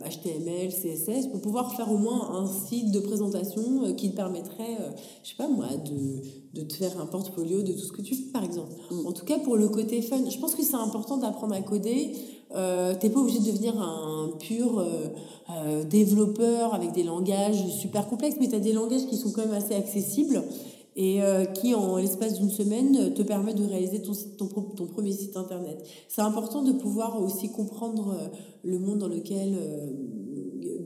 HTML, 0.03 0.71
CSS, 0.71 1.27
pour 1.27 1.41
pouvoir 1.41 1.73
faire 1.75 1.91
au 1.91 1.97
moins 1.97 2.29
un 2.35 2.47
site 2.67 2.91
de 2.91 2.99
présentation 2.99 3.93
qui 3.95 4.11
te 4.11 4.15
permettrait, 4.15 4.77
je 5.23 5.29
sais 5.29 5.35
pas 5.37 5.47
moi, 5.47 5.67
de, 5.85 6.21
de 6.59 6.65
te 6.65 6.73
faire 6.73 6.99
un 6.99 7.05
portfolio 7.05 7.61
de 7.61 7.71
tout 7.73 7.79
ce 7.85 7.91
que 7.93 8.01
tu 8.01 8.15
fais, 8.15 8.31
par 8.31 8.43
exemple. 8.43 8.73
En 9.05 9.11
tout 9.13 9.25
cas, 9.25 9.39
pour 9.39 9.55
le 9.55 9.69
côté 9.69 10.01
fun, 10.01 10.19
je 10.29 10.37
pense 10.39 10.55
que 10.55 10.63
c'est 10.63 10.75
important 10.75 11.17
d'apprendre 11.17 11.53
à 11.55 11.61
coder. 11.61 12.11
Euh, 12.55 12.93
T'es 12.99 13.09
pas 13.09 13.19
obligé 13.19 13.39
de 13.39 13.45
devenir 13.45 13.79
un 13.81 14.29
pur 14.39 14.79
euh, 14.79 15.07
euh, 15.49 15.83
développeur 15.83 16.73
avec 16.73 16.93
des 16.93 17.03
langages 17.03 17.67
super 17.69 18.07
complexes, 18.07 18.37
mais 18.39 18.47
tu 18.47 18.55
as 18.55 18.59
des 18.59 18.73
langages 18.73 19.05
qui 19.07 19.17
sont 19.17 19.31
quand 19.31 19.41
même 19.45 19.53
assez 19.53 19.75
accessibles 19.75 20.41
et 20.95 21.21
euh, 21.21 21.45
qui, 21.45 21.75
en 21.75 21.97
l'espace 21.97 22.39
d'une 22.39 22.49
semaine, 22.49 23.13
te 23.13 23.21
permet 23.21 23.53
de 23.53 23.63
réaliser 23.65 24.01
ton, 24.01 24.13
site- 24.13 24.37
ton, 24.37 24.47
ton 24.47 24.87
premier 24.87 25.11
site 25.11 25.35
internet. 25.37 25.77
C'est 26.07 26.21
important 26.21 26.63
de 26.63 26.71
pouvoir 26.71 27.21
aussi 27.21 27.49
comprendre 27.51 28.15
le 28.63 28.79
monde 28.79 28.99
dans 28.99 29.07
lequel, 29.09 29.53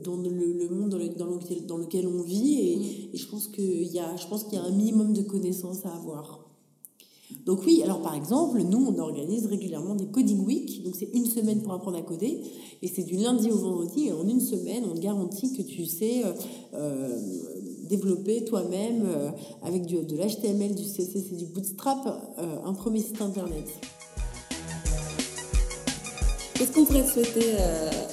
dans 0.04 0.16
le, 0.16 0.28
le 0.30 0.68
monde 0.68 0.90
dans, 0.90 0.98
le- 0.98 1.08
dans 1.10 1.26
lequel, 1.26 1.64
dans 1.66 1.78
lequel 1.78 2.06
on 2.08 2.22
vit, 2.22 2.58
et, 2.58 3.14
et 3.14 3.16
je 3.16 3.28
pense 3.28 3.46
qu'il 3.48 3.84
y 3.86 4.00
a, 4.00 4.16
je 4.16 4.26
pense 4.26 4.44
qu'il 4.44 4.54
y 4.58 4.60
a 4.60 4.64
un 4.64 4.70
minimum 4.72 5.12
de 5.14 5.22
connaissances 5.22 5.86
à 5.86 5.94
avoir. 5.94 6.41
Donc 7.44 7.60
oui, 7.66 7.82
alors 7.82 8.00
par 8.02 8.14
exemple, 8.14 8.62
nous, 8.62 8.86
on 8.86 8.98
organise 8.98 9.46
régulièrement 9.46 9.94
des 9.94 10.06
Coding 10.06 10.44
Week. 10.44 10.84
Donc 10.84 10.94
c'est 10.96 11.10
une 11.12 11.26
semaine 11.26 11.62
pour 11.62 11.72
apprendre 11.72 11.98
à 11.98 12.02
coder. 12.02 12.40
Et 12.82 12.88
c'est 12.88 13.02
du 13.02 13.16
lundi 13.16 13.50
au 13.50 13.58
vendredi. 13.58 14.06
Et 14.08 14.12
en 14.12 14.26
une 14.28 14.40
semaine, 14.40 14.84
on 14.90 14.94
te 14.94 15.00
garantit 15.00 15.52
que 15.52 15.62
tu 15.62 15.84
sais 15.86 16.24
euh, 16.24 16.32
euh, 16.74 17.18
développer 17.88 18.44
toi-même 18.44 19.04
euh, 19.04 19.30
avec 19.62 19.84
du, 19.84 19.96
de 19.96 20.16
l'HTML, 20.16 20.74
du 20.74 20.84
CSS 20.84 21.32
et 21.32 21.36
du 21.36 21.46
Bootstrap 21.46 22.06
euh, 22.38 22.56
un 22.64 22.72
premier 22.72 23.00
site 23.00 23.20
internet. 23.20 23.64
Qu'est-ce 26.54 26.72
qu'on 26.72 26.84
pourrait 26.84 27.04
te 27.04 27.10
souhaiter 27.10 27.56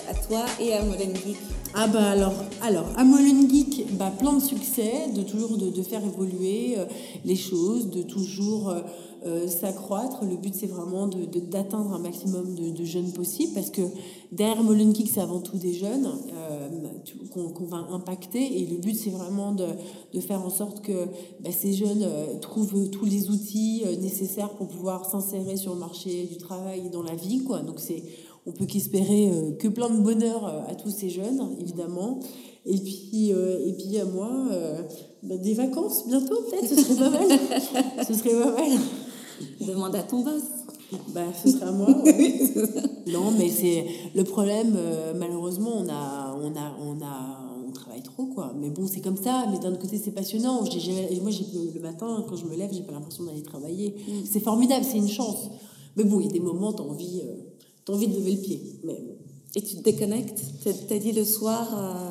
à 0.09 0.13
toi 0.27 0.43
et 0.59 0.73
à 0.73 0.83
Molen 0.83 1.15
Geek? 1.15 1.37
Ah 1.75 1.87
bah 1.87 2.09
alors, 2.09 2.33
alors 2.61 2.87
à 2.97 3.03
Molen 3.03 3.47
Geek, 3.49 3.95
bah 3.95 4.11
plein 4.17 4.33
de 4.33 4.41
succès, 4.41 5.07
de 5.15 5.21
toujours 5.21 5.55
de, 5.57 5.69
de 5.69 5.81
faire 5.83 6.03
évoluer 6.03 6.75
les 7.25 7.35
choses, 7.35 7.91
de 7.91 8.01
toujours 8.01 8.73
euh, 9.25 9.47
s'accroître. 9.47 10.23
Le 10.23 10.37
but 10.37 10.53
c'est 10.55 10.67
vraiment 10.67 11.07
de- 11.07 11.25
de- 11.25 11.39
d'atteindre 11.39 11.93
un 11.93 11.99
maximum 11.99 12.55
de, 12.55 12.69
de 12.71 12.83
jeunes 12.85 13.11
possible 13.11 13.53
parce 13.53 13.69
que 13.69 13.81
derrière 14.31 14.63
Molen 14.63 14.93
c'est 14.95 15.19
avant 15.21 15.39
tout 15.41 15.57
des 15.57 15.73
jeunes 15.73 16.07
euh, 16.33 16.69
qu'on 17.33 17.65
va 17.65 17.77
impacter 17.91 18.61
et 18.61 18.65
le 18.65 18.77
but 18.77 18.95
c'est 18.95 19.09
vraiment 19.09 19.51
de, 19.53 19.65
de 20.13 20.19
faire 20.19 20.45
en 20.45 20.49
sorte 20.49 20.81
que 20.81 21.05
bah, 21.41 21.49
ces 21.51 21.73
jeunes 21.73 22.03
euh, 22.03 22.39
trouvent 22.39 22.89
tous 22.89 23.05
les 23.05 23.29
outils 23.29 23.83
euh, 23.85 23.95
nécessaires 23.97 24.49
pour 24.51 24.67
pouvoir 24.67 25.09
s'insérer 25.09 25.57
sur 25.57 25.73
le 25.73 25.79
marché 25.79 26.25
du 26.25 26.37
travail 26.37 26.83
et 26.85 26.89
dans 26.89 27.03
la 27.03 27.15
vie 27.15 27.43
quoi. 27.43 27.59
Donc 27.59 27.79
c'est 27.79 28.03
on 28.45 28.51
peut 28.51 28.65
qu'espérer 28.65 29.29
que 29.59 29.67
plein 29.67 29.89
de 29.89 30.01
bonheur 30.01 30.45
à 30.67 30.73
tous 30.73 30.89
ces 30.89 31.09
jeunes, 31.09 31.55
évidemment. 31.59 32.19
Et 32.65 32.77
puis, 32.77 33.29
et 33.29 33.73
puis 33.77 33.97
à 33.99 34.05
moi, 34.05 34.31
bah, 35.21 35.37
des 35.37 35.53
vacances 35.53 36.07
bientôt, 36.07 36.35
peut-être, 36.49 36.67
ce 36.67 36.75
serait 36.81 36.95
pas 36.95 37.09
mal. 37.09 37.27
ce 38.07 38.13
serait 38.13 38.31
pas 38.31 38.51
mal. 38.53 38.79
Demande 39.61 39.95
à 39.95 40.03
ton 40.03 40.21
boss. 40.21 40.43
Bah, 41.13 41.21
ce 41.43 41.51
serait 41.51 41.65
à 41.67 41.71
moi. 41.71 41.89
ouais. 42.03 42.39
non, 43.07 43.31
mais 43.37 43.49
c'est 43.49 43.85
le 44.15 44.23
problème. 44.23 44.73
euh, 44.75 45.13
malheureusement, 45.17 45.71
on 45.77 45.87
a, 45.87 46.35
on 46.41 46.55
a, 46.55 46.75
on 46.81 47.01
a, 47.03 47.49
on 47.67 47.71
travaille 47.71 48.01
trop, 48.01 48.25
quoi. 48.25 48.53
Mais 48.59 48.69
bon, 48.69 48.87
c'est 48.87 49.01
comme 49.01 49.17
ça. 49.17 49.45
Mais 49.51 49.59
d'un 49.59 49.71
autre 49.71 49.81
côté, 49.81 49.97
c'est 50.03 50.11
passionnant. 50.11 50.65
J'ai 50.65 51.19
moi, 51.21 51.29
j'ai 51.31 51.45
le 51.73 51.79
matin, 51.79 52.25
quand 52.27 52.35
je 52.35 52.45
me 52.45 52.55
lève, 52.55 52.71
j'ai 52.73 52.81
pas 52.81 52.93
l'impression 52.93 53.23
d'aller 53.23 53.43
travailler. 53.43 53.95
C'est 54.25 54.39
formidable, 54.39 54.83
c'est 54.83 54.97
une 54.97 55.09
chance. 55.09 55.49
Mais 55.95 56.03
bon, 56.03 56.19
il 56.19 56.25
y 56.27 56.29
a 56.29 56.31
des 56.31 56.39
moments, 56.39 56.73
t'as 56.73 56.83
envie, 56.83 57.21
euh, 57.23 57.35
t'as 57.85 57.93
envie 57.93 58.07
de 58.07 58.15
lever 58.15 58.31
le 58.31 58.41
pied. 58.41 58.61
Mais 58.83 58.93
bon. 58.93 59.15
Et 59.55 59.61
tu 59.61 59.77
te 59.77 59.81
déconnectes? 59.81 60.43
T'as 60.87 60.99
dit 60.99 61.11
le 61.11 61.25
soir 61.25 61.67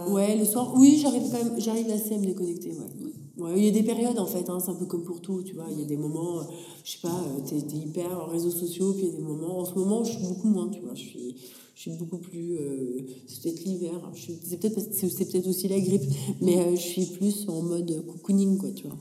euh, 0.08 0.12
Ouais, 0.12 0.36
le 0.36 0.44
soir, 0.44 0.72
oui, 0.76 0.98
j'arrive 1.00 1.22
quand 1.30 1.38
même, 1.38 1.54
j'arrive 1.58 1.88
assez 1.90 2.14
à 2.14 2.18
me 2.18 2.26
déconnecter, 2.26 2.70
ouais. 2.70 3.12
Il 3.40 3.64
y 3.64 3.68
a 3.68 3.70
des 3.70 3.84
périodes 3.84 4.18
en 4.18 4.26
fait, 4.26 4.50
hein, 4.50 4.58
c'est 4.58 4.70
un 4.70 4.74
peu 4.74 4.86
comme 4.86 5.04
pour 5.04 5.20
tout, 5.20 5.42
tu 5.42 5.54
vois. 5.54 5.66
Il 5.70 5.80
y 5.80 5.82
a 5.82 5.86
des 5.86 5.96
moments, 5.96 6.40
euh, 6.40 6.44
je 6.84 6.92
sais 6.92 6.98
pas, 7.00 7.08
euh, 7.08 7.40
t'es 7.48 7.60
t'es 7.62 7.76
hyper 7.76 8.10
en 8.10 8.26
réseaux 8.26 8.50
sociaux, 8.50 8.92
puis 8.92 9.04
il 9.06 9.12
y 9.12 9.14
a 9.14 9.16
des 9.16 9.22
moments, 9.22 9.60
en 9.60 9.64
ce 9.64 9.74
moment, 9.74 10.02
je 10.02 10.12
suis 10.12 10.26
beaucoup 10.26 10.48
moins, 10.48 10.68
tu 10.68 10.80
vois. 10.80 10.94
Je 10.94 11.02
suis, 11.02 11.36
je 11.76 11.80
suis 11.80 11.92
beaucoup 11.92 12.18
plus, 12.18 12.56
euh, 12.56 13.06
c'est 13.28 13.42
peut-être 13.42 13.64
l'hiver, 13.64 13.92
hein, 14.04 14.12
c'est 14.42 14.58
peut-être 14.58 14.74
peut-être 14.74 15.46
aussi 15.46 15.68
la 15.68 15.78
grippe, 15.78 16.02
mais 16.40 16.74
je 16.74 16.80
suis 16.80 17.06
plus 17.06 17.48
en 17.48 17.62
mode 17.62 18.04
cocooning, 18.06 18.58
quoi, 18.58 18.72
tu 18.72 18.88
vois. 18.88 18.96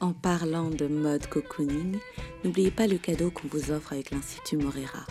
En 0.00 0.12
parlant 0.12 0.70
de 0.70 0.86
mode 0.86 1.26
cocooning, 1.26 1.96
n'oubliez 2.44 2.70
pas 2.70 2.86
le 2.86 2.96
cadeau 2.96 3.30
qu'on 3.32 3.48
vous 3.48 3.72
offre 3.72 3.92
avec 3.92 4.12
l'Institut 4.12 4.56
Morera, 4.56 5.04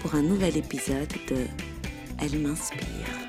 pour 0.00 0.14
un 0.14 0.22
nouvel 0.22 0.56
épisode 0.56 1.12
de 1.28 1.44
Elle 2.18 2.38
m'inspire. 2.38 3.21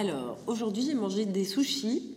Alors, 0.00 0.38
aujourd'hui, 0.46 0.82
j'ai 0.82 0.94
mangé 0.94 1.26
des 1.26 1.44
sushis 1.44 2.16